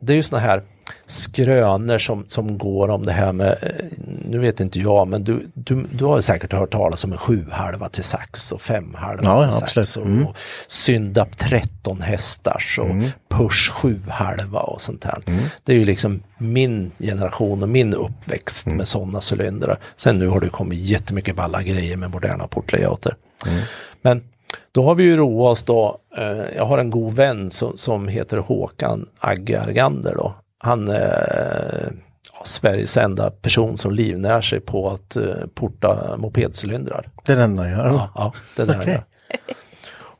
[0.00, 0.62] det är ju såna här
[1.06, 3.86] skrönor som, som går om det här med, eh,
[4.28, 7.88] nu vet inte jag, men du, du, du har säkert hört talas om en sjuhalva
[7.88, 10.26] till sax och femhalva Ja, till ja, sax och, Mm.
[10.26, 10.36] och
[10.68, 12.86] Syndap 13 hästars och
[13.28, 15.18] Push 7-halva och sånt här.
[15.64, 19.76] Det är ju liksom min generation och min uppväxt med sådana cylindrar.
[19.96, 23.16] Sen nu har det kommit jättemycket balla grejer med moderna portlayouter.
[24.02, 24.22] Men
[24.72, 28.08] då har vi ju roat oss då, eh, jag har en god vän som, som
[28.08, 30.34] heter Håkan Agge Argander då.
[30.66, 30.96] Han, eh,
[32.32, 35.24] ja, Sveriges enda person som livnär sig på att eh,
[35.54, 37.08] porta mopedcylindrar.
[37.24, 37.86] Det är den enda jag gör.
[37.86, 38.92] Ja, ja det är det han Okej.
[38.92, 39.04] gör.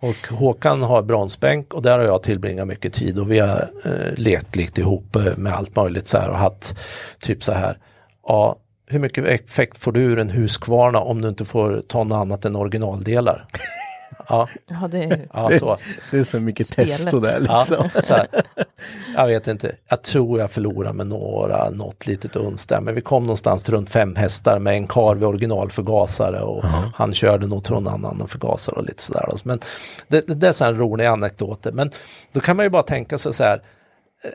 [0.01, 4.14] Och Håkan har bronsbänk och där har jag tillbringat mycket tid och vi har eh,
[4.16, 6.78] lekt lite ihop eh, med allt möjligt så här och haft
[7.20, 7.78] typ så här.
[8.27, 8.56] Ja,
[8.86, 12.44] hur mycket effekt får du ur en Husqvarna om du inte får ta något annat
[12.44, 13.47] än originaldelar?
[14.28, 15.76] Ja, Ja, det är ja så.
[16.10, 16.90] Det är så mycket Spelet.
[16.90, 18.02] testo där Ja, liksom.
[18.02, 18.26] så här.
[19.16, 23.00] Jag vet inte, jag tror jag förlorar med några, något litet uns där, men vi
[23.00, 26.64] kom någonstans till runt fem hästar med en kar vid originalförgasare och
[26.94, 29.28] han körde nog någon annan förgasare och lite sådär.
[29.44, 29.60] Men
[30.08, 31.90] det, det, det är så här en rolig anekdoter, men
[32.32, 33.62] då kan man ju bara tänka sig så här,
[34.24, 34.30] eh,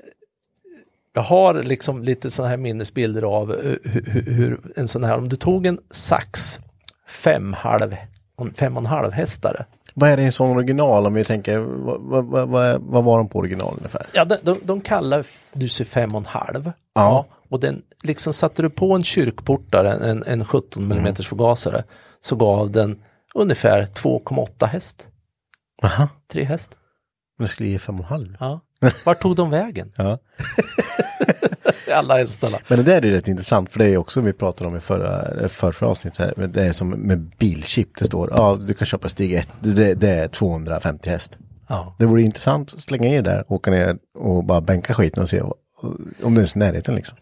[1.14, 5.18] jag har liksom lite sådana här minnesbilder av eh, hur, hur, hur en sån här,
[5.18, 6.60] om du tog en sax
[7.08, 7.96] fem, halv,
[8.56, 12.26] fem och en halv hästare, Vad är det i sån original om vi tänker, vad,
[12.26, 14.08] vad, vad, vad, var de på original ungefär?
[14.14, 16.72] Ja, de, de, de kallar du sig fem och en halv.
[16.96, 17.26] Ja.
[17.50, 21.84] och den, liksom satte du på en kyrkportare, en, en 17 mm förgasare,
[22.22, 23.00] så gav den
[23.36, 25.08] ungefär 2,8 häst.
[25.84, 26.78] Aha, Tre häst.
[27.38, 28.38] men det skulle ge fem och en halv.
[28.40, 28.60] Ja.
[29.06, 29.94] Vart tog de vägen?
[29.96, 30.18] Ja.
[31.94, 32.58] Alla hästarna.
[32.68, 35.50] Men det där är rätt intressant för det är också vi pratade om i förra,
[35.50, 36.48] för, förra avsnittet här.
[36.48, 37.90] Det är som med bilchip.
[38.00, 41.38] Det står, ja du kan köpa steg 1, det, det är 250 häst.
[41.70, 41.96] Ja.
[42.00, 45.42] Det vore intressant att slänga i där, åka ner och bara bänka skiten och se
[45.42, 45.54] om
[46.20, 47.18] det är ens i närheten liksom.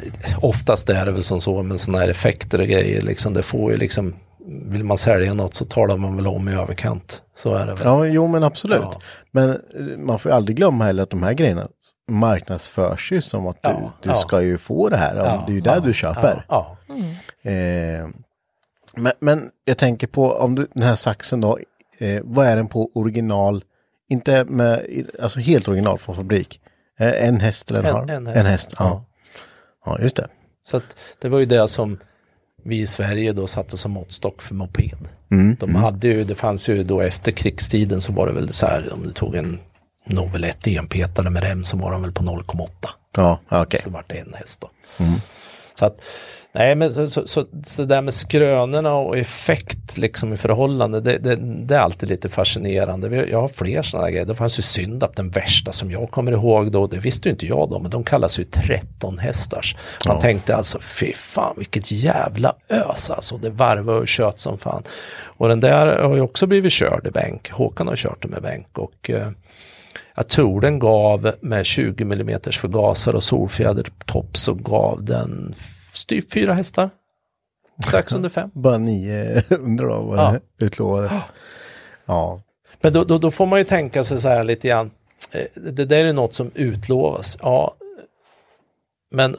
[0.00, 3.42] Det- Oftast är det väl som så med sådana här effekter och grejer, liksom, det
[3.42, 4.14] får ju liksom,
[4.46, 7.22] vill man sälja något så talar man väl om i överkant.
[7.34, 7.80] Så är det väl.
[7.84, 8.80] Ja, jo men absolut.
[8.82, 9.00] Ja.
[9.30, 9.58] Men eh,
[9.98, 11.68] man får ju aldrig glömma heller att de här grejerna
[12.10, 14.14] marknadsförs ju som att du, Ja, du ja.
[14.14, 15.14] ska ju få det här.
[15.14, 16.44] Det är ju där du köper.
[16.48, 17.50] Ja, ja.
[17.50, 18.08] Eh,
[18.94, 21.58] men, men jag tänker på om du, den här saxen då,
[21.98, 23.64] eh, vad är den på original?
[24.08, 24.86] Inte med,
[25.22, 26.60] alltså helt original från fabrik.
[26.98, 28.10] Är det en häst eller en, En- halv?
[28.10, 28.36] en häst.
[28.38, 28.74] En häst.
[28.78, 29.04] Ja.
[29.84, 30.26] Ja, just det.
[30.66, 31.98] Så att det var ju det som
[32.62, 34.98] vi i Sverige då satte som måttstock för moped.
[35.30, 38.66] Mm, De hade ju, det fanns ju då efter krigstiden så var det väl så
[38.66, 39.58] här om du tog en
[40.06, 42.68] Novel 1 enpetare med rem så var de väl på 0,8.
[43.16, 43.80] Ja, okej.
[43.80, 44.70] Så vart det en häst då.
[45.74, 46.00] Så att,
[46.52, 51.00] nej men så, så, så, så det där med skrönorna och effekt liksom i förhållande,
[51.00, 53.26] det, det, det är alltid lite fascinerande.
[53.30, 54.26] Jag har fler sådana grejer.
[54.26, 57.46] Det fanns ju Syndap, den värsta som jag kommer ihåg då, det visste ju inte
[57.46, 59.76] jag då, men de kallas ju 13 hästars.
[60.06, 64.82] Man tänkte alltså, fy fan vilket jävla ös alltså, det varvar och kött som fan.
[65.22, 68.42] Och den där har ju också blivit körd i bänk, Håkan har kört den med
[68.42, 69.28] bänk och eh,
[70.14, 75.54] jag tror den gav med 20 mm förgasare och solfjädertopp så gav den
[76.04, 76.90] typ fyra hästar.
[77.86, 78.50] Strax under fem.
[78.52, 80.36] Bara 900 då vad Ja.
[80.58, 81.12] det utlovades.
[82.06, 82.40] Ja.
[82.80, 84.90] Men då, då, då får man ju tänka sig så här lite grann.
[85.32, 87.38] eh, Det där är något som utlovas.
[87.42, 87.74] Ja,
[89.12, 89.36] men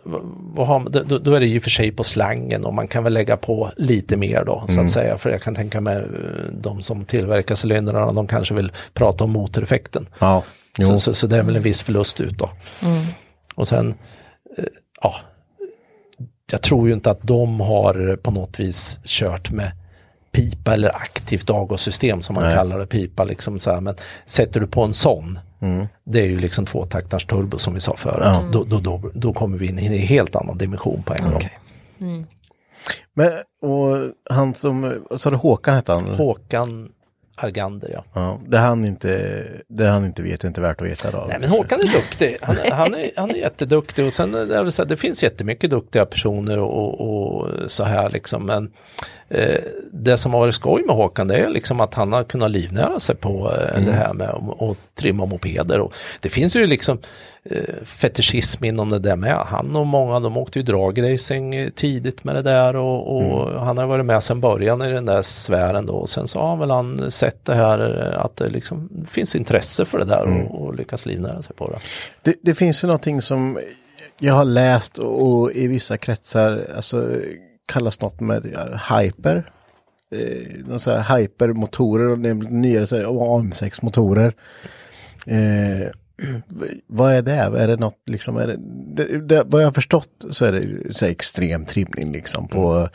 [0.55, 3.13] vad har, då, då är det ju för sig på slangen och man kan väl
[3.13, 5.17] lägga på lite mer då så att säga.
[5.17, 6.03] För jag kan tänka mig eh,
[6.51, 10.07] de som tillverkar cylindrarna, de kanske vill prata om motoreffekten.
[10.19, 10.43] Ja.
[10.81, 12.49] Så, så, så det är väl en viss förlust ut då.
[13.55, 13.95] Och sen,
[14.57, 14.63] eh,
[15.01, 15.15] ja,
[16.51, 19.71] jag tror ju inte att de har på något vis kört med
[20.31, 22.55] pipa eller aktivt avgassystem som man Nej.
[22.55, 23.81] kallar det, pipa liksom så här.
[23.81, 23.95] Men
[24.25, 25.39] sätter du på en sån,
[26.03, 28.43] det är ju liksom tvåtaktars turbo som vi sa förut, Ja.
[28.51, 31.41] då, då, då, då kommer vi in i en helt annan dimension på en gång.
[33.13, 36.05] Men, och han som, sa du Håkan hette han?
[36.05, 36.91] Håkan
[37.43, 38.03] Argander ja.
[38.13, 41.25] Ja, det han inte, det han inte vet är inte värt att veta då.
[41.29, 42.37] Nej men Håkan är duktig.
[42.41, 45.23] Han, är- han, är, han är jätteduktig och sen är det, så här, det finns
[45.23, 48.45] jättemycket duktiga personer och, och så här liksom.
[48.45, 48.71] Men
[49.29, 49.59] eh,
[49.91, 52.99] det som har varit skoj med Håkan det är liksom att han har kunnat livnära
[52.99, 55.79] sig på eh, det här med att trimma mopeder.
[55.79, 56.97] Och det finns ju liksom
[57.43, 59.35] eh, fetischism inom det där med.
[59.35, 63.77] Han och många de åkte ju dragracing eh, tidigt med det där och, och han
[63.77, 65.93] har varit med sedan början i den där sfären då.
[65.93, 69.85] Och sen så har väl han sett det här eh, att det liksom finns intresse
[69.85, 71.79] för det där och, och lyckas livnära sig på det.
[72.21, 73.59] Det, det finns ju någonting som
[74.19, 77.15] jag har läst och, och i vissa kretsar alltså,
[77.65, 78.45] kallas något med
[78.89, 79.43] hyper.
[80.15, 82.19] Eh, så här hypermotorer och
[82.51, 84.33] nyare så här, AM6-motorer.
[85.25, 85.87] Eh,
[86.87, 87.33] vad är det?
[87.33, 88.57] Är det något liksom, är det,
[88.95, 92.89] det, det, vad jag har förstått så är det så extrem trimning liksom på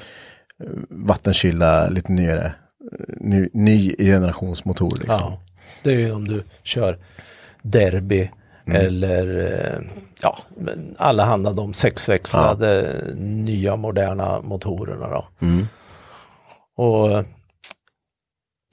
[0.62, 2.52] eh, vattenkylda, lite nyare,
[2.92, 5.18] eh, ny, ny generationsmotor liksom.
[5.20, 5.40] Ja,
[5.82, 6.98] det är ju om du kör
[7.62, 8.30] derby
[8.66, 9.80] eller eh,
[10.22, 10.38] ja,
[10.96, 15.28] alla handlar de sexväxlade nya moderna motorerna då.
[16.76, 17.24] Och eh,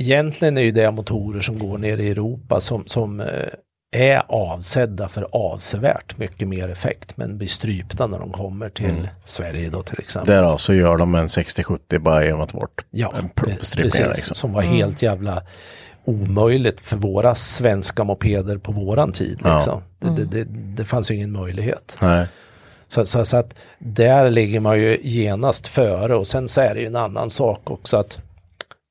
[0.01, 3.23] egentligen är ju det motorer som går ner i Europa som, som
[3.95, 9.07] är avsedda för avsevärt mycket mer effekt men blir strypta när de kommer till Mm.
[9.25, 10.35] Sverige då till exempel.
[10.35, 13.99] Därav så gör de en 60-70 bara genom att ta bort Ja, en precis.
[13.99, 14.35] liksom.
[14.35, 15.43] Som var helt jävla
[16.05, 19.39] omöjligt för våra svenska mopeder på våran tid.
[19.43, 19.55] Ja.
[19.55, 19.81] Liksom.
[19.99, 20.43] Det, det, det,
[20.75, 21.97] det fanns ju ingen möjlighet.
[22.01, 22.27] Nej.
[22.87, 26.81] Så, så, så att där ligger man ju genast före och sen så är det
[26.81, 28.19] ju en annan sak också att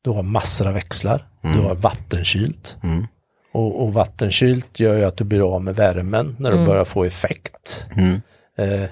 [0.05, 2.77] du har massor av växlar, du har vattenkylt.
[2.83, 3.07] Mm.
[3.53, 6.69] Och, och vattenkylt gör ju att du blir av med värmen när du Mm.
[6.69, 7.87] börjar få effekt.
[7.97, 8.21] Mm.
[8.59, 8.89] Eh,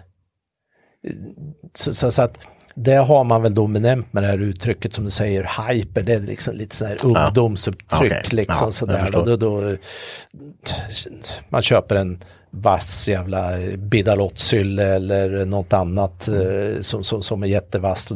[1.74, 2.38] så, så, så att
[2.74, 6.12] det har man väl då benämnt med det här uttrycket som du säger, hyper, det
[6.14, 8.22] är liksom lite sån här ungdomsuttryck Okej.
[8.30, 8.98] liksom Ja, sådär.
[8.98, 9.26] förstår.
[9.26, 9.76] Då, då,
[11.48, 12.18] man köper en
[12.50, 16.74] vass jävla bidalottsylle eller något annat Mm.
[16.76, 17.46] eh, som, som, som är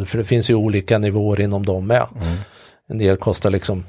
[0.01, 2.07] det- För det finns ju olika nivåer inom dem med.
[2.23, 2.37] Mm.
[2.89, 3.85] En del kostar liksom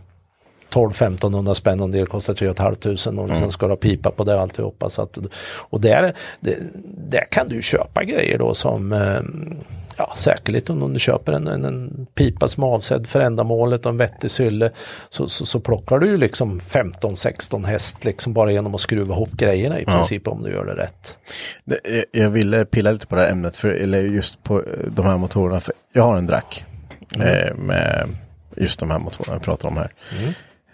[0.76, 3.41] 12-1500 spänn och en del kostar 3 500 och Mm.
[3.41, 4.89] sen ska du ha pipa på det och alltihopa.
[4.89, 5.18] Så att,
[5.69, 6.57] och där, det,
[7.11, 9.19] där kan du köpa grejer då som eh,
[9.97, 13.89] Ja, säkerligen om du köper en, en, en pipa som är avsedd för ändamålet och
[13.89, 14.72] en vettig sylle
[15.10, 19.31] så, så, så plockar du ju liksom 15-16 häst liksom bara genom att skruva ihop
[19.31, 19.95] grejerna i Ja.
[19.95, 21.18] princip om du gör det rätt.
[21.65, 24.65] Det- jag- Jag ville pilla lite på det här ämnet, för, eller just på eh,
[24.95, 25.60] de här motorerna.
[25.60, 26.65] För jag har en drack
[27.15, 27.27] Mm.
[27.27, 28.07] eh, med
[28.57, 29.93] just de här motorerna vi pratar om här.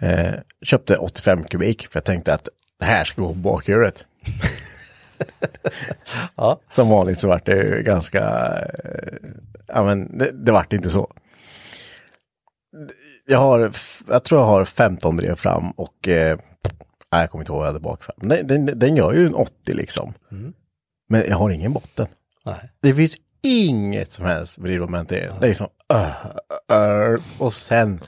[0.01, 2.47] Eh, köpte 85 kubik för jag tänkte att
[2.79, 4.05] det här ska gå på bakhjulet.
[6.35, 6.59] Ja.
[6.69, 8.19] Som vanligt så vart det ganska,
[8.83, 9.29] eh,
[9.67, 11.11] ja men det, det vart inte så.
[13.25, 13.71] Jag har,
[14.07, 16.37] jag tror jag har 15 drev fram och, eh,
[17.11, 18.15] nej jag kommer inte ihåg vad jag hade bak fram.
[18.29, 20.13] Den, den, den gör ju en 80 liksom.
[21.09, 22.07] Men jag har ingen botten.
[22.45, 22.71] Nej.
[22.81, 25.33] Det finns inget som helst vridmoment i det.
[25.41, 26.25] Det är som, uh,
[26.77, 28.01] uh, och sen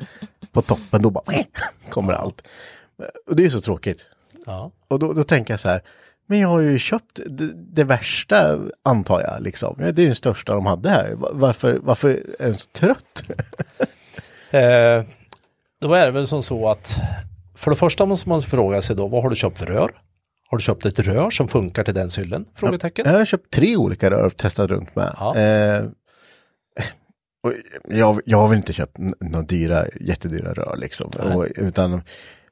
[0.53, 1.23] på toppen då bara
[1.89, 2.41] kommer allt.
[3.27, 3.99] Och det är så tråkigt.
[4.45, 4.71] Ja.
[4.87, 5.81] Och då, då tänker jag så här,
[6.27, 9.75] men jag har ju köpt det, det värsta antar jag liksom.
[9.77, 11.13] Det är den största de hade här.
[11.15, 12.09] Va- Varför, varför
[12.39, 13.23] är den så trött?
[14.51, 15.03] Eh,
[15.81, 16.95] då är det väl som så att
[17.55, 20.01] för det första måste man fråga sig då, vad har du köpt för rör?
[20.49, 22.45] Har du köpt ett rör som funkar till den syllen?
[22.55, 23.05] Frågetecken.
[23.11, 25.15] Jag har köpt tre olika rör och testat runt med.
[25.19, 25.35] Ja.
[25.37, 25.83] Eh,
[27.43, 27.53] och
[27.89, 31.11] jag, jag har väl inte köpt några dyra, jättedyra rör liksom.
[31.33, 32.01] Och, utan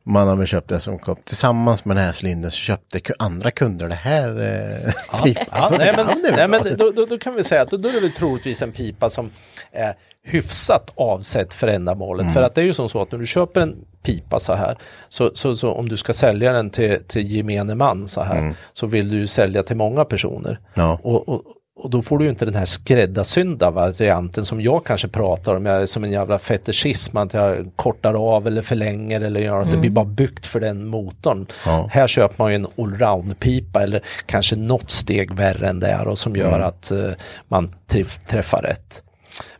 [0.03, 3.51] man har väl köpt det som kom tillsammans med den här cylindern så köpte andra
[3.51, 4.41] kunder det här.
[4.41, 5.45] Eh, Ja, pipan.
[5.51, 7.89] ja, Så nej, men, nej, men då, då, då kan vi säga att då, då
[7.89, 9.29] är det väl troligtvis en pipa som
[9.71, 12.21] är hyfsat avsett för ändamålet.
[12.21, 12.33] Mm.
[12.33, 14.77] För att det är ju som så att när du köper en pipa så här,
[15.09, 18.87] så, så, så om du ska sälja den till, till gemene man så här, så
[18.87, 20.49] vill du ju sälja till många personer.
[20.49, 20.59] Mm.
[20.73, 20.99] Ja.
[21.03, 21.41] Och, och,
[21.79, 25.89] och då får du inte den här skräddarsynda varianten som jag kanske pratar om, jag
[25.89, 29.89] som en jävla fetischism, att jag kortar av eller förlänger eller gör att det blir
[29.89, 31.45] bara byggt för den motorn.
[31.65, 31.89] Ja.
[31.91, 36.17] Här köper man ju en allround-pipa eller kanske något steg värre än det är och
[36.17, 37.11] som gör att eh,
[37.47, 39.03] man träff, träffar rätt.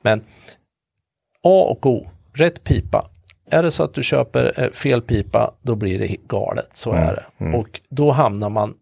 [0.01, 0.19] Men
[1.43, 3.07] A och O, rätt pipa.
[3.51, 7.15] Är det så att du köper eh, fel pipa, då blir det galet, så är
[7.15, 7.57] det.
[7.57, 8.73] Och då hamnar man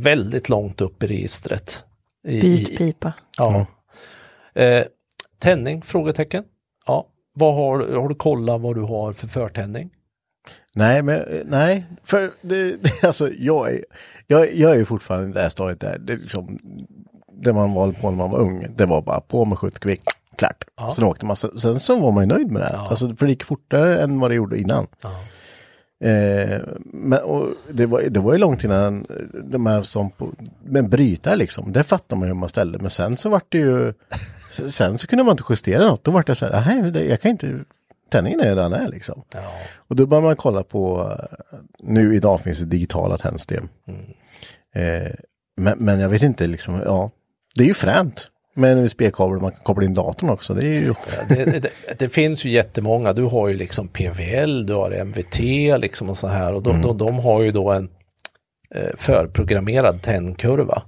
[0.00, 1.84] väldigt långt upp i registret.
[2.26, 3.12] I, Byt i- pipa.
[3.38, 3.66] Ja.
[4.54, 4.84] Eh,
[5.38, 5.82] tändning?
[5.82, 6.44] Frågetecken.
[6.86, 7.06] Ja.
[7.34, 9.90] Vad har, du- har du kollat vad du har för förtändning?
[10.74, 13.84] Nej, men eh, nej, för det, det, alltså jag är,
[14.26, 16.58] jag, jag är ju fortfarande i det här stadiet där, det liksom,
[17.32, 20.02] det man var på när man var ung, det var bara på med 70 kubik,
[20.36, 20.64] klart.
[20.76, 20.92] Ja.
[20.94, 22.70] Sen åkte man, sen, sen så var man ju nöjd med det.
[22.72, 22.86] Ja.
[22.90, 24.86] Alltså, för det gick fortare än vad det gjorde innan.
[25.02, 25.10] Ja.
[26.00, 27.20] Eh, men
[27.70, 29.06] det, var, det var ju långt innan
[29.44, 30.32] de här som på,
[30.64, 32.78] men brytare liksom, det fattar man ju hur man ställde.
[32.78, 33.92] Men sen så vart det ju,
[34.50, 36.04] sen så kunde man inte justera något.
[36.04, 37.58] Då vart det så här, nej, jag kan inte,
[38.10, 39.22] tändningen är redan är liksom.
[39.34, 39.52] Ja.
[39.76, 41.12] Och då börjar man kolla på,
[41.78, 43.68] nu idag finns det digitala tändsystem.
[44.72, 45.12] Eh,
[45.56, 47.10] men, men jag vet inte liksom, ja,
[47.54, 48.30] det är ju fränt.
[48.58, 50.54] Med en USB-kabel man kan koppla in datorn också.
[50.54, 50.94] Det ju...
[51.28, 55.38] Det, det, det finns ju jättemånga, du har ju liksom PVL, du har MVT
[55.80, 57.88] liksom och så här och de, de, de har ju då en
[58.74, 60.82] eh, förprogrammerad tändkurva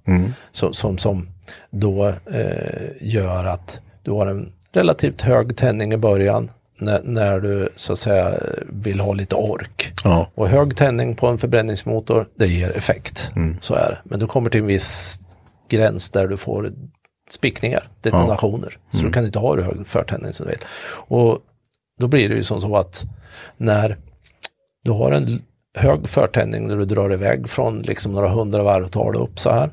[0.53, 1.29] som, som, som
[1.71, 7.69] då eh, gör att du har en relativt hög tändning i början när, när du
[7.77, 8.35] så att säga
[8.67, 9.93] vill ha lite ork.
[10.05, 10.31] Ja.
[10.35, 13.31] Och hög tändning på en förbränningsmotor, det ger effekt.
[13.61, 13.99] Så är det.
[14.05, 15.21] Men du kommer till en viss
[15.69, 16.73] gräns där du får
[17.29, 18.79] spickningar, detonationer.
[18.91, 20.61] Så du kan inte ha hur hög förtändning som du vill.
[20.91, 21.39] Och
[22.01, 23.05] då blir det ju som så att
[23.57, 23.97] när
[24.85, 25.43] du har en
[25.79, 29.71] hög förtändning när du drar iväg från liksom några hundra varvtal upp så här.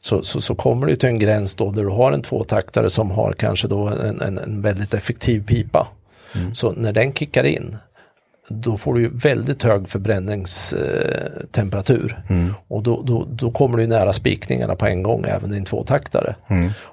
[0.00, 3.10] Så, så, så kommer du till en gräns då där du har en tvåtaktare som
[3.10, 5.88] har kanske då en, en, en väldigt effektiv pipa.
[6.54, 7.76] Så när den kickar in,
[8.48, 12.22] då får du ju väldigt hög förbränningstemperatur.
[12.68, 16.34] Och då, då, då kommer du nära spikningarna på en gång även i en tvåtaktare.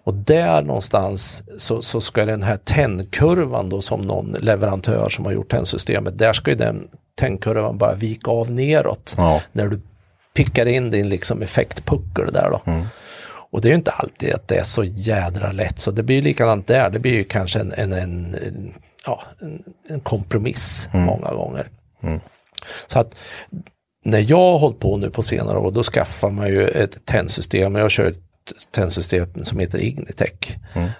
[0.04, 5.32] Och där någonstans så, så ska den här tändkurvan då som någon leverantör som har
[5.32, 9.14] gjort tändsystemet, där ska ju den tändkurvan bara vika av neråt.
[9.18, 9.42] Ja.
[9.52, 9.82] När du
[10.34, 12.62] pickar in din liksom effektpuckel där då.
[13.52, 16.22] Och det är ju inte alltid att det är så jädra lätt så det blir
[16.22, 16.90] likadant där.
[16.90, 18.36] Det blir ju kanske en, en, en
[19.10, 21.70] ja, en, en kompromiss många gånger.
[22.88, 23.16] Så att
[24.06, 27.76] när jag har hållit på nu på senare år då skaffar man ju ett tändsystem.
[27.76, 28.20] Jag kör ett
[28.72, 30.32] tändsystem som heter Ignitec.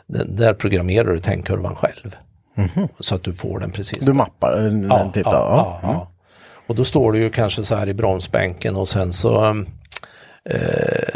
[0.08, 2.16] Den, där programmerar du tändkurvan själv.
[3.00, 4.06] Så att du får den precis.
[4.06, 6.12] Du mappar den Ja, typ ja, ja, ja.
[6.68, 9.46] Och då står du ju kanske så här i bromsbänken och sen så
[10.46, 11.10] eh,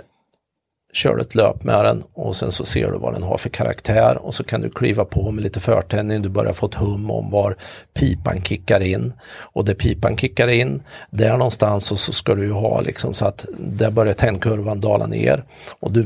[0.94, 3.49] kör du ett löp med den och sen så ser du vad den har för
[3.49, 6.22] karaktär och så kan du kliva på med lite förtändning.
[6.22, 7.56] Du börjar få ett hum om var
[7.94, 12.52] pipan kickar in och där pipan kickar in, där någonstans så, så ska du ju
[12.52, 15.44] ha liksom så att där börjar tändkurvan dala ner
[15.80, 16.06] och du,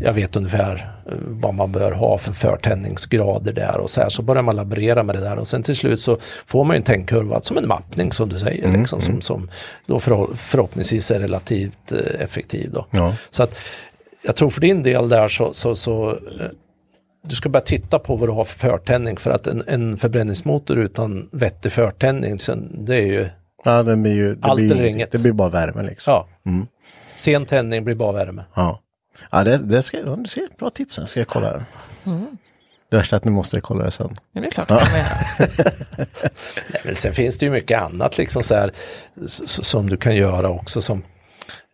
[0.00, 4.22] jag vet ungefär eh, vad man bör ha för förtändningsgrader där och så här så
[4.22, 6.84] börjar man laborera med det där och sen till slut så får man ju en
[6.84, 9.50] tändkurva som en mappning som du säger liksom som, som
[9.86, 12.86] då förhoppningsvis är relativt eh, effektiv då.
[12.90, 13.14] Ja.
[13.30, 13.54] Så att
[14.22, 16.16] jag tror för din del där så, så, så eh,
[17.24, 20.78] du ska bara titta på vad du har för förtändning för att en, en förbränningsmotor
[20.78, 23.28] utan vettig förtändning, sen, det är ju,
[23.64, 25.12] Ja, det blir ju, det Allt blir, eller inget.
[25.12, 26.12] Det blir bara värme liksom.
[26.12, 26.28] ja,
[27.14, 28.44] sen tändning blir bara värme.
[28.54, 28.80] Ja,
[29.30, 30.98] ja det, det ska, ja, du ser, bra tips.
[30.98, 31.64] Jag ska jag kolla det.
[32.90, 34.14] Det värsta är att nu måste jag kolla det sen.
[34.32, 34.78] Det är klart är.
[36.68, 38.72] Nej, men sen finns det ju mycket annat liksom så här,
[39.26, 41.02] som du kan göra också som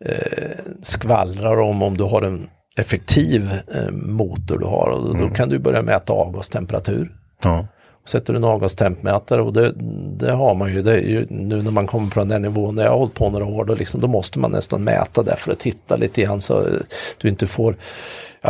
[0.05, 0.51] eh,
[0.81, 4.89] skvallrar om om du har en effektiv eh, motor du har.
[4.89, 7.11] Och då kan du börja mäta avgastemperatur.
[7.43, 7.67] Ja.
[8.05, 9.73] Sätter du en avgastempmätare och det,
[10.17, 12.83] det har man ju, det ju nu när man kommer på den där nivån, när
[12.83, 15.51] jag har hållit på några år, då, liksom, då måste man nästan mäta det för
[15.51, 16.73] att titta lite grann så eh,
[17.17, 17.75] du inte får,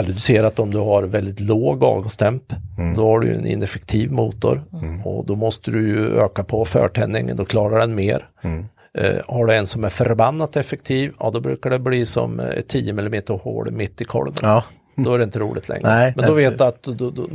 [0.06, 2.44] du ser att om du har väldigt låg avgastemp,
[2.96, 4.64] då har du ju en ineffektiv motor.
[5.04, 8.30] Och då måste du ju öka på förtändningen, då klarar den mer.
[8.98, 12.48] Eh, har du en som är förbannat effektiv, ja då brukar det bli som eh,
[12.48, 14.34] ett 10 mm hål mitt i kolven.
[14.42, 14.64] Ja.
[14.96, 15.88] Då är det inte roligt längre.
[15.88, 17.28] Nej, Men då nej, vet du att då, då,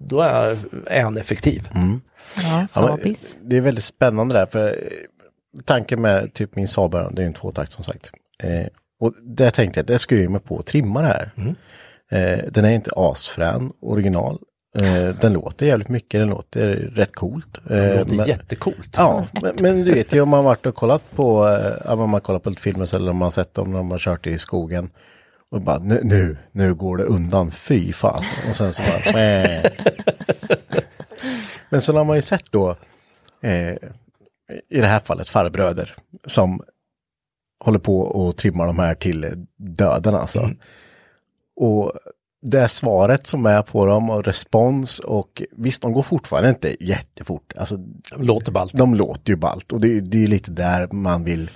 [0.00, 1.68] då, är, är han effektiv.
[1.72, 4.46] Ja, Ja, men det är väldigt spännande där.
[4.46, 4.74] För eh,
[5.64, 8.12] tanken med typ min Saab, det är ju en tvåtakt som sagt.
[8.38, 8.66] Eh,
[9.00, 11.30] och där tänkte jag att det ska jag ge mig på att trimma det här.
[12.10, 14.38] Eh, den är inte asfrän original.
[14.78, 17.58] Eh, den låter jävligt mycket, den låter rätt coolt.
[17.58, 18.94] Eh, Det låter men- jättecoolt.
[18.96, 22.20] Ja, men, men du vet ju om man varit och kollat på, eh, om man
[22.20, 24.90] kollat på lite filmer eller om man sett dem när man kört i skogen.
[25.50, 28.22] Och bara nu, nu, nu går det undan, fy fan.
[28.50, 29.64] Och sen så bara, "Bäh."
[31.70, 32.76] Men sen har man ju sett då,
[33.42, 33.70] eh,
[34.68, 35.94] i det här fallet farbröder,
[36.26, 36.62] som
[37.64, 40.50] håller på och trimmar de här till döden alltså.
[41.56, 41.92] Och
[42.50, 47.52] det svaret som är på dem och respons och visst, de går fortfarande inte jättefort.
[47.56, 47.78] Alltså,
[48.16, 48.72] Låter ballt.
[48.74, 51.50] de låter ju ballt och det, det är lite där man vill,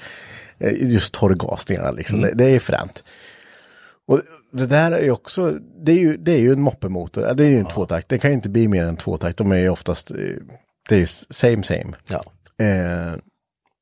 [0.59, 3.05] eh, just torrgasningarna liksom, det, det är fränt.
[4.07, 4.21] Och
[4.53, 7.45] det där är ju också, det är ju, det är ju en moppemotor, Ja, det
[7.45, 9.69] är ju en tvåtakt, det kan ju inte bli mer än tvåtakt, de är ju
[9.69, 10.17] oftast, eh,
[10.89, 11.93] det är ju same same.
[12.09, 12.23] Ja.
[12.65, 13.12] Eh,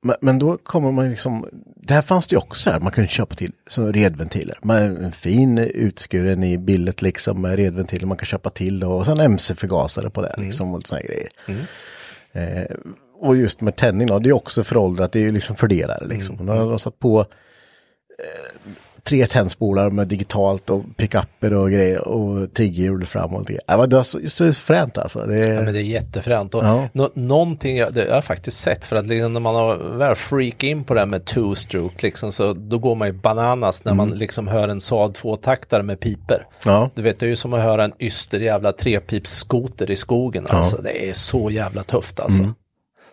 [0.03, 1.47] men, men då kommer man liksom,
[1.89, 4.59] där fanns det ju också så här, man kunde köpa till som redventiler.
[4.63, 9.21] Man, en fin utskuren i billet liksom med redventiler man kan köpa till och sen
[9.21, 11.29] MC-förgasare på det liksom och här grejer.
[12.33, 12.77] Eh,
[13.21, 16.35] och just med tändning då, det är också föråldrat, det är ju liksom fördelare liksom.
[16.35, 16.47] Mm.
[16.47, 17.21] Då har de satt på
[18.19, 18.71] eh,
[19.05, 23.47] tre tändspolar med digitalt och pickuper och grejer och triggerhjul framåt.
[23.47, 25.19] Det var det var så, så fränt alltså.
[25.27, 26.55] Det, Ja, men det är jättefränt.
[26.55, 26.89] Och Ja.
[26.93, 30.15] nå- någonting jag, det har jag faktiskt sett för att liksom när man har väl
[30.15, 33.95] freak in på det här med two-stroke liksom, så då går man ju bananas när
[33.95, 36.47] man liksom hör en Saab tvåtaktare med piper.
[36.65, 36.91] Ja.
[36.95, 40.83] Du vet det är ju som att höra en yster jävla trepipsskoter i skogen alltså.
[40.83, 42.43] Det är så jävla tufft alltså.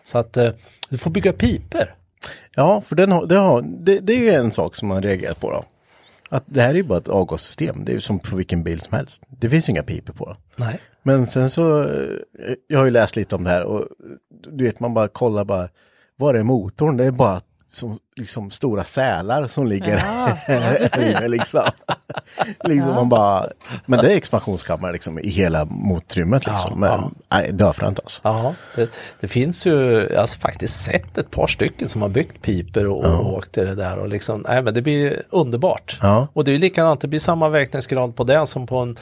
[0.04, 0.50] Så att eh,
[0.88, 1.94] du får bygga piper.
[2.54, 5.34] Ja, för den har, det, har, det, det är ju en sak som man reagerar
[5.34, 5.64] på då.
[6.28, 8.80] Att det här är ju bara ett avgassystem, det är ju som på vilken bil
[8.80, 9.22] som helst.
[9.28, 10.36] Det finns ju inga piper på.
[10.56, 10.80] Nej.
[11.02, 12.18] Men sen så, eh,
[12.66, 13.88] jag har ju läst lite om det här och
[14.52, 15.68] du vet man bara kollar bara,
[16.16, 16.96] var är motorn?
[16.96, 17.40] Det är bara
[17.76, 21.62] som, liksom stora sälar som ligger Ja, ja, liksom.
[22.64, 23.46] liksom man bara,
[23.86, 26.70] men det är expansionskammare liksom i hela motrymmet liksom.
[26.70, 27.10] Ja, men ja.
[27.28, 28.20] nej, döfränt alltså.
[28.24, 28.90] Ja, det,
[29.20, 33.04] det finns ju, jag har faktiskt sett ett par stycken som har byggt piper och,
[33.04, 35.98] och åkt det där och liksom, nej men det blir underbart.
[36.02, 36.28] Ja.
[36.32, 38.96] Och det är ju likadant, det blir samma verkningsgrad på det som på en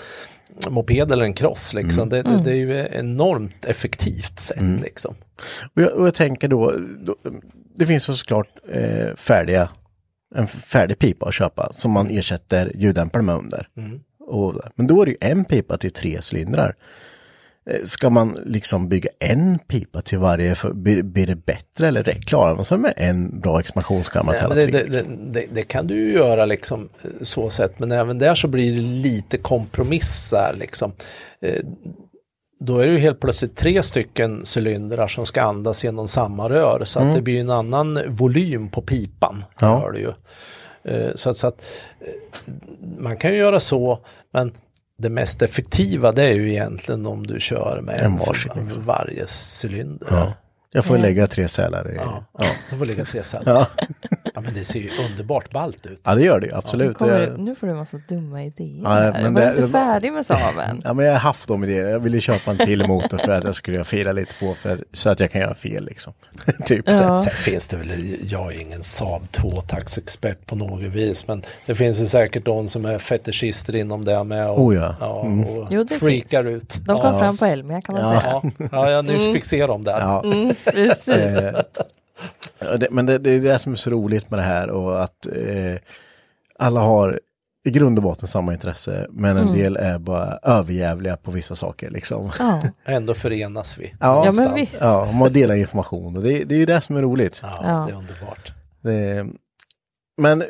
[0.70, 2.02] moped eller en cross liksom.
[2.02, 2.08] Mm.
[2.08, 5.14] Det, det, det är ju ett enormt effektivt sätt liksom.
[5.74, 7.16] Och jag, och jag tänker då, då,
[7.76, 9.68] det finns såklart eh, färdiga,
[10.34, 13.68] en färdig pipa att köpa som man ersätter ljuddämparen med under.
[14.26, 16.74] Och, men då är det ju en pipa till tre cylindrar.
[17.70, 22.04] Eh, Ska man liksom bygga en pipa till varje, för, blir, blir det bättre eller
[22.04, 24.84] det, klarar man sig med en bra expansionskammer till alla det, tre?
[24.84, 25.32] liksom?
[25.32, 28.48] det, det, det kan du ju göra liksom eh, så sett, men även där så
[28.48, 30.92] blir det lite kompromissar liksom.
[31.40, 31.60] Eh,
[32.60, 36.84] Då är det ju helt plötsligt tre stycken cylindrar som ska andas genom samma rör
[36.84, 39.44] så att det blir en annan volym på pipan.
[39.60, 39.78] Ja.
[39.78, 40.12] Hör du ju.
[41.14, 41.62] Så att, så att
[42.98, 43.98] man kan ju göra så,
[44.32, 44.52] men
[44.98, 48.84] det mest effektiva det är ju egentligen om du kör med En varsin, liksom.
[48.84, 49.26] varje
[49.62, 50.08] cylinder.
[50.10, 50.32] Ja.
[50.70, 51.94] Jag får lägga tre sälar i.
[51.96, 52.46] Ja, Ja.
[52.70, 53.22] det får ligga tre.
[53.44, 53.66] Ja.
[54.34, 54.40] Ja.
[54.40, 56.00] men det ser ju underbart ballt ut.
[56.04, 56.96] ja, det gör det ju absolut.
[56.96, 58.80] Kommer, Jag- nu får du en massa dumma idéer.
[58.84, 60.80] Ja, men var det- du inte färdig med Saaben?
[60.84, 61.90] Ja, men jag har haft de idéerna.
[61.90, 64.80] Jag ville köpa en till motor för att jag skulle fira lite på för att,
[64.92, 66.12] så att jag kan göra fel liksom.
[66.66, 66.84] typ.
[66.88, 67.18] Ja.
[67.18, 72.00] Sen finns det väl, jag är ingen Saab tvåtaktsexpert på något vis, men det finns
[72.00, 75.22] ju säkert de som är fetischister inom det med och, Oh ja.
[75.24, 75.46] Mm.
[75.46, 76.62] och Jo, det freakar finns.
[76.64, 76.80] ut.
[76.86, 77.18] De kom ja.
[77.18, 78.20] fram på Elmia kan man Ja.
[78.20, 78.52] säga.
[78.58, 80.00] Ja, ja, jag nyss fick se dem där.
[80.00, 80.22] Ja.
[80.24, 81.38] Mm, precis.
[82.90, 85.74] Men det, det är det som är så roligt med det här och att eh,
[86.58, 87.20] alla har
[87.66, 91.90] i grund och botten samma intresse men en del är bara överjävliga på vissa saker
[91.90, 92.30] liksom.
[92.38, 92.62] Ja.
[92.84, 93.94] Ändå förenas vi.
[94.00, 94.76] Ja, ja, men visst.
[94.80, 97.40] Ja, man delar information och det, det är ju det som är roligt.
[97.42, 97.84] Ja, Ja.
[97.88, 98.52] det är underbart.
[98.82, 99.26] Det,
[100.16, 100.44] men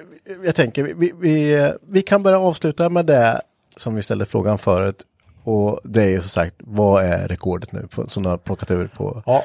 [0.45, 3.41] jag tänker, vi, vi, vi kan börja avsluta med det
[3.77, 5.03] som vi ställde frågan förut.
[5.45, 8.71] Och det är ju som sagt, vad är rekordet nu på, som du har plockat
[8.71, 9.23] ur på?
[9.27, 9.45] Ja.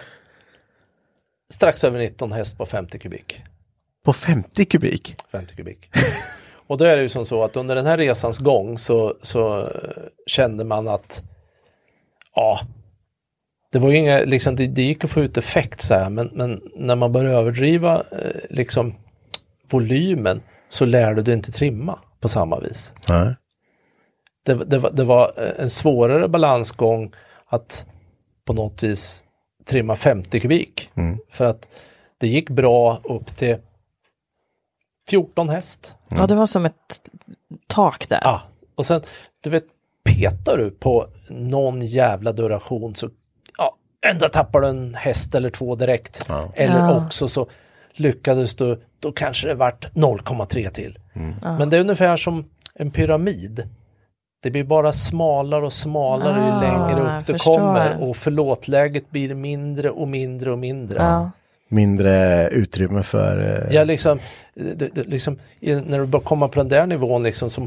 [1.53, 3.41] Strax över 19 häst på 50 kubik.
[4.05, 5.15] På 50 kubik?
[5.31, 5.89] 50 kubik.
[6.67, 9.59] Och då är det ju som så att under den här resans gång så, så
[9.59, 9.67] eh,
[10.25, 11.23] kände man att
[12.35, 12.59] ja,
[13.71, 16.29] det var ju inga, liksom, det, det gick att få ut effekt så här, men,
[16.33, 18.95] men när man börjar överdriva eh, liksom
[19.69, 22.93] volymen så lärde du inte trimma på samma vis.
[23.09, 23.35] Nej.
[24.45, 27.13] Det, det, var, det var eh, en svårare balansgång
[27.45, 27.85] att
[28.45, 29.23] på något vis
[29.69, 30.89] trimma 50 kubik.
[31.29, 31.67] För att
[32.17, 33.57] det gick bra upp till
[35.09, 35.95] 14 häst.
[36.09, 37.01] ja, det var som ett
[37.67, 38.19] tak där.
[38.23, 38.41] Ja,
[38.75, 39.01] och sen,
[39.41, 39.63] du vet,
[40.03, 43.09] petar du på någon jävla duration så,
[43.57, 43.75] ja,
[44.05, 46.29] ända tappar du en häst eller två direkt.
[46.53, 47.05] Eller Ja.
[47.05, 47.47] också så
[47.93, 50.99] lyckades du, då kanske det vart 0,3 till.
[51.41, 53.69] Men det är ungefär som en pyramid.
[54.41, 59.11] Det blir bara smalare och smalare ju Ah, längre jag upp du kommer och förlåtläget
[59.11, 60.97] blir mindre och mindre och mindre.
[61.03, 61.31] Ja.
[61.71, 63.65] Mindre utrymme för...
[63.67, 64.19] eh, Ja, liksom,
[64.53, 67.63] det, det, liksom, när du börjar komma på den där nivån liksom som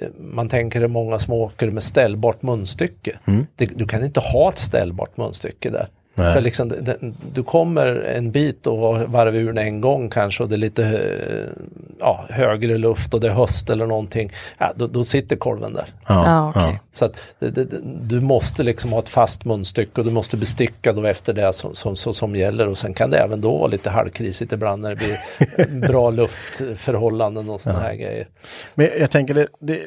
[0.00, 3.18] eh, man tänker är många som åker med ställbart munstycke.
[3.56, 5.86] Det, du kan inte ha ett ställbart munstycke där.
[6.18, 6.32] Nej.
[6.32, 6.98] För liksom, det, det,
[7.32, 10.84] du kommer en bit och har varv ur en gång kanske och det är lite
[10.84, 11.62] eh,
[12.00, 14.32] ja, högre luft och det är höst eller någonting.
[14.58, 15.88] Ja, då, då sitter kolven där.
[16.06, 16.80] Ja, okej.
[16.92, 17.66] Så att det, det,
[18.02, 21.74] du måste liksom ha ett fast munstycke och du måste besticka då efter det som,
[21.74, 24.94] som, som, som gäller och sen kan det även då vara lite halvkrisigt ibland när
[24.94, 28.28] det blir bra luftförhållanden och sådana här grejer.
[28.74, 29.80] Men jag tänker det, det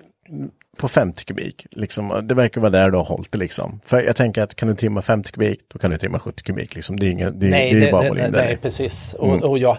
[0.79, 3.79] på 50 kubik, liksom, det verkar vara där du har hållit det liksom.
[3.85, 6.75] För jag tänker att kan du trimma 50 kubik, då kan du trimma 70 kubik
[6.75, 6.99] liksom.
[6.99, 9.13] Det är, inga, det, nej, det det, bara det, volym nej, nej, precis.
[9.13, 9.77] Och, och jag,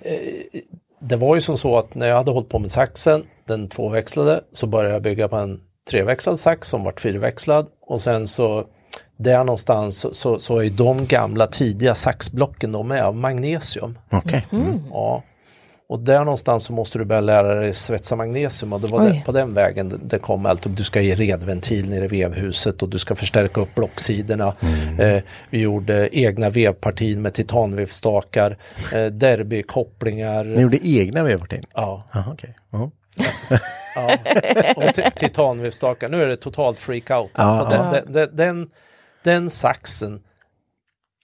[0.00, 0.60] eh,
[1.00, 4.40] det var ju som så att när jag hade hållit på med saxen, den tvåväxlade,
[4.52, 5.60] så började jag bygga på en
[5.90, 8.66] treväxlad sax som vart fyrväxlad och sen så
[9.16, 13.98] där någonstans så, så, är de gamla tidiga saxblocken de är av magnesium.
[14.10, 14.46] Okej.
[14.90, 15.22] Ja.
[15.92, 19.22] Och där någonstans så måste du börja lära dig svetsa magnesium och det var det,
[19.26, 20.66] på den vägen det, det kom allt.
[20.66, 24.54] Och du ska ge redventil nere i vevhuset och du ska förstärka upp blocksidorna.
[24.98, 28.56] Eh, vi gjorde egna vevpartin med titanvevstakar,
[28.92, 30.44] eh, derbykopplingar.
[30.44, 31.62] Ni gjorde egna vevpartin?
[31.74, 32.56] Ja, Jaha, okej.
[32.70, 32.90] Ja.
[33.94, 34.18] ja.
[34.76, 36.08] och ti- titanvevstakar.
[36.08, 37.30] Nu är det totalt freak-out.
[37.34, 38.70] Ja, den, den, den,
[39.22, 40.20] den saxen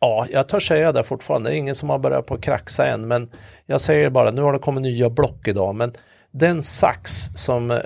[0.00, 1.50] Ja, jag törs säga det fortfarande.
[1.50, 3.30] Det är ingen som har börjat på att kraxa än, men
[3.66, 5.92] jag säger bara, nu har det kommit nya block idag, men
[6.30, 7.76] den sax som eh,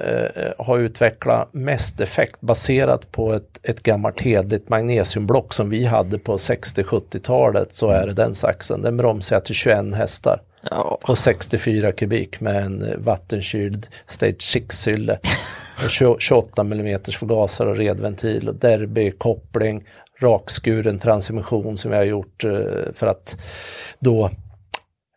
[0.58, 6.36] har utvecklat mest effekt baserat på ett, ett gammalt hedligt magnesiumblock som vi hade på
[6.36, 8.82] 60-70-talet så är det den saxen.
[8.82, 10.40] Den bromsar jag till 21 hästar
[11.02, 15.18] och 64 kubik med en eh, vattenkyld Stage 6-sylle.
[15.84, 19.84] Och 20 28 mm förgasare och redventil och derbykoppling,
[20.22, 23.36] rakskuren transmission som vi har gjort eh, för att
[23.98, 24.30] då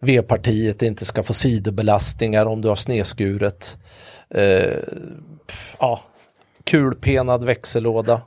[0.01, 3.77] V-partiet inte ska få sidobelastningar om du har snedskuret.
[4.29, 4.77] Eh,
[5.79, 6.01] ja,
[6.63, 8.21] kulpenad växellåda.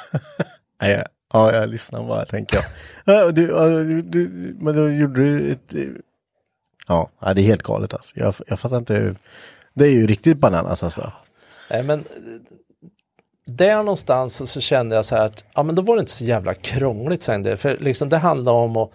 [0.80, 2.64] Jag- ja, jag lyssnar bara tänker jag.
[3.16, 4.28] Ja, du, ja, du, du,
[4.60, 5.74] men då gjorde du ett...
[6.86, 8.18] Ja, ja, det är helt galet alltså.
[8.20, 9.14] Jag, jag fattar inte.
[9.74, 11.12] Det är ju riktigt bananas alltså.
[11.70, 12.04] Nej, men
[13.48, 16.24] där någonstans så, kände jag så här att ja, men då var det inte så
[16.24, 17.56] jävla krångligt sen det.
[17.56, 18.90] För liksom det handlar om att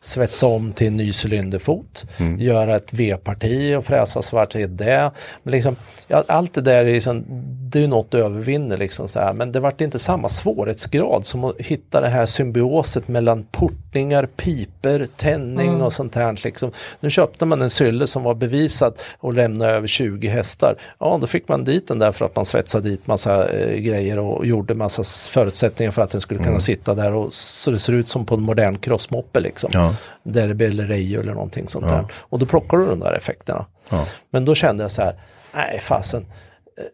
[0.00, 2.06] svetsa om till en ny cylinderfot,
[2.38, 5.10] göra ett V-parti och fräsa svart i det.
[5.42, 5.76] Men liksom,
[6.06, 7.24] ja, allt det där är, liksom,
[7.70, 9.32] det är något du övervinner liksom så här.
[9.32, 13.44] men det vart inte samma svårighetsgrad som att hitta det här symbioset mellan
[13.92, 16.40] portningar, piper, tändning och sånt här.
[16.44, 16.72] Liksom.
[17.00, 20.76] Nu köpte man en sylle som var bevisad och lämnade över 20 hästar.
[20.98, 24.18] Ja, då fick man dit den där för att man svetsade dit massa eh, grejer
[24.18, 27.92] och gjorde massa förutsättningar för att den skulle kunna sitta där och så det ser
[27.92, 29.70] ut som på en modern crossmoppe liksom.
[29.72, 29.94] Ja.
[30.22, 32.04] Derby eller Reijo eller någonting sånt där.
[32.20, 33.66] Och då plockar du de där effekterna.
[33.90, 34.06] Ja.
[34.30, 35.14] Men då kände jag så här,
[35.54, 36.22] nej fasen.
[36.22, 36.84] eh,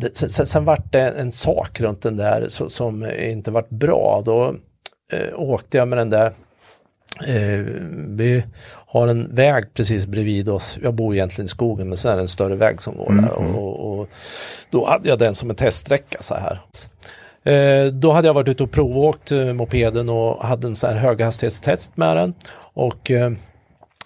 [0.00, 3.68] Det, sen, sen, sen vart det en sak runt den där så, som inte vart
[3.70, 4.22] bra.
[4.24, 4.54] Då
[5.12, 6.32] eh, åkte jag med den där
[7.26, 7.60] Eh,
[8.08, 8.44] vi
[8.86, 10.78] har en väg precis bredvid oss.
[10.82, 13.32] Jag bor egentligen i skogen men sen är det en större väg som går där.
[13.32, 14.08] Och, och, och
[14.70, 16.60] då hade jag den som en teststräcka så här.
[17.44, 20.96] Eh, då hade jag varit ute och provåkt eh, mopeden och hade en sån här
[20.96, 22.34] höghastighetstest med den.
[22.74, 23.32] Och eh,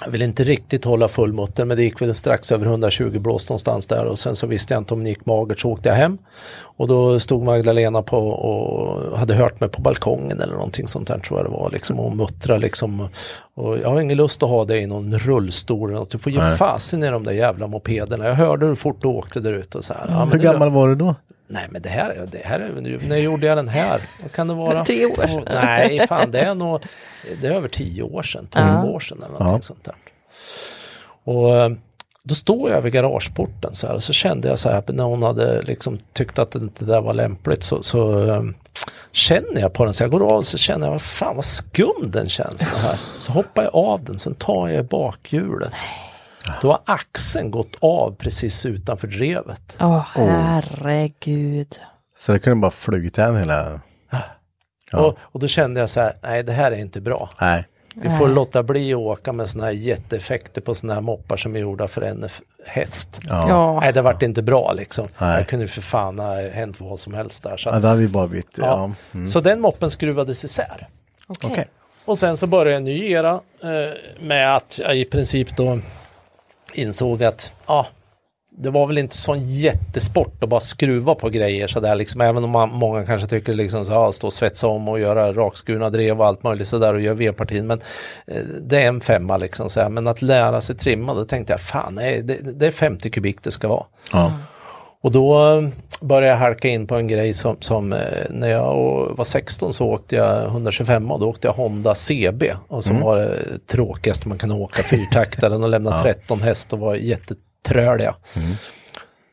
[0.04, 3.48] jag ville inte riktigt hålla full mutter men det gick väl strax över 120 blås
[3.48, 5.96] någonstans där och sen så visste jag inte om det gick magert så åkte jag
[5.96, 6.18] hem.
[6.58, 11.18] Och då stod Magdalena på och hade hört mig på balkongen eller någonting sånt där
[11.18, 13.08] tror jag det var liksom och muttra liksom.
[13.54, 16.10] Och jag har ingen lust att ha dig i någon rullstol eller något.
[16.10, 18.26] Du får ge fasen i de där jävla mopederna.
[18.26, 20.06] Jag hörde hur fort du åkte där ute och så här.
[20.08, 21.14] Ja, Hur gammal var du då?
[21.48, 24.00] Nej men det här, det här är, när gjorde jag den här?
[24.22, 24.84] Vad kan det vara?
[24.84, 25.44] Tre år sedan.
[25.54, 26.80] Nej, fan det är nog,
[27.40, 28.84] det är över tio år sedan, tolv Ja.
[28.84, 29.62] år sedan eller någonting Ja.
[29.62, 29.94] sånt där.
[31.24, 31.70] Och eh,
[32.22, 35.22] då står jag vid garageporten så här och så kände jag så här när hon
[35.22, 38.42] hade liksom tyckt att det inte där var lämpligt så, så eh,
[39.12, 42.10] känner jag på den så jag går av så känner jag vad fan vad skum
[42.10, 42.98] den känns så här.
[43.18, 45.70] Så hoppar jag av den, sen tar jag bakhjulet.
[46.62, 49.76] Då har axeln gått av precis utanför drevet.
[49.80, 51.80] Åh, herregud.
[52.16, 53.80] Så det kunde bara flugit en hela...
[54.90, 55.00] Ja.
[55.00, 57.30] Och, och då kände jag så här, nej det här är inte bra.
[57.40, 57.64] Nej.
[57.94, 61.56] Vi får låta bli att åka med såna här jätteeffekter på såna här moppar som
[61.56, 62.28] är gjorda för en
[62.66, 63.20] häst.
[63.28, 63.48] Ja.
[63.48, 63.80] Ja.
[63.80, 65.08] Nej, det vart inte bra liksom.
[65.18, 65.38] Nej.
[65.38, 67.56] Jag kunde ju för fan ha hänt vad som helst där.
[67.56, 68.58] Så, Ja, att, det hade ju bara blivit...
[68.58, 68.90] ja.
[69.12, 69.26] Ja.
[69.26, 70.88] så den moppen skruvades isär.
[71.26, 71.50] Okej.
[71.52, 71.66] Okej.
[72.04, 73.32] Och sen så började en ny era
[73.62, 75.78] eh, med att jag i princip då
[76.78, 77.86] insåg att ja,
[78.58, 82.20] det var väl inte sån jättesport att bara skruva på grejer sådär liksom.
[82.20, 85.32] Även om man, många kanske tycker liksom så ja, stå och svetsa om och göra
[85.32, 87.66] rakskurna drev och allt möjligt sådär och göra V-partin.
[87.66, 87.80] Men
[88.26, 89.70] eh, det är en femma liksom.
[89.70, 89.88] Så här.
[89.88, 93.42] Men att lära sig trimma, då tänkte jag fan nej, det, det är 50 kubik
[93.42, 93.84] det ska vara.
[94.12, 94.32] Ja.
[95.00, 95.62] Och då
[96.00, 97.98] började jag halka in på en grej som, som eh,
[98.30, 98.74] när jag
[99.16, 103.16] var 16 så åkte jag 125 och då åkte jag Honda CB och som var
[103.16, 108.14] det tråkigaste man kunde åka, fyrtaktaren och lämna 13 häst och var jättetröliga.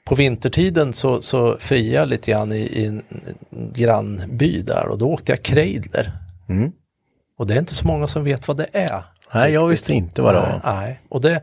[0.06, 3.04] På vintertiden så, så friade jag lite grann i, i en
[3.74, 6.12] grannby där och då åkte jag Kreidler.
[7.38, 9.04] Och det är inte så många som vet vad det är.
[9.34, 10.62] Nej, jag visste inte vad det var.
[10.74, 11.42] Nej, och det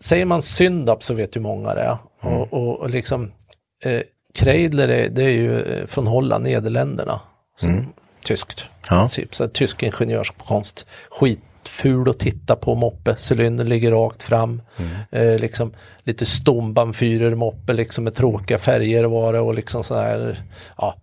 [0.00, 1.98] säger man Syndap så vet ju många det.
[2.20, 3.32] Och, och, och liksom
[3.82, 4.00] eh,
[4.34, 7.20] Kreidler är, det är ju eh, från Holland, Nederländerna.
[7.56, 7.92] Som,
[8.24, 8.64] Tyskt.
[8.88, 9.08] Ja.
[9.30, 10.86] Så tysk ingenjörskonst.
[11.10, 14.62] Skitful att titta på moppe, cylindern ligger rakt fram.
[15.10, 20.42] Eh, liksom lite stombanfyrer moppe liksom med tråkiga färger var det och liksom sådär.
[20.76, 20.94] Ja.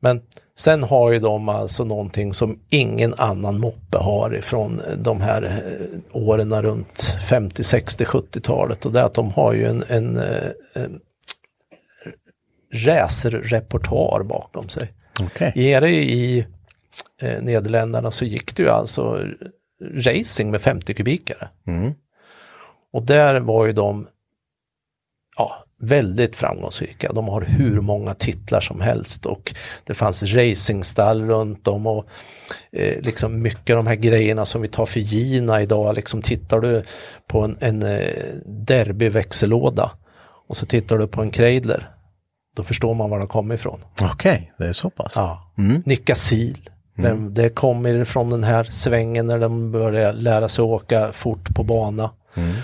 [0.00, 0.20] Men
[0.58, 6.22] sen har ju de alltså någonting som ingen annan moppe har ifrån de här eh,
[6.22, 10.48] åren runt 50, 60, 70-talet och det är att de har ju en, en, eh,
[10.74, 11.00] en
[12.72, 14.92] racerrepertoar bakom sig.
[15.20, 15.52] Okej.
[15.56, 16.46] Nere i
[17.20, 19.26] eh, Nederländerna så gick det ju alltså
[19.94, 21.48] racing med 50 kubikare.
[21.66, 21.92] Mm.
[22.92, 24.08] Och där var ju de
[25.36, 27.12] ja, väldigt framgångsrika.
[27.12, 32.06] De har hur många titlar som helst och det fanns racingstall runt om och
[32.72, 35.94] eh, liksom mycket av de här grejerna som vi tar för givna idag.
[35.94, 36.82] Liksom tittar du
[37.26, 39.90] på en, en eh, derbyväxellåda
[40.48, 41.90] och så tittar du på en Kreidler.
[42.56, 43.80] Då förstår man var det kommer ifrån.
[44.02, 45.12] Okej, det är så pass.
[45.16, 45.52] Ja.
[45.58, 45.82] Mm.
[45.86, 46.70] Nickasil.
[46.96, 51.64] Den, det kommer från den här svängen när de började lära sig åka fort på
[51.64, 52.10] bana.
[52.34, 52.56] Mm.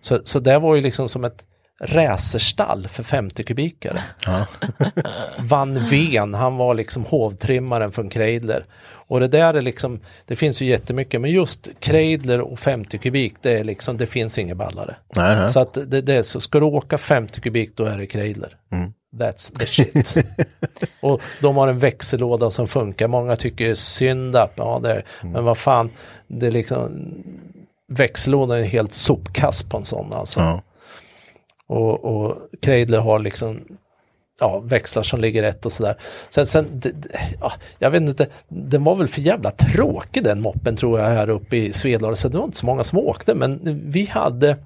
[0.00, 1.44] Så, så det var ju liksom som ett,
[1.82, 4.02] racerstall för 50 kubikare.
[4.26, 4.46] Ja.
[5.38, 8.64] Van Ven, han var liksom hovtrimmaren från Kreidler.
[8.84, 13.34] Och det där är liksom, det finns ju jättemycket, men just Kreidler och 50 kubik,
[13.40, 14.96] det är liksom, det finns inga ballare.
[15.14, 15.52] Nej, nej.
[15.52, 18.56] Så att det, det är så, ska du åka 50 kubik då är det Kreidler.
[18.72, 18.92] Mm.
[19.16, 20.14] That's the shit.
[21.00, 25.32] och de har en växellåda som funkar, många tycker synd att, ja det är, Mm.
[25.32, 25.90] men vad fan,
[26.26, 27.14] det är liksom,
[27.88, 30.40] växellådan är helt sopkass på en sån alltså.
[30.40, 30.62] Ja.
[31.66, 33.60] Och, och Kreidler har liksom
[34.40, 35.94] ja, växlar som ligger rätt och sådär.
[36.30, 37.08] Sen, sen det, det-
[37.40, 41.28] ja, jag vet inte, den var väl för jävla tråkig den moppen tror jag här
[41.30, 44.56] uppe i Svedala, så det var inte så många som åkte, men vi hade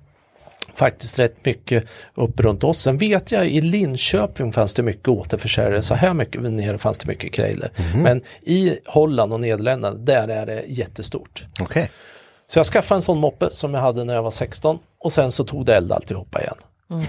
[0.74, 1.84] faktiskt rätt mycket
[2.14, 2.78] upp runt oss.
[2.78, 7.06] Sen vet jag i Linköping fanns det mycket återförsäljare, så här mycket nere fanns det
[7.08, 7.70] mycket Kreidler.
[7.94, 11.44] Men i Holland och Nederländerna, där är det jättestort.
[11.60, 11.90] Okej.
[12.46, 15.32] Så jag skaffade en sån moppe som jag hade när jag var 16 och sen
[15.32, 16.56] så tog det eld alltihopa igen.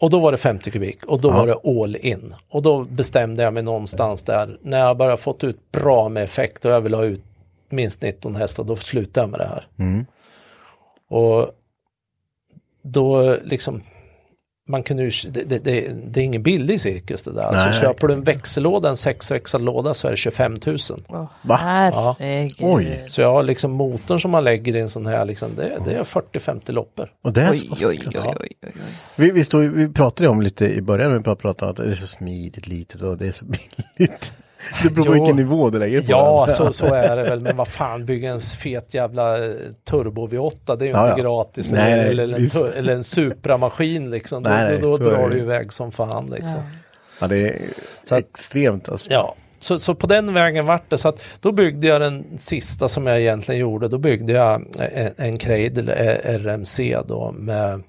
[0.00, 2.34] Och då var det 50 kubik och då var det all in.
[2.50, 6.64] Och då bestämde jag mig någonstans där, när jag bara fått ut bra med effekt
[6.64, 7.22] och jag vill ha ut
[7.68, 9.66] minst 19 hästar, då slutar jag med det här.
[11.10, 11.50] Och
[12.92, 13.82] då liksom,
[14.68, 17.52] man kunde ju, det, det, det, det är ingen billig cirkus det där.
[17.52, 17.72] Nej.
[17.74, 20.78] Så köper du en växellåda, en sexväxlad låda så är det 25 000.
[21.08, 21.56] Åh, Va?
[21.56, 22.56] herregud.
[22.60, 23.04] Oj.
[23.08, 25.92] Så jag har liksom motorn som man lägger i en sån här, liksom, det, det
[25.92, 27.10] är 40-50 loppor.
[27.22, 28.08] Och det är Oj, så oj, oj,
[28.40, 28.72] oj, oj.
[29.16, 31.94] Vi, vi, stod, vi pratade om lite i början, vi pratade om att det är
[31.94, 34.32] så smidigt litet och det är så billigt.
[34.82, 36.54] Det beror på vilken nivå du lägger på Ja, den.
[36.56, 39.50] så, så är det väl, men vad fan, bygga en fet jävla eh,
[39.90, 41.28] turbo V8, det är ju Ja, inte ja.
[41.28, 41.70] gratis.
[41.70, 45.28] Nej, nej, eller, en, tur- eller en Supra-maskin liksom, då, Nej, då, då är drar
[45.28, 45.34] det.
[45.34, 46.60] du iväg som fan liksom.
[47.20, 47.58] Ja, det är
[48.04, 49.12] Så att- extremt alltså.
[49.12, 50.98] Ja, så, så på den vägen vart det.
[50.98, 53.88] Så att då byggde jag den sista som jag egentligen gjorde.
[53.88, 54.62] Då byggde jag
[54.94, 57.82] en, en Cradle eh, RMC då med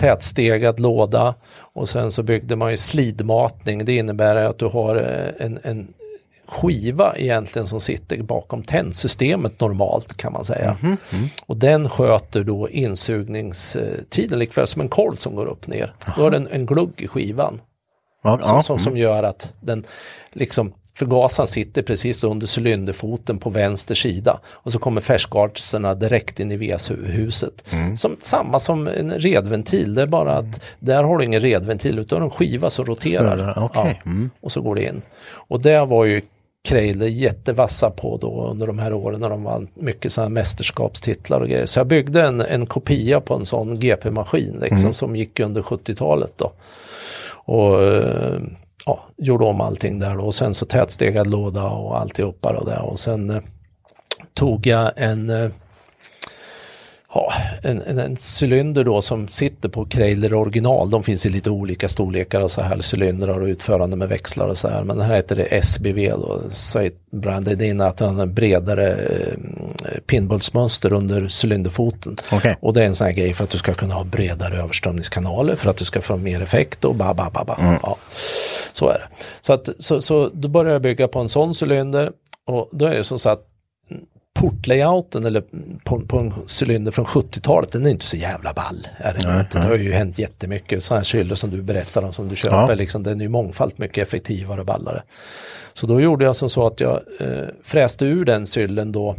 [0.00, 3.84] tätstegad låda och sen så byggde man ju slidmatning.
[3.84, 5.88] Det innebär att du har eh, en, en
[6.46, 10.76] skiva egentligen som sitter bakom tändsystemet normalt kan man säga.
[11.46, 15.94] Och den sköter då insugningstiden likväl som en kolv som går upp ner.
[16.16, 17.60] Då har den en glugg i skivan
[18.22, 18.62] Ja, som, ja.
[18.62, 19.84] som, som gör att den
[20.32, 26.52] liksom förgasaren sitter precis under cylinderfoten på vänster sida och så kommer färskgaserna direkt in
[26.52, 27.64] i VS-huset.
[27.96, 32.22] Som, samma som en redventil, det är bara att där har du ingen redventil utan
[32.22, 33.36] en skiva som roterar.
[33.38, 34.00] Större, okej.
[34.04, 34.30] Ja, Mm.
[34.40, 35.02] och så går det in.
[35.32, 36.22] Och det var ju
[36.68, 41.48] Kreile jättevassa på då under de här åren när de vann mycket sådana mästerskapstitlar och
[41.48, 41.66] grejer.
[41.66, 46.32] Så jag byggde en, en kopia på en sån GP-maskin liksom, som gick under 70-talet
[46.36, 46.52] då.
[47.44, 48.40] Och eh,
[48.86, 50.24] ja, gjorde om allting där då.
[50.24, 53.42] och sen så tätstegad låda och alltihopa då där och sen eh,
[54.34, 55.50] tog jag en eh,
[57.14, 57.32] Ja,
[57.62, 60.90] en, en, en cylinder då som sitter på Krailer original.
[60.90, 64.58] De finns i lite olika storlekar och så här cylindrar och utförande med växlar och
[64.58, 64.84] så här.
[64.84, 67.58] Men den här heter det SBV då, Site Brand.
[67.58, 72.16] Det innebär att den har en bredare eh, pinbullsmönster under cylinderfoten.
[72.32, 72.56] Okej.
[72.60, 75.56] Och det är en sån här grej för att du ska kunna ha bredare överströmningskanaler
[75.56, 77.56] för att du ska få mer effekt och ba, ba, ba, ba.
[77.82, 77.96] Ja,
[78.72, 79.24] så är det.
[79.40, 82.12] Så, att, så, så då börjar jag bygga på en sån cylinder
[82.46, 83.49] och då är det som så att
[84.40, 85.42] portlayouten eller
[85.84, 88.88] på, på en cylinder från 70-talet, den är inte så jävla ball.
[88.98, 89.58] Är den inte.
[89.58, 90.84] Det har ju hänt jättemycket.
[90.84, 92.74] Sådana här cylindrar som du berättar om, som du köper, Ja.
[92.74, 95.02] liksom, den är ju mångfalt mycket effektivare och ballare.
[95.72, 99.16] Så då gjorde jag som så att jag eh, fräste ur den cylindern då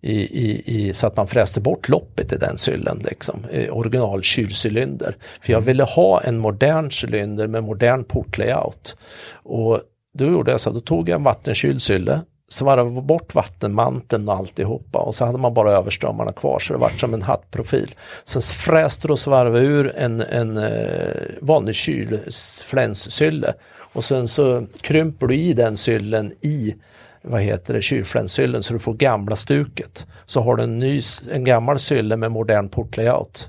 [0.00, 3.40] i, i, i, så att man fräste bort loppet i den cylindern, liksom,
[3.70, 5.16] original kylcylinder.
[5.42, 8.96] För jag ville ha en modern cylinder med modern portlayout.
[9.32, 9.80] Och
[10.18, 14.98] då gjorde jag så, då tog jag en vattenkyld cylinder, svarvade bort vattenmanteln och alltihopa
[14.98, 17.94] och så hade man bara överströmmarna kvar så det vart som en hattprofil.
[18.24, 25.26] Sen fräste du och svarvade ur en, en eh, vanlig kylflänssylle och sen så krymper
[25.26, 26.74] du i den syllen i
[27.22, 30.06] vad heter det, kylflänssyllen så du får gamla stuket.
[30.26, 31.02] Så har du en ny,
[31.32, 33.48] en gammal sylle med modern portlayout.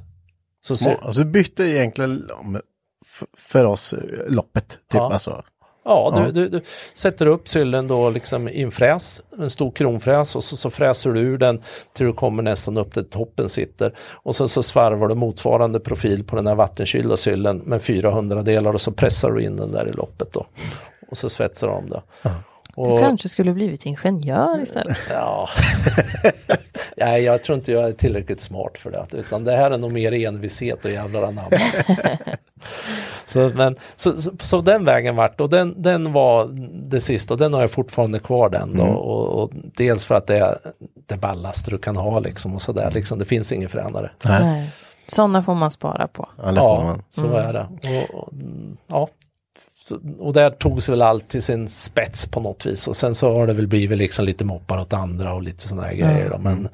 [0.68, 2.30] Så Små, ser, alltså bytte egentligen
[3.38, 4.69] för oss eh, loppet.
[4.69, 5.14] Typ, Ja.
[5.14, 5.44] alltså.
[5.88, 6.23] Ja, Ja.
[6.26, 6.61] Du, du, du
[6.93, 11.09] sätter upp syllen då liksom i en fräs, en stor kronfräs och så, så fräser
[11.09, 11.61] du ur den
[11.93, 13.93] till du kommer nästan upp där toppen sitter.
[13.99, 18.73] Och så, så svarvar du motsvarande profil på den här vattenkylda syllen med 400 delar
[18.73, 20.45] och så pressar du in den där i loppet då.
[21.09, 22.01] Och så svetsar du om det.
[22.23, 22.30] Du
[22.78, 24.98] Och, kanske skulle blivit ingenjör istället.
[25.10, 25.48] ja.
[26.98, 29.06] Nej, jag tror inte jag är tillräckligt smart för det.
[29.18, 31.49] Utan det här är nog mer envishet och jävlar anamma.
[33.26, 36.49] så, men, så, så, så den vägen vart och den, den var
[36.90, 37.36] det sista.
[37.36, 38.84] Den har jag fortfarande kvar den då.
[38.84, 40.58] Och, och dels för att det är
[41.06, 42.91] det ballaste du kan ha liksom och sådär.
[42.91, 44.12] Liksom, det finns ingen fränare.
[44.24, 44.70] Nej.
[45.08, 46.30] Sådana får man spara på.
[46.38, 47.04] Ja, Ja, man.
[47.10, 47.68] så är det.
[47.70, 49.08] Och, och, mm, ja.
[50.19, 53.47] Och där togs väl allt till sin spets på något vis och sen så har
[53.47, 56.30] det väl blivit liksom lite moppar åt andra och lite sådana här grejer.
[56.30, 56.38] Då.
[56.38, 56.69] Men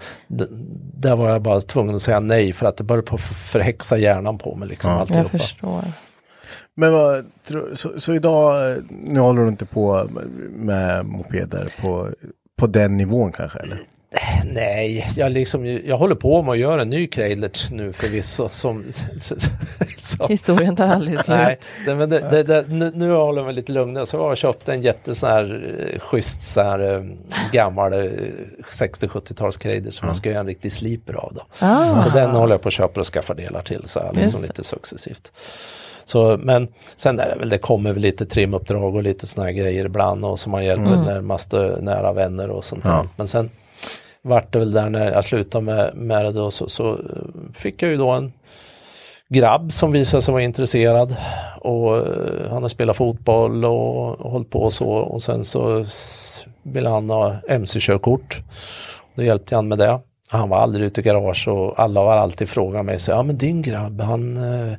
[0.93, 4.37] där var jag bara tvungen att säga nej för att det började på förhäxa hjärnan
[4.37, 4.67] på mig.
[4.69, 5.05] Liksom, Ja.
[5.09, 5.83] Jag förstår.
[6.75, 7.25] Men vad,
[7.73, 12.09] så, så idag, eh, nu håller du inte på med- med mopeder på,
[12.59, 13.79] på den nivån kanske eller?
[14.45, 18.49] Nej, jag, liksom, jag håller på med att göra en ny Kreidlert nu förvisso.
[18.51, 18.83] Som,
[19.97, 21.27] som, Historien tar aldrig slut.
[21.27, 24.05] Nej, det, men det, det, det, nu, nu håller jag mig lite lugnare.
[24.05, 27.03] Så jag har köpt en jättesån här eh, schysst så här, eh,
[27.51, 28.11] gammal eh,
[28.71, 31.33] 60-70-tals Kreider som man ska göra en riktig sliper av.
[31.35, 31.41] Då.
[31.59, 31.99] Ah.
[31.99, 34.41] Så den håller jag på att köpa och skaffa delar till så här, liksom Just
[34.41, 35.31] lite successivt.
[36.05, 39.53] Så, men sen är det väl, det kommer väl lite trimuppdrag och lite såna här
[39.53, 41.03] grejer ibland och som man hjälper Mm.
[41.03, 42.89] närmaste nära vänner och sånt där.
[42.91, 43.07] Ja.
[43.15, 43.49] Men sen
[44.23, 46.99] vart det väl där när jag slutade med, med det då så, så eh,
[47.53, 48.33] fick jag ju då en
[49.29, 51.15] grabb som visade sig vara intresserad
[51.59, 55.85] och eh, han har spelat fotboll och, och hållit på och så och sen så
[56.63, 58.41] ville han ha mc-körkort.
[59.15, 59.99] Då hjälpte jag han med det.
[60.29, 63.37] Han var aldrig ute i garage och alla har alltid frågat mig, så, ja men
[63.37, 64.73] din grabb han eh,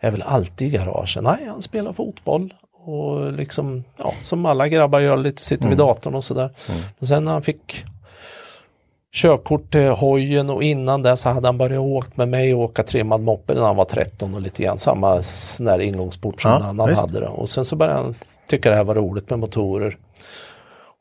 [0.00, 1.22] är väl alltid i garaget?
[1.22, 2.54] Nej, han spelar fotboll.
[2.84, 6.50] Och liksom, ja, som alla grabbar gör, lite sitter vid datorn och sådär.
[6.98, 7.84] Men sen när han fick
[9.14, 12.82] körkort till hojen och innan det så hade han börjat åkt med mig och åka
[12.82, 16.86] trimmad moppe när han var 13 och lite grann samma sån där ingångsport som Ja,
[16.86, 17.00] visst.
[17.00, 17.28] hade det.
[17.28, 18.14] Och sen så började han
[18.48, 19.96] tycka det här var roligt med motorer.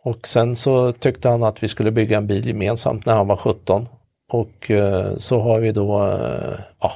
[0.03, 3.35] Och sen så tyckte han att vi skulle bygga en bil gemensamt när han var
[3.35, 3.87] 17.
[4.31, 6.91] Och eh, så har vi då eh, ja,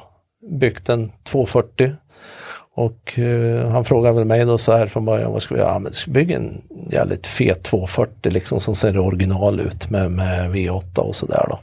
[0.59, 1.91] byggt en 240.
[2.75, 5.71] Och eh, han frågade väl mig då så här från början, vad ska vi göra?
[5.71, 10.99] Ja, men bygga en jävligt fet 240 liksom som ser original ut med, med V8
[10.99, 11.59] och sådär då.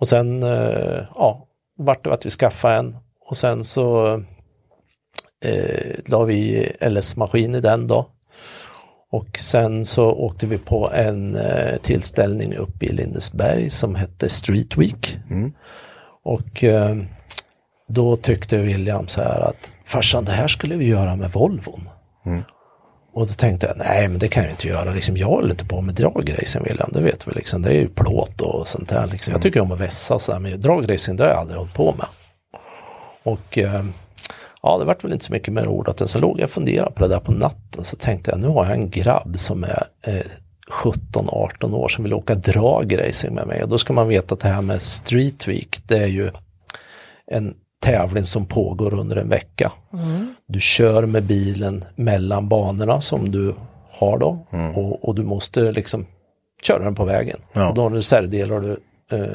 [0.00, 1.48] Och sen, eh, ja,
[1.78, 2.96] vart det att vi skaffade en
[3.28, 4.14] och sen så
[5.44, 8.06] eh, la vi LS-maskin i den då.
[9.10, 14.76] Och sen så åkte vi på en eh, tillställning uppe i Lindesberg som hette Street
[14.76, 15.18] Week.
[16.24, 16.96] Och eh,
[17.88, 21.88] då tyckte William så här att farsan det här skulle vi göra med Volvon.
[23.14, 24.92] Och då tänkte jag, nej men det kan jag inte göra.
[24.92, 27.62] Liksom, jag håller inte på med dragracing William, det vet vi liksom.
[27.62, 29.06] Det är ju plåt och sånt där.
[29.06, 29.32] Liksom.
[29.32, 31.94] Jag tycker om att vässa och sådär, men dragracing det har jag aldrig hållit på
[31.98, 32.06] med.
[33.22, 33.84] Och eh,
[34.62, 36.10] ja, det vart väl inte så mycket mer ordat.
[36.10, 37.84] Sen låg jag och funderade på det där på natten.
[37.84, 40.26] Så tänkte jag, nu har jag en grabb som är eh,
[40.70, 43.62] 17-18 år som vill åka dragracing med mig.
[43.62, 46.30] Och då ska man veta att det här med Street Week, det är ju
[47.26, 49.72] en tävling som pågår under en vecka.
[50.46, 53.54] Du kör med bilen mellan banorna som du
[53.90, 56.06] har då och, och du måste liksom
[56.62, 57.40] köra den på vägen.
[57.52, 57.68] Ja.
[57.68, 58.80] Och de reservdelar du
[59.16, 59.26] eh,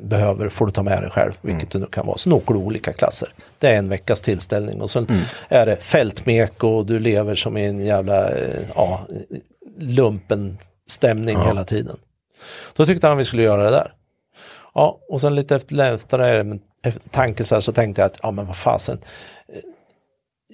[0.00, 2.18] behöver får du ta med dig själv, vilket det nu kan vara.
[2.18, 3.28] Så åker du olika klasser.
[3.58, 5.06] Det är en veckas tillställning och sen
[5.48, 9.06] är det fältmek och du lever som i en jävla eh, ja,
[9.78, 11.96] lumpen stämning hela tiden.
[12.76, 13.92] Då tyckte han vi skulle göra det där.
[14.74, 18.06] Ja, och sen lite efter, efter det, men efter tanke så, här, så tänkte jag
[18.06, 18.98] att, ja men vad fasen,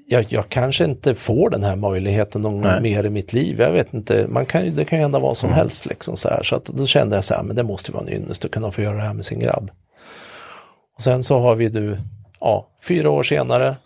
[0.07, 2.83] jag, jag kanske inte får den här möjligheten någon Nej.
[2.83, 3.61] mer i mitt liv.
[3.61, 6.43] Jag vet inte, man kan, det kan ju hända vad som helst liksom så här.
[6.43, 8.51] Så att då kände jag så här, men det måste ju vara en ynnest att
[8.51, 9.71] kunna få göra det här med sin grabb.
[10.97, 12.01] Och sen så har vi nu,
[12.41, 13.77] ja, fyra år senare,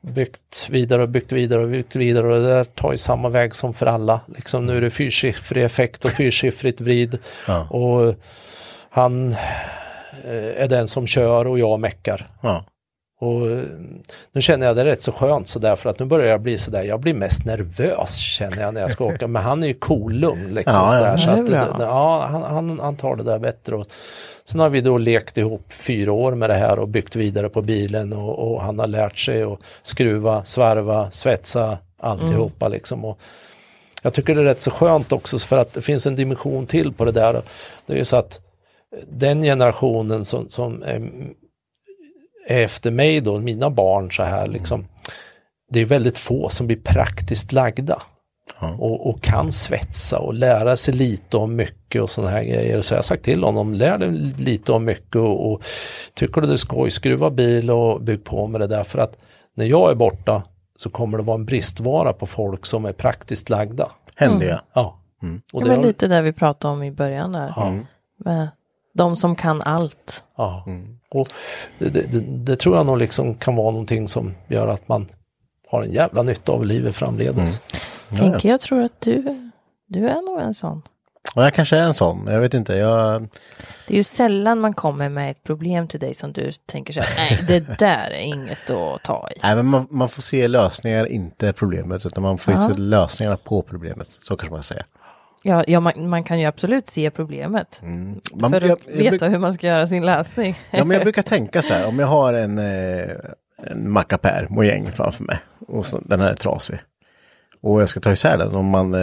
[0.00, 3.54] byggt vidare och byggt vidare och byggt vidare och det där tar ju samma väg
[3.54, 4.20] som för alla.
[4.36, 7.18] Liksom nu är det fyrsiffrig effekt och fyrsiffrigt vrid.
[7.46, 7.68] Ja.
[7.68, 8.14] Och
[8.96, 9.32] han
[10.24, 12.26] eh, är den som kör och jag meckar.
[12.42, 12.64] Ja.
[13.20, 13.62] Och eh,
[14.32, 16.82] nu känner jag det rätt så skönt så därför att nu börjar jag bli sådär,
[16.82, 19.26] jag blir mest nervös känner jag när jag ska åka.
[19.28, 20.72] Men han är ju cool-lugn liksom.
[20.74, 21.46] Ja, sådär, ja, så att,
[21.78, 23.76] det- ja, han, han, han tar det där bättre.
[23.76, 23.86] Och
[24.44, 27.62] sen har vi då lekt ihop fyra år med det här och byggt vidare på
[27.62, 33.04] bilen och, och han har lärt sig att skruva, svarva, svetsa, alltihopa liksom.
[33.04, 33.18] Och
[34.02, 36.92] jag tycker det är rätt så skönt också för att det finns en dimension till
[36.92, 37.42] på det där.
[37.86, 38.40] Det är ju så att
[39.08, 41.10] den generationen som, som är,
[42.48, 44.86] är efter mig då, mina barn så här liksom,
[45.70, 48.02] det är väldigt få som blir praktiskt lagda.
[48.78, 52.80] Och, och kan svetsa och lära sig lite om mycket och sådana här grejer.
[52.82, 55.62] Så jag har sagt till honom, lär dig lite om mycket och, och
[56.14, 58.82] tycker du det är skoj, skruva bil och bygg på med det där.
[58.84, 59.18] För att
[59.54, 60.42] när jag är borta
[60.76, 63.88] så kommer det vara en bristvara på folk som är praktiskt lagda.
[64.16, 64.60] Händiga.
[64.72, 64.98] Ja.
[65.20, 67.52] Det Och det var har- lite där vi pratade om i början där.
[67.56, 67.74] Ja.
[68.24, 68.48] Med
[68.96, 70.24] de som kan allt.
[70.36, 70.64] Ja,
[71.10, 71.28] och
[71.78, 75.06] det, det, det, det tror jag nog liksom kan vara någonting som gör att man
[75.70, 77.62] har en jävla nytta av livet framledes.
[78.08, 79.50] Henke, jag tror att du,
[79.86, 80.82] du är nog en sån.
[81.34, 82.74] Och jag kanske är en sån, jag vet inte.
[82.76, 83.22] Jag,
[83.86, 87.00] Det är ju sällan man kommer med ett problem till dig som du tänker så
[87.00, 89.38] här, nej det där är inget att ta i.
[89.42, 92.06] nej, men man, man får se lösningar, inte problemet.
[92.06, 92.58] Utan man får Ja.
[92.58, 94.08] se lösningarna på problemet.
[94.08, 94.84] Så kanske man ska säga.
[95.46, 97.80] Ja, ja man, man kan ju absolut se problemet.
[98.34, 100.58] Man, för att jag- jag veta bruk- hur man ska göra sin läsning.
[100.70, 103.10] Ja, men jag brukar tänka så här, om jag har en, eh,
[103.58, 106.78] en mackapär, mojäng framför mig och så, den här är trasig.
[107.60, 109.00] Och jag ska ta isär den, om man, eh,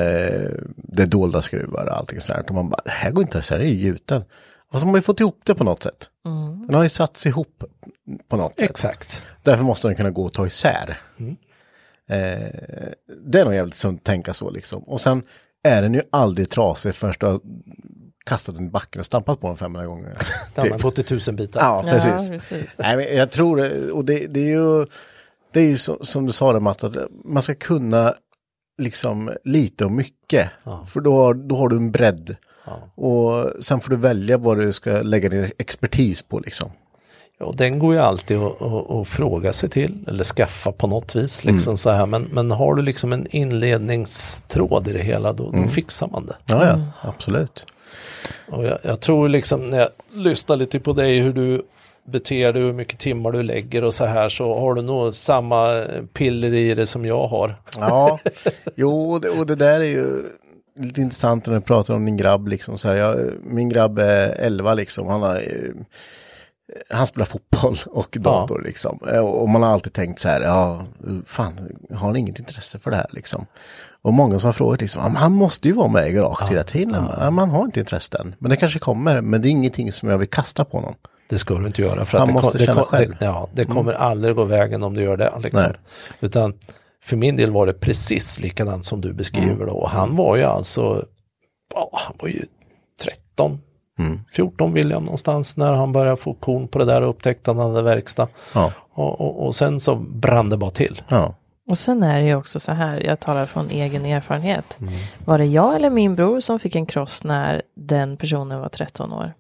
[0.76, 2.50] det är dolda skruvar och allting sånt.
[2.50, 4.24] Och man bara, det här går inte att isär, det är ju gjuten.
[4.72, 6.10] Och så har man ju fått ihop det på något sätt.
[6.68, 7.64] Den har ju satts ihop
[8.30, 8.70] på något sätt.
[8.70, 9.22] Exakt.
[9.44, 10.98] Därför måste den kunna gå att ta isär.
[12.10, 12.18] Eh,
[13.26, 14.84] det är nog jävligt sunt att tänka så liksom.
[14.84, 15.24] Och sen
[15.64, 17.40] är den ju aldrig trasig förrän du har
[18.26, 20.18] kastat den i backen och stampat på den 500 gånger.
[20.56, 21.60] Det har gått i tusen bitar.
[21.62, 22.30] Ja, precis.
[22.30, 22.70] Ja, precis.
[22.78, 24.86] Nej, men jag tror det, och det, det är ju,
[25.54, 28.16] det är ju så, som du sa det Mats, att man ska kunna
[28.82, 30.50] liksom lite och mycket.
[30.88, 32.36] För då, har- då har du en bredd.
[32.96, 36.72] Och sen får du välja vad du ska lägga din expertis på liksom.
[37.40, 41.16] Ja, den går ju alltid att, att, att fråga sig till eller skaffa på något
[41.16, 41.46] vis.
[41.46, 41.78] Liksom Mm.
[41.78, 42.06] så här.
[42.06, 45.62] Men, men har du liksom en inledningstråd i det hela då, Mm.
[45.62, 46.36] då fixar man det.
[46.46, 47.66] Ja, ja, absolut.
[48.52, 51.62] Och jag, jag tror liksom när jag lyssnar lite på dig hur du
[52.06, 55.86] beter dig, hur mycket timmar du lägger och så här så har du nog samma
[56.14, 57.56] piller i det som jag har.
[57.80, 58.20] Ja,
[58.76, 60.24] jo, och det, och det där är ju
[60.80, 62.78] lite intressant när du pratar om din grabb liksom.
[62.78, 65.72] Så här, jag, min grabb är 11 liksom, han har eh,
[66.90, 69.00] han spelar fotboll och dator liksom.
[69.12, 70.86] Eh, Och man har alltid tänkt så här, ja,
[71.26, 73.46] fan, har han inget intresse för det här liksom?
[74.02, 76.64] Och många som har frågat liksom, "Ja, han måste ju vara med i garaget hela
[76.64, 77.06] tiden.
[77.20, 77.30] Ja.
[77.32, 78.36] man har inte intresse än.
[78.40, 80.94] Men det kanske kommer, men det är ingenting som jag vill kasta på någon.
[81.30, 82.06] Det ska du inte göra.
[82.06, 83.16] För Han att det, måste det, känna kom- själv.
[83.20, 85.34] Det, ja, det kommer aldrig gå vägen om du gör det.
[85.40, 85.62] Liksom.
[85.64, 85.74] Nej.
[86.22, 86.54] Utan
[87.04, 89.72] för min del var det precis likadant som du beskriver då.
[89.74, 91.06] Och han var ju alltså,
[91.76, 92.46] ja, han var ju
[93.04, 93.60] 13,
[94.32, 97.70] 14 William någonstans när han började få korn på det där och upptäckte att han
[97.70, 98.28] hade verkstad.
[98.54, 98.72] Ja.
[98.94, 101.02] Och, och, och sen så brann det bara till.
[101.08, 101.34] Ja.
[101.70, 104.78] Och sen är det ju också så här, jag talar från egen erfarenhet.
[104.82, 104.94] Mm.
[105.26, 109.14] Var det jag eller min bror som fick en kross när den personen var 13
[109.14, 109.34] år?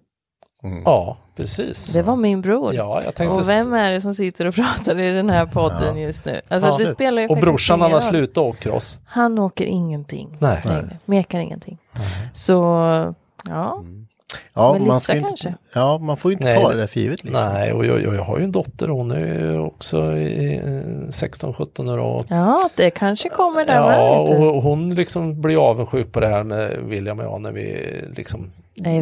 [0.85, 1.93] Ja, precis.
[1.93, 2.73] Det var min bror.
[2.73, 3.39] Ja, jag tänkte...
[3.39, 6.41] Och vem är det som sitter och pratar i den här podden just nu?
[6.47, 6.77] Alltså Ja.
[6.77, 8.99] det spelar ju och brorsan han har slutat åka cross.
[9.05, 10.61] Han åker ingenting Nej.
[10.65, 11.77] längre, mekar ingenting.
[12.33, 12.53] Så,
[13.49, 13.83] ja,
[14.53, 15.53] Ja, Men man ska inte, kanske?
[15.73, 17.53] ja, man får ju inte Nej, ta det- där för givet liksom.
[17.53, 21.89] Nej, och jag, jag, jag har ju en dotter, hon är också i, eh, 16-17
[21.89, 21.97] år.
[21.97, 26.27] Och, ja, det kanske kommer där ja, och, och hon liksom blir avundsjuk på det
[26.27, 28.51] här med William och jag när vi liksom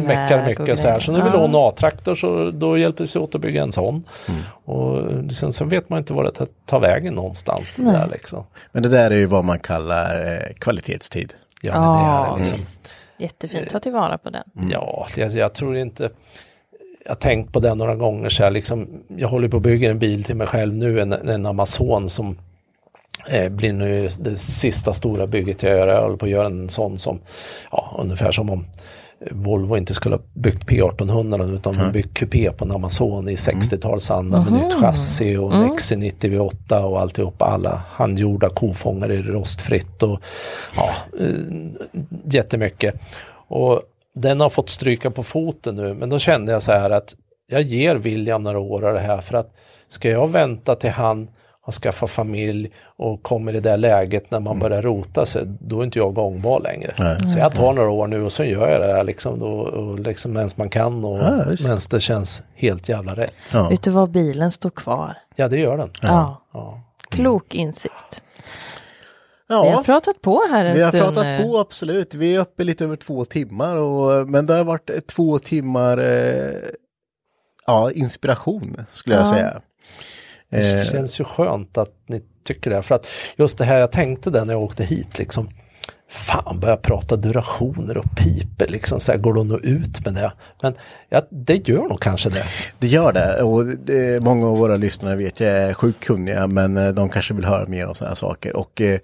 [0.06, 1.00] meckar mycket så här.
[1.00, 1.40] Så nu vill Ja.
[1.40, 4.02] hon A-traktor så då hjälper vi åt att bygga en sån.
[4.28, 4.40] Mm.
[4.64, 7.72] Och sen, sen vet man inte var det tar, tar vägen någonstans.
[7.76, 7.92] Det Nej.
[7.92, 8.44] där, liksom.
[8.72, 11.32] Men det där är ju vad man kallar eh, kvalitetstid.
[11.62, 12.56] Ja, men det är Ja, det liksom.
[12.56, 12.94] visst.
[13.22, 14.44] Jättefint, ta tillvara på den.
[14.70, 16.10] Ja, jag, jag tror inte
[17.04, 19.90] jag har tänkt på det några gånger så här, liksom, jag håller på att bygga
[19.90, 22.38] en bil till mig själv nu, en, en Amazon som
[23.28, 25.88] eh, blir nu det sista stora bygget jag gör.
[25.88, 27.20] Jag håller på att göra en sån som,
[27.70, 28.64] ja, ungefär som om
[29.30, 34.44] Volvo inte skulle ha byggt P1800 utan de byggt kupé på en Amazon i 60-talsanda
[34.44, 37.44] med nytt chassi och en XC90 V8 och alltihopa.
[37.44, 40.20] Alla handgjorda kofångare i rostfritt och
[40.76, 40.90] ja,
[41.20, 41.28] eh,
[42.24, 42.94] jättemycket.
[43.48, 43.82] Och
[44.14, 47.14] den har fått stryka på foten nu men då kände jag så här att
[47.46, 49.54] jag ger William några år av det här för att
[49.88, 51.28] ska jag vänta till han
[51.64, 55.80] har skaffat familj och kommer i det där läget när man börjar rota sig, då
[55.80, 57.18] är inte jag gångbar längre.
[57.28, 59.98] Så jag tar några år nu och så gör jag det där liksom, då, och
[60.00, 63.34] liksom medan man kan och Ja, medan det känns helt jävla rätt.
[63.54, 63.68] Ja.
[63.68, 65.14] Vet du vad, bilen står kvar.
[65.36, 65.90] Ja, det gör den.
[66.02, 66.42] Ja.
[66.52, 66.80] Ja.
[67.10, 68.22] Klok insikt.
[69.48, 69.62] Ja.
[69.62, 71.04] Vi har pratat på här en Vi har stund.
[71.04, 71.42] pratat nu.
[71.42, 72.14] på absolut.
[72.14, 75.98] Vi är uppe lite över två timmar och, men det har varit eh, två timmar
[75.98, 76.54] eh,
[77.66, 79.30] ja, inspiration skulle jag Ja.
[79.30, 79.60] säga.
[80.52, 82.82] Det Eh, känns ju skönt att ni tycker det.
[82.82, 83.06] För att
[83.36, 85.48] just det här jag tänkte det när jag åkte hit liksom.
[86.10, 89.00] Fan, börja prata durationer och piper liksom.
[89.00, 90.32] Så här, går det att nå ut med det?
[90.62, 90.74] Men
[91.08, 92.44] ja, det gör nog kanske det.
[92.78, 96.76] Det gör det och det, många av våra lyssnare vet jag är sjukt kunniga men
[96.76, 98.56] eh, de kanske vill höra mer om sådana här saker.
[98.56, 98.98] Och eh,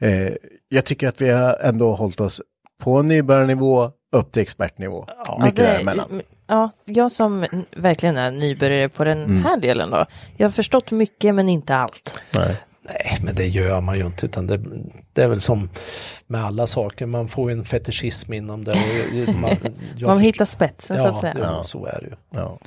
[0.00, 0.32] eh,
[0.68, 2.40] jag tycker att vi har ändå hållit oss
[2.82, 5.06] på nybörjarnivå upp till expertnivå.
[5.42, 6.22] Mycket det- däremellan.
[6.46, 7.46] Ja, jag som
[7.76, 9.44] verkligen är nybörjare på den Mm.
[9.44, 10.06] här delen då.
[10.36, 12.20] Jag har förstått mycket men inte allt.
[12.34, 12.56] Nej.
[12.88, 14.26] Nej, men det gör man ju inte.
[14.26, 14.60] Utan det,
[15.12, 15.70] det är väl som
[16.26, 17.06] med alla saker.
[17.06, 18.72] Man får ju en fetischism inom det.
[19.28, 19.56] Och man Man
[19.92, 21.36] förstår- hittar spetsen så att säga.
[21.40, 22.14] Ja, så är det ju.
[22.30, 22.58] Ja.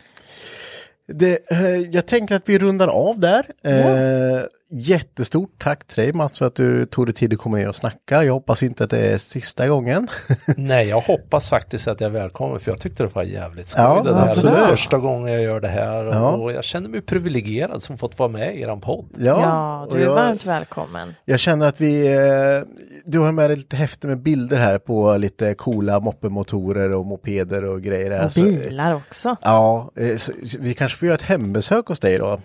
[1.13, 3.45] Det, eh, jag tänker att vi rundar av där.
[3.63, 4.41] Eh,
[4.71, 7.75] jättestort tack till dig Mats för att du tog dig tid att komma ner och
[7.75, 8.23] snacka.
[8.23, 10.07] Jag hoppas inte att det är sista gången.
[10.57, 13.83] Nej, jag hoppas faktiskt att jag är välkommen för jag tyckte det var jävligt skoj
[13.83, 14.27] Ja, det där.
[14.29, 14.55] absolut.
[14.57, 16.31] Det är första gången jag gör det här och, Ja.
[16.31, 19.05] och jag känner mig privilegierad som fått vara med i eran podd.
[19.17, 21.15] Ja, och du är jag, varmt välkommen.
[21.25, 22.67] Jag känner att vi, eh,
[23.05, 27.63] du har med dig lite häfte med bilder här på lite coola moppemotorer och mopeder
[27.63, 28.11] och grejer.
[28.11, 28.25] här.
[28.25, 29.35] Och Så, bilar också.
[29.41, 32.39] Ja, eh, så, vi kanske får göra ett hembesök hos dig då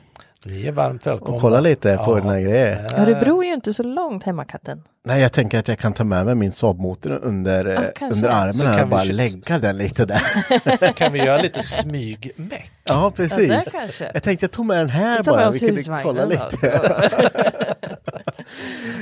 [0.47, 1.35] Ni är varmt välkomna.
[1.35, 2.21] och kolla lite på Ja.
[2.21, 2.87] dina grejer.
[3.01, 4.83] Örebro är ju inte så långt hemma katten.
[5.07, 8.07] Nej, jag tänker att jag kan ta med mig min Saab-motor under, eh, kanske.
[8.17, 10.77] under armen Så här kan och vi bara lägga den lite där.
[10.77, 12.71] Så kan vi göra lite smygmäck.
[12.85, 13.71] Ja, Ja, precis.
[13.73, 14.11] kanske.
[14.15, 15.51] Jag tänkte jag tog med den här med bara.
[15.51, 16.81] Vi kunde husvagnen kolla lite.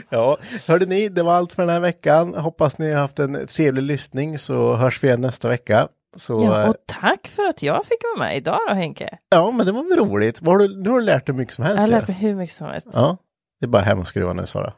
[0.09, 2.35] ja, hörde ni, det var allt för den här veckan.
[2.35, 5.89] Hoppas ni har haft en trevlig lyssning så hörs vi igen nästa vecka.
[6.16, 9.18] Så, Ja, och tack för att jag fick vara med idag då Henke.
[9.28, 10.43] ja men det var väl roligt.
[10.43, 11.82] Vad har du, nu har du lärt dig mycket som Jag helst.
[11.82, 11.98] har ja.
[11.98, 12.86] lärt mig hur mycket som helst.
[12.93, 13.16] Ja,
[13.60, 14.72] det är bara hem och skruva nu Sara.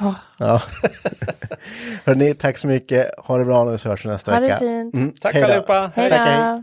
[0.00, 0.62] Åh, Ja.
[2.04, 3.10] Hörni, tack så mycket.
[3.18, 4.58] Ha det bra nu så hörs vi nästa Ha det vecka.
[4.58, 4.94] fint.
[4.94, 5.48] Mm, Tack hej då.
[5.48, 5.90] allihopa.
[5.94, 6.62] Hej Tack, hej.